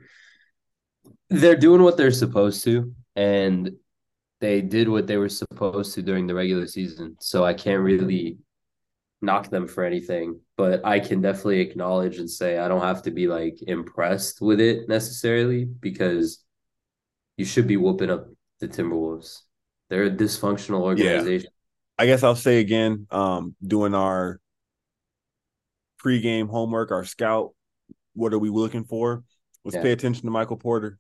they're 1.34 1.56
doing 1.56 1.82
what 1.82 1.98
they're 1.98 2.12
supposed 2.12 2.64
to, 2.66 2.94
and 3.16 3.72
they 4.40 4.62
did 4.62 4.88
what 4.88 5.08
they 5.08 5.18
were 5.18 5.30
supposed 5.30 5.94
to 5.96 6.02
during 6.02 6.28
the 6.28 6.36
regular 6.36 6.68
season. 6.68 7.16
So 7.20 7.44
I 7.44 7.54
can't 7.54 7.82
really 7.82 8.38
knock 9.22 9.50
them 9.50 9.68
for 9.68 9.84
anything, 9.84 10.40
but 10.58 10.86
I 10.86 11.00
can 11.00 11.22
definitely 11.22 11.62
acknowledge 11.62 12.18
and 12.20 12.30
say 12.30 12.58
I 12.58 12.68
don't 12.68 12.82
have 12.82 13.04
to 13.04 13.12
be 13.12 13.28
like 13.28 13.58
impressed 13.66 14.42
with 14.42 14.60
it 14.60 14.90
necessarily 14.90 15.66
because 15.66 16.44
you 17.38 17.46
should 17.46 17.68
be 17.68 17.78
whooping 17.78 18.10
up 18.10 18.28
the 18.60 18.68
Timberwolves 18.68 19.40
They're 19.90 20.04
a 20.04 20.12
dysfunctional 20.12 20.82
organization. 20.82 21.50
I 21.98 22.06
guess 22.06 22.24
I'll 22.24 22.36
say 22.36 22.60
again, 22.60 23.08
um, 23.12 23.56
doing 23.66 23.94
our 23.94 24.40
pregame 26.04 26.50
homework, 26.50 26.92
our 26.92 27.06
scout. 27.06 27.52
What 28.14 28.34
are 28.34 28.40
we 28.40 28.50
looking 28.50 28.84
for? 28.84 29.24
Let's 29.64 29.76
Yeah. 29.76 29.84
pay 29.84 29.92
attention 29.94 30.24
to 30.26 30.32
Michael 30.32 30.58
Porter 30.58 31.00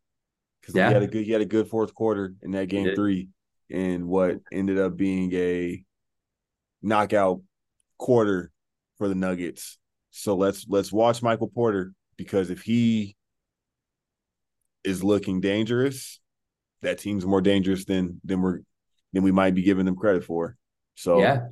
because 0.64 0.76
Yeah. 0.76 0.88
he 0.88 0.93
had 0.93 1.03
a 1.03 1.07
good 1.07 1.26
he 1.26 1.32
had 1.34 1.41
a 1.41 1.45
good 1.45 1.68
fourth 1.68 1.93
quarter 1.93 2.36
in 2.41 2.51
that 2.51 2.70
game 2.70 2.95
three, 2.95 3.28
and 3.70 4.07
what 4.07 4.39
ended 4.51 4.80
up 4.80 4.95
being 4.95 5.34
a 5.34 5.84
knockout 6.82 7.41
quarter 7.97 8.49
for 8.97 9.09
the 9.09 9.16
Nuggets. 9.16 9.78
So 10.11 10.36
let's 10.36 10.66
let's 10.70 10.91
watch 10.91 11.22
Michael 11.22 11.49
Porter 11.49 11.93
because 12.18 12.49
if 12.49 12.61
he 12.61 13.16
is 14.84 15.03
looking 15.03 15.41
dangerous, 15.41 16.20
that 16.82 16.99
team's 16.99 17.26
more 17.26 17.41
dangerous 17.41 17.86
than 17.86 18.22
than 18.24 18.41
we're 18.41 18.59
than 19.11 19.24
we 19.24 19.32
might 19.32 19.55
be 19.55 19.64
giving 19.64 19.86
them 19.86 19.95
credit 19.95 20.24
for. 20.24 20.55
So 20.95 21.20
yeah, 21.20 21.47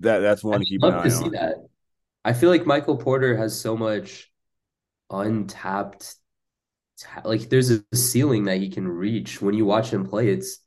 that 0.00 0.20
that's 0.20 0.42
one 0.42 0.60
to 0.60 0.64
I'd 0.64 0.68
keep 0.68 0.82
an 0.82 0.94
eye 0.94 1.02
to 1.04 1.10
see 1.10 1.24
on. 1.24 1.30
that. 1.32 1.54
I 2.24 2.32
feel 2.32 2.50
like 2.50 2.66
Michael 2.66 2.96
Porter 2.96 3.36
has 3.36 3.58
so 3.60 3.76
much 3.76 4.32
untapped, 5.10 6.00
ta- 6.00 6.12
like 7.24 7.48
there's 7.48 7.70
a 7.70 7.84
ceiling 7.94 8.44
that 8.44 8.58
he 8.58 8.70
can 8.70 8.88
reach. 8.88 9.40
When 9.42 9.54
you 9.54 9.64
watch 9.66 9.90
him 9.92 10.06
play, 10.06 10.28
it's 10.28 10.58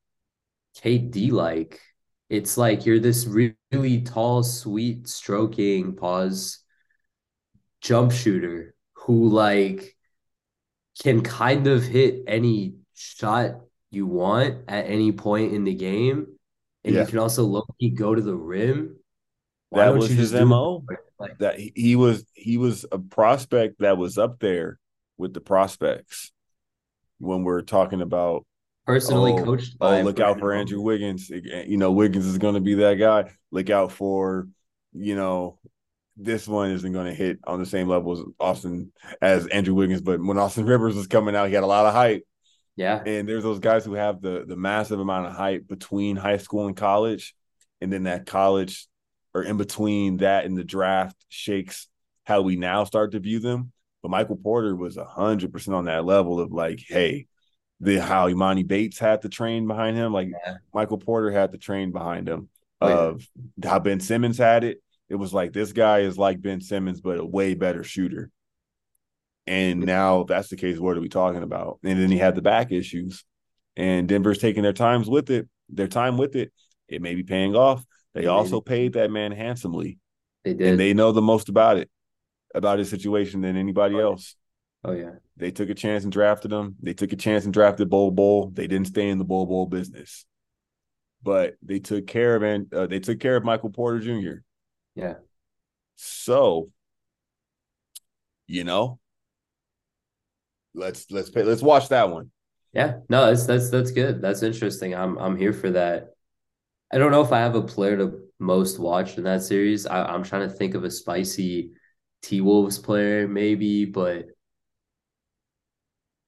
KD 0.75 1.31
like. 1.31 1.81
It's 2.29 2.57
like 2.57 2.85
you're 2.85 2.99
this 2.99 3.25
really 3.25 4.01
tall, 4.01 4.43
sweet, 4.43 5.07
stroking, 5.07 5.95
pause, 5.95 6.59
jump 7.81 8.11
shooter 8.11 8.75
who 8.93 9.29
like 9.29 9.95
can 11.01 11.21
kind 11.21 11.67
of 11.67 11.83
hit 11.83 12.23
any 12.27 12.75
shot 12.93 13.61
you 13.91 14.05
want 14.05 14.57
at 14.67 14.85
any 14.85 15.11
point 15.11 15.53
in 15.53 15.63
the 15.63 15.73
game. 15.73 16.27
And 16.83 16.95
Yeah. 16.95 17.01
you 17.01 17.07
can 17.07 17.19
also 17.19 17.43
low 17.43 17.65
key 17.79 17.89
go 17.89 18.13
to 18.15 18.21
the 18.21 18.35
rim. 18.35 18.97
Why 19.69 19.85
That 19.85 19.89
don't 19.89 19.99
was 19.99 20.09
you 20.09 20.15
his? 20.17 20.33
MO. 20.33 20.83
Like, 21.19 21.37
That 21.39 21.59
he 21.59 21.95
was 21.95 22.25
he 22.33 22.57
was 22.57 22.85
a 22.91 22.99
prospect 22.99 23.79
that 23.79 23.97
was 23.97 24.17
up 24.17 24.39
there 24.39 24.79
with 25.19 25.33
the 25.33 25.41
prospects 25.41 26.31
when 27.19 27.43
we're 27.43 27.61
talking 27.61 28.01
about 28.01 28.45
personally 28.85 29.33
oh, 29.33 29.43
coached 29.43 29.75
oh 29.81 30.01
look 30.01 30.19
out 30.19 30.39
for 30.39 30.53
Andrew 30.53 30.81
Wiggins. 30.81 31.29
Eh, 31.29 31.65
you 31.67 31.77
know, 31.77 31.91
Wiggins 31.91 32.25
is 32.25 32.39
going 32.39 32.55
to 32.55 32.61
be 32.61 32.75
that 32.75 32.95
guy. 32.95 33.31
Look 33.51 33.69
out 33.69 33.91
for, 33.91 34.47
you 34.93 35.15
know, 35.15 35.59
this 36.17 36.47
one 36.47 36.71
isn't 36.71 36.91
going 36.93 37.05
to 37.05 37.13
hit 37.13 37.39
on 37.45 37.59
the 37.59 37.65
same 37.65 37.87
level 37.87 38.13
as 38.13 38.19
Austin 38.39 38.91
as 39.21 39.45
Andrew 39.47 39.75
Wiggins. 39.75 40.01
But 40.01 40.23
when 40.23 40.39
Austin 40.39 40.65
Rivers 40.65 40.95
was 40.95 41.07
coming 41.07 41.35
out, 41.35 41.49
he 41.49 41.53
had 41.53 41.63
a 41.63 41.67
lot 41.67 41.85
of 41.85 41.93
hype. 41.93 42.23
Yeah, 42.75 43.03
And 43.05 43.27
there's 43.27 43.43
those 43.43 43.59
guys 43.59 43.83
who 43.83 43.93
have 43.93 44.21
the 44.21 44.45
the 44.47 44.55
massive 44.55 45.01
amount 45.01 45.27
of 45.27 45.33
hype 45.33 45.67
between 45.67 46.15
high 46.15 46.37
school 46.37 46.65
and 46.65 46.77
college, 46.77 47.35
and 47.81 47.91
then 47.91 48.03
that 48.03 48.25
college 48.25 48.87
or 49.33 49.43
in 49.43 49.57
between 49.57 50.17
that 50.17 50.45
and 50.45 50.57
the 50.57 50.63
draft 50.63 51.17
shakes 51.27 51.87
how 52.23 52.41
we 52.41 52.55
now 52.55 52.85
start 52.85 53.11
to 53.11 53.19
view 53.19 53.39
them. 53.39 53.73
But 54.01 54.09
Michael 54.11 54.37
Porter 54.37 54.75
was 54.75 54.97
hundred 54.97 55.51
percent 55.51 55.75
on 55.75 55.85
that 55.85 56.05
level 56.05 56.39
of 56.39 56.51
like, 56.51 56.83
hey, 56.87 57.27
the 57.79 57.97
how 58.01 58.29
Emoni 58.29 58.65
Bates 58.65 58.99
had 58.99 59.21
the 59.21 59.29
train 59.29 59.67
behind 59.67 59.97
him, 59.97 60.13
like 60.13 60.29
Yeah. 60.29 60.57
Michael 60.73 60.97
Porter 60.97 61.31
had 61.31 61.51
the 61.51 61.57
train 61.57 61.91
behind 61.91 62.27
him. 62.27 62.49
Oh, 62.81 63.09
of 63.09 63.27
how 63.63 63.79
Ben 63.79 63.99
Simmons 63.99 64.37
had 64.37 64.63
it. 64.63 64.81
It 65.09 65.15
was 65.15 65.33
like 65.33 65.51
this 65.51 65.73
guy 65.73 65.99
is 65.99 66.17
like 66.17 66.41
Ben 66.41 66.61
Simmons, 66.61 67.01
but 67.01 67.19
a 67.19 67.25
way 67.25 67.53
better 67.55 67.83
shooter. 67.83 68.31
And 69.47 69.81
now 69.81 70.21
if 70.21 70.27
that's 70.27 70.49
the 70.49 70.55
case, 70.55 70.77
what 70.77 70.95
are 70.95 71.01
we 71.01 71.09
talking 71.09 71.41
about? 71.43 71.79
And 71.83 71.99
then 71.99 72.11
he 72.11 72.17
had 72.17 72.35
the 72.35 72.41
back 72.41 72.71
issues. 72.71 73.25
And 73.75 74.07
Denver's 74.07 74.37
taking 74.37 74.63
their 74.63 74.73
times 74.73 75.09
with 75.09 75.29
it, 75.29 75.47
their 75.69 75.87
time 75.87 76.17
with 76.17 76.35
it. 76.35 76.51
It 76.87 77.01
may 77.01 77.15
be 77.15 77.23
paying 77.23 77.55
off. 77.55 77.83
They 78.13 78.21
may 78.21 78.27
also 78.27 78.61
paid 78.61 78.93
that 78.93 79.09
man 79.11 79.31
handsomely. 79.31 79.97
they 80.43 80.53
did. 80.53 80.67
And 80.67 80.79
they 80.79 80.93
know 80.93 81.11
the 81.11 81.21
most 81.21 81.49
about 81.49 81.77
it, 81.77 81.89
about 82.55 82.79
his 82.79 82.89
situation 82.89 83.41
than 83.41 83.55
anybody 83.55 83.95
Oh, 83.95 83.97
yeah. 83.97 84.03
else. 84.03 84.35
oh 84.83 84.91
yeah, 84.93 85.11
They 85.37 85.51
took 85.51 85.69
a 85.69 85.73
chance 85.75 86.03
and 86.03 86.11
drafted 86.13 86.51
him. 86.51 86.75
They 86.81 86.93
took 86.93 87.13
a 87.13 87.15
chance 87.15 87.45
and 87.45 87.53
drafted 87.53 87.89
Bol 87.89 88.11
Bol. 88.11 88.49
They 88.51 88.67
didn't 88.67 88.87
stay 88.87 89.09
in 89.09 89.17
the 89.17 89.25
Bol 89.25 89.45
Bol 89.45 89.65
business, 89.67 90.25
but 91.21 91.55
they 91.61 91.79
took 91.79 92.07
care 92.07 92.35
of 92.35 92.43
and 92.43 92.73
uh, 92.73 92.87
they 92.87 92.99
took 92.99 93.19
care 93.19 93.35
of 93.35 93.43
Michael 93.43 93.69
Porter 93.71 93.99
Jr. 93.99 94.39
yeah. 94.95 95.15
So, 96.01 96.71
you 98.47 98.63
know, 98.63 98.99
let's 100.73 101.11
let's 101.11 101.29
pay, 101.29 101.43
let's 101.43 101.61
watch 101.61 101.89
that 101.89 102.09
one. 102.09 102.31
Yeah, 102.73 102.99
no, 103.09 103.25
that's 103.25 103.45
that's 103.45 103.69
that's 103.69 103.91
good. 103.91 104.21
That's 104.21 104.43
interesting. 104.43 104.95
I'm 104.95 105.17
I'm 105.17 105.35
here 105.37 105.53
for 105.53 105.71
that. 105.71 106.11
I 106.93 106.97
don't 106.97 107.11
know 107.11 107.21
if 107.21 107.31
I 107.31 107.39
have 107.39 107.55
a 107.55 107.61
player 107.61 107.97
to 107.97 108.19
most 108.39 108.79
watch 108.79 109.17
in 109.17 109.23
that 109.25 109.43
series. 109.43 109.85
I, 109.85 110.03
I'm 110.05 110.23
trying 110.23 110.47
to 110.47 110.53
think 110.55 110.73
of 110.75 110.83
a 110.83 110.91
spicy 110.91 111.71
T 112.21 112.41
Wolves 112.41 112.77
player, 112.77 113.27
maybe, 113.27 113.85
but 113.85 114.25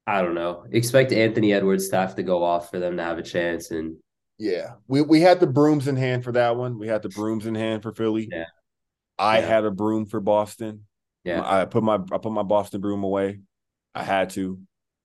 I 0.07 0.21
don't 0.21 0.35
know. 0.35 0.65
Expect 0.71 1.11
Anthony 1.11 1.53
Edwards 1.53 1.89
to 1.89 1.97
have 1.97 2.15
to 2.15 2.23
go 2.23 2.43
off 2.43 2.69
for 2.71 2.79
them 2.79 2.97
to 2.97 3.03
have 3.03 3.17
a 3.17 3.23
chance. 3.23 3.71
And 3.71 3.97
Yeah, 4.37 4.73
we 4.87 5.01
we 5.01 5.21
had 5.21 5.39
the 5.39 5.47
brooms 5.47 5.87
in 5.87 5.95
hand 5.95 6.23
for 6.23 6.31
that 6.33 6.55
one. 6.55 6.79
We 6.79 6.87
had 6.87 7.01
the 7.03 7.09
brooms 7.09 7.45
in 7.45 7.55
hand 7.55 7.83
for 7.83 7.93
Philly. 7.93 8.27
Yeah. 8.31 8.45
I 9.19 9.39
Yeah. 9.39 9.45
had 9.47 9.65
a 9.65 9.71
broom 9.71 10.05
for 10.07 10.19
Boston. 10.19 10.85
yeah, 11.23 11.41
I 11.45 11.65
put 11.65 11.83
my 11.83 11.95
I 12.11 12.17
put 12.17 12.31
my 12.31 12.43
Boston 12.43 12.81
broom 12.81 13.03
away. 13.03 13.41
I 13.93 14.03
had 14.03 14.31
to, 14.31 14.59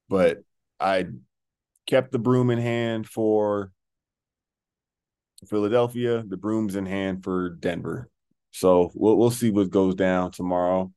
but 0.09 0.39
I 0.80 1.07
kept 1.87 2.12
the 2.12 2.18
broom 2.18 2.51
in 2.51 2.59
hand 2.59 3.07
for 3.09 3.70
Philadelphia. 5.47 6.22
The 6.26 6.37
broom's 6.37 6.76
in 6.76 6.87
hand 6.87 7.22
for 7.24 7.51
Denver. 7.51 8.09
So 8.57 8.91
we'll 8.95 9.19
we'll 9.19 9.31
see 9.31 9.51
what 9.51 9.69
goes 9.69 9.95
down 9.95 10.31
tomorrow, 10.31 10.91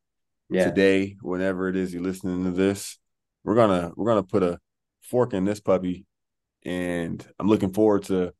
yeah, 0.49 0.63
today, 0.69 1.17
whenever 1.21 1.67
it 1.67 1.75
is 1.75 1.93
you're 1.93 2.01
listening 2.01 2.45
to 2.45 2.51
this. 2.51 2.97
We're 3.43 3.55
gonna 3.55 3.91
we're 3.97 4.05
gonna 4.07 4.23
put 4.23 4.43
a 4.43 4.59
fork 5.01 5.33
in 5.33 5.43
this 5.43 5.59
puppy, 5.59 6.05
and 6.63 7.25
I'm 7.37 7.49
looking 7.49 7.73
forward 7.73 8.03
to 8.03 8.33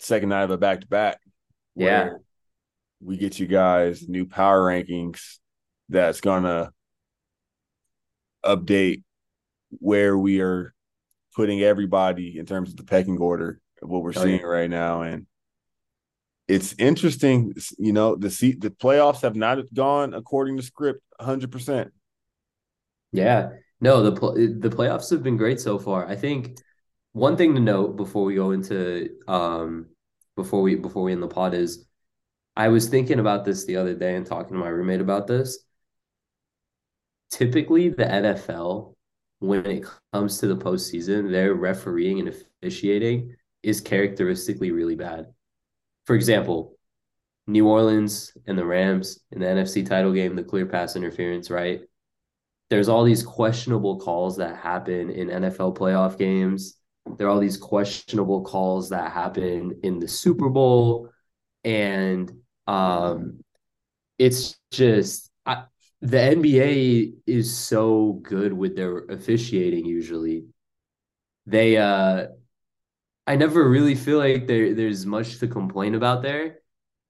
second 0.00 0.30
night 0.30 0.42
of 0.42 0.50
a 0.50 0.58
back 0.58 0.80
to 0.80 0.88
back. 0.88 1.20
Yeah. 1.76 2.14
we 3.00 3.16
get 3.16 3.38
you 3.38 3.46
guys 3.46 4.08
new 4.08 4.26
power 4.26 4.60
rankings 4.66 5.38
that's 5.88 6.20
gonna 6.20 6.72
update 8.44 9.04
where 9.70 10.18
we 10.18 10.40
are 10.40 10.74
putting 11.36 11.60
everybody 11.60 12.36
in 12.36 12.44
terms 12.44 12.70
of 12.70 12.76
the 12.76 12.82
pecking 12.82 13.18
order 13.18 13.60
of 13.80 13.88
what 13.88 14.02
we're 14.02 14.12
Oh, 14.16 14.24
seeing 14.24 14.40
yeah. 14.40 14.46
right 14.46 14.68
now 14.68 15.02
and 15.02 15.26
it's 16.48 16.74
interesting 16.78 17.54
you 17.78 17.92
know 17.92 18.16
the 18.16 18.30
seat 18.30 18.60
the 18.60 18.70
playoffs 18.70 19.22
have 19.22 19.36
not 19.36 19.58
gone 19.74 20.14
according 20.14 20.56
to 20.56 20.62
script 20.62 21.02
100% 21.20 21.90
yeah. 23.12 23.50
No, 23.80 24.02
the 24.02 24.12
pl- 24.12 24.34
the 24.34 24.70
playoffs 24.70 25.10
have 25.10 25.22
been 25.22 25.36
great 25.36 25.60
so 25.60 25.78
far. 25.78 26.06
I 26.06 26.16
think 26.16 26.58
one 27.12 27.36
thing 27.36 27.54
to 27.54 27.60
note 27.60 27.96
before 27.96 28.24
we 28.24 28.34
go 28.34 28.50
into 28.50 29.10
um 29.28 29.86
before 30.36 30.62
we 30.62 30.74
before 30.74 31.04
we 31.04 31.12
end 31.12 31.22
the 31.22 31.28
pod 31.28 31.54
is 31.54 31.86
I 32.56 32.68
was 32.68 32.88
thinking 32.88 33.20
about 33.20 33.44
this 33.44 33.64
the 33.64 33.76
other 33.76 33.94
day 33.94 34.16
and 34.16 34.26
talking 34.26 34.54
to 34.54 34.58
my 34.58 34.68
roommate 34.68 35.00
about 35.00 35.26
this. 35.26 35.64
Typically, 37.30 37.88
the 37.90 38.04
NFL, 38.04 38.94
when 39.38 39.64
it 39.66 39.84
comes 40.12 40.38
to 40.38 40.48
the 40.48 40.56
postseason, 40.56 41.30
their 41.30 41.54
refereeing 41.54 42.18
and 42.20 42.28
officiating 42.28 43.36
is 43.62 43.80
characteristically 43.80 44.72
really 44.72 44.96
bad. 44.96 45.26
For 46.08 46.14
example, 46.14 46.74
New 47.46 47.68
Orleans 47.68 48.32
and 48.46 48.56
the 48.56 48.64
Rams 48.64 49.20
in 49.30 49.40
the 49.40 49.46
NFC 49.46 49.86
title 49.86 50.10
game, 50.10 50.36
the 50.36 50.42
clear 50.42 50.64
pass 50.64 50.96
interference, 50.96 51.50
right? 51.50 51.82
There's 52.70 52.88
all 52.88 53.04
these 53.04 53.22
questionable 53.22 54.00
calls 54.00 54.38
that 54.38 54.56
happen 54.56 55.10
in 55.10 55.28
NFL 55.28 55.76
playoff 55.76 56.16
games. 56.16 56.78
There 57.18 57.26
are 57.26 57.30
all 57.30 57.38
these 57.38 57.58
questionable 57.58 58.42
calls 58.42 58.88
that 58.88 59.12
happen 59.12 59.80
in 59.82 59.98
the 59.98 60.08
Super 60.08 60.48
Bowl. 60.48 61.10
And 61.62 62.32
um, 62.66 63.44
it's 64.18 64.56
just 64.70 65.30
I, 65.44 65.64
the 66.00 66.16
NBA 66.16 67.16
is 67.26 67.54
so 67.54 68.14
good 68.22 68.54
with 68.54 68.76
their 68.76 69.00
officiating 69.10 69.84
usually. 69.84 70.46
They 71.44 71.76
uh 71.76 72.28
I 73.28 73.36
never 73.36 73.68
really 73.68 73.94
feel 73.94 74.18
like 74.18 74.46
there 74.46 74.74
there's 74.74 75.04
much 75.06 75.38
to 75.40 75.48
complain 75.48 75.94
about 75.94 76.22
there, 76.22 76.60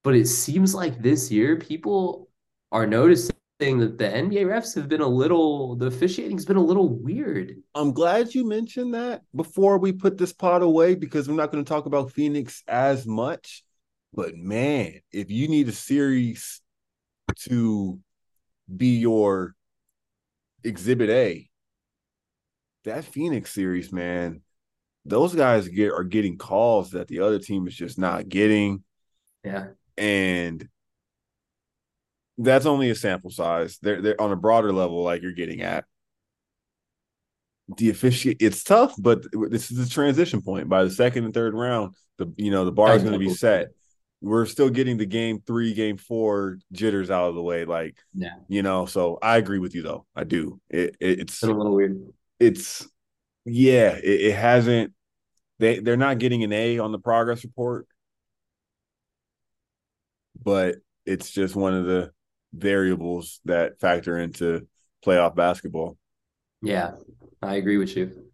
but 0.03 0.15
it 0.15 0.27
seems 0.27 0.75
like 0.75 1.01
this 1.01 1.31
year 1.31 1.55
people 1.57 2.29
are 2.71 2.85
noticing 2.85 3.33
that 3.59 3.97
the 3.97 4.05
NBA 4.05 4.45
refs 4.45 4.75
have 4.75 4.89
been 4.89 5.01
a 5.01 5.07
little 5.07 5.75
the 5.75 5.87
officiating's 5.87 6.45
been 6.45 6.57
a 6.57 6.63
little 6.63 6.89
weird. 6.89 7.55
i'm 7.75 7.91
glad 7.93 8.33
you 8.33 8.47
mentioned 8.47 8.93
that 8.93 9.21
before 9.35 9.77
we 9.77 9.91
put 9.91 10.17
this 10.17 10.33
pot 10.33 10.61
away 10.61 10.95
because 10.95 11.27
we're 11.27 11.35
not 11.35 11.51
going 11.51 11.63
to 11.63 11.67
talk 11.67 11.85
about 11.85 12.11
phoenix 12.11 12.63
as 12.67 13.05
much 13.05 13.63
but 14.13 14.35
man 14.35 14.93
if 15.11 15.29
you 15.29 15.47
need 15.47 15.67
a 15.67 15.73
series 15.73 16.61
to 17.35 17.99
be 18.75 18.97
your 18.97 19.55
exhibit 20.63 21.09
A. 21.09 21.49
That 22.85 23.05
Phoenix 23.05 23.51
series, 23.51 23.91
man, 23.91 24.41
those 25.05 25.35
guys 25.35 25.67
get 25.67 25.91
are 25.91 26.03
getting 26.03 26.37
calls 26.37 26.91
that 26.91 27.07
the 27.07 27.19
other 27.19 27.39
team 27.39 27.67
is 27.67 27.75
just 27.75 27.97
not 27.97 28.29
getting. 28.29 28.83
Yeah. 29.43 29.67
And 29.97 30.67
that's 32.37 32.65
only 32.65 32.89
a 32.89 32.95
sample 32.95 33.31
size. 33.31 33.77
They're 33.81 34.01
they're 34.01 34.21
on 34.21 34.31
a 34.31 34.37
broader 34.37 34.71
level, 34.71 35.03
like 35.03 35.21
you're 35.21 35.31
getting 35.33 35.61
at. 35.61 35.85
The 37.77 37.91
officiate, 37.91 38.37
it's 38.39 38.63
tough, 38.63 38.95
but 38.97 39.23
this 39.31 39.69
is 39.69 39.77
the 39.77 39.93
transition 39.93 40.41
point. 40.41 40.69
By 40.69 40.83
the 40.83 40.89
second 40.89 41.25
and 41.25 41.33
third 41.33 41.53
round, 41.53 41.93
the 42.17 42.33
you 42.37 42.49
know 42.49 42.65
the 42.65 42.71
bar 42.71 42.95
is 42.95 43.03
going 43.03 43.13
to 43.13 43.19
be 43.19 43.29
set. 43.29 43.67
We're 44.21 44.47
still 44.47 44.69
getting 44.69 44.97
the 44.97 45.05
game 45.05 45.41
three, 45.45 45.73
game 45.73 45.97
four 45.97 46.57
jitters 46.71 47.11
out 47.11 47.29
of 47.29 47.35
the 47.35 47.41
way. 47.41 47.65
Like, 47.65 47.97
yeah, 48.13 48.35
you 48.47 48.63
know. 48.63 48.85
So 48.85 49.19
I 49.21 49.37
agree 49.37 49.59
with 49.59 49.75
you, 49.75 49.83
though. 49.83 50.05
I 50.15 50.23
do. 50.23 50.59
It, 50.69 50.97
it 50.99 51.19
it's, 51.19 51.33
it's 51.35 51.43
a 51.43 51.53
little 51.53 51.75
weird. 51.75 52.01
It's 52.39 52.87
yeah, 53.51 53.95
it, 53.95 54.03
it 54.03 54.35
hasn't. 54.35 54.93
They 55.59 55.79
they're 55.79 55.97
not 55.97 56.19
getting 56.19 56.43
an 56.43 56.53
A 56.53 56.79
on 56.79 56.91
the 56.91 56.99
progress 56.99 57.43
report, 57.43 57.87
but 60.41 60.75
it's 61.05 61.31
just 61.31 61.55
one 61.55 61.73
of 61.73 61.85
the 61.85 62.11
variables 62.53 63.41
that 63.45 63.79
factor 63.79 64.17
into 64.17 64.67
playoff 65.05 65.35
basketball. 65.35 65.97
Yeah, 66.61 66.95
I 67.41 67.55
agree 67.55 67.77
with 67.77 67.95
you. 67.95 68.29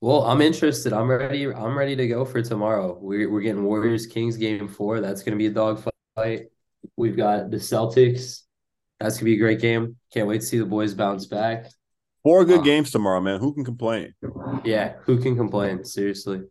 Well, 0.00 0.22
I'm 0.22 0.40
interested. 0.40 0.92
I'm 0.92 1.08
ready. 1.10 1.46
I'm 1.46 1.76
ready 1.76 1.96
to 1.96 2.06
go 2.06 2.24
for 2.24 2.40
tomorrow. 2.42 2.96
We're 3.00 3.30
we're 3.30 3.40
getting 3.40 3.64
Warriors 3.64 4.06
Kings 4.06 4.36
game 4.36 4.68
four. 4.68 5.00
That's 5.00 5.22
gonna 5.22 5.36
be 5.36 5.46
a 5.46 5.50
dog 5.50 5.84
fight. 6.14 6.46
We've 6.96 7.16
got 7.16 7.50
the 7.50 7.56
Celtics. 7.56 8.42
That's 9.00 9.16
gonna 9.16 9.24
be 9.24 9.34
a 9.34 9.38
great 9.38 9.60
game. 9.60 9.96
Can't 10.12 10.28
wait 10.28 10.40
to 10.40 10.46
see 10.46 10.58
the 10.58 10.66
boys 10.66 10.94
bounce 10.94 11.26
back. 11.26 11.66
Four 12.28 12.44
good 12.44 12.58
um, 12.58 12.64
games 12.64 12.90
tomorrow, 12.90 13.22
man. 13.22 13.40
Who 13.40 13.54
can 13.54 13.64
complain? 13.64 14.12
Yeah, 14.62 14.96
who 15.04 15.18
can 15.18 15.34
complain? 15.34 15.82
Seriously. 15.82 16.42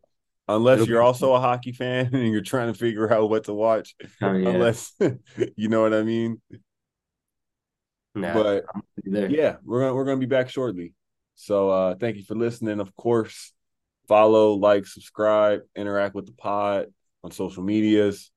Unless 0.48 0.78
It'll 0.78 0.88
you're 0.88 1.02
be- 1.02 1.06
also 1.06 1.36
a 1.36 1.40
hockey 1.40 1.72
fan 1.72 2.10
and 2.14 2.32
you're 2.32 2.42
trying 2.42 2.74
to 2.74 2.80
figure 2.80 3.14
out 3.14 3.30
what 3.30 3.44
to 3.44 3.54
watch. 3.54 3.94
Oh, 4.20 4.34
yeah. 4.34 4.50
Unless 4.50 4.94
you 5.56 5.70
know 5.70 5.84
what 5.84 5.94
I 5.94 6.02
mean. 6.02 6.42
Nah, 8.16 8.34
but 8.34 8.66
yeah, 9.06 9.58
we're 9.64 9.82
gonna 9.82 9.94
we're 9.94 10.06
gonna 10.06 10.18
be 10.18 10.26
back 10.26 10.50
shortly. 10.50 10.96
So 11.36 11.70
uh 11.70 11.94
thank 11.94 12.18
you 12.18 12.24
for 12.24 12.34
listening. 12.34 12.80
Of 12.80 12.96
course, 12.96 13.54
follow, 14.08 14.54
like, 14.54 14.88
subscribe, 14.88 15.60
interact 15.76 16.16
with 16.16 16.26
the 16.26 16.34
pod 16.34 16.88
on 17.24 17.30
social 17.30 17.62
medias. 17.62 18.32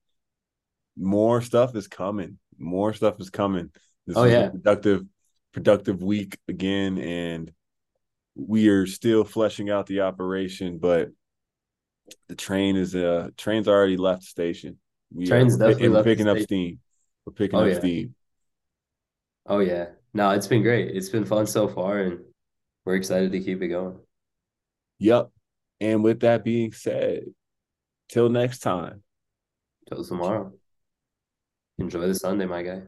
More 0.95 1.41
stuff 1.41 1.75
is 1.75 1.89
coming. 1.89 2.37
More 2.59 2.93
stuff 2.93 3.19
is 3.19 3.31
coming. 3.31 3.71
This 4.07 4.19
oh, 4.19 4.25
yeah. 4.25 4.51
productive, 4.51 5.07
productive 5.53 6.03
week 6.03 6.39
again, 6.49 6.99
and 6.99 7.53
we 8.35 8.69
are 8.69 8.87
still 8.87 9.25
fleshing 9.25 9.71
out 9.71 9.87
the 9.87 10.01
operation, 10.01 10.79
but 10.79 11.11
the 12.29 12.35
train 12.35 12.77
is 12.77 12.95
uh 12.95 13.29
train's 13.37 13.69
already 13.69 13.97
left 13.97 14.23
the 14.23 14.27
station. 14.27 14.79
We 15.13 15.27
Train's 15.27 15.57
are, 15.57 15.69
definitely 15.69 15.89
we're 15.89 16.05
picking 16.05 16.29
up 16.29 16.39
steam. 16.39 16.79
We're 17.27 17.33
picking 17.33 17.59
oh, 17.59 17.63
up 17.63 17.73
yeah. 17.73 17.79
steam. 17.79 18.15
Oh 19.47 19.59
yeah. 19.59 19.87
No, 20.15 20.31
it's 20.31 20.47
been 20.47 20.63
great. 20.63 20.95
It's 20.95 21.09
been 21.09 21.25
fun 21.25 21.47
so 21.47 21.69
far 21.69 21.99
and 22.01 22.21
we're 22.85 22.97
excited 22.97 23.33
to 23.33 23.41
keep 23.41 23.63
it 23.63 23.69
going. 23.69 23.99
Yep. 24.99 25.31
And 25.81 26.05
with 26.05 26.21
that 26.21 26.45
being 26.45 26.73
said, 26.73 27.25
till 28.09 28.29
next 28.29 28.61
time. 28.61 29.03
Till 29.89 30.05
tomorrow. 30.05 30.53
Enjoy 31.79 32.07
the 32.07 32.15
Sunday, 32.15 32.47
my 32.47 32.63
guy. 32.63 32.83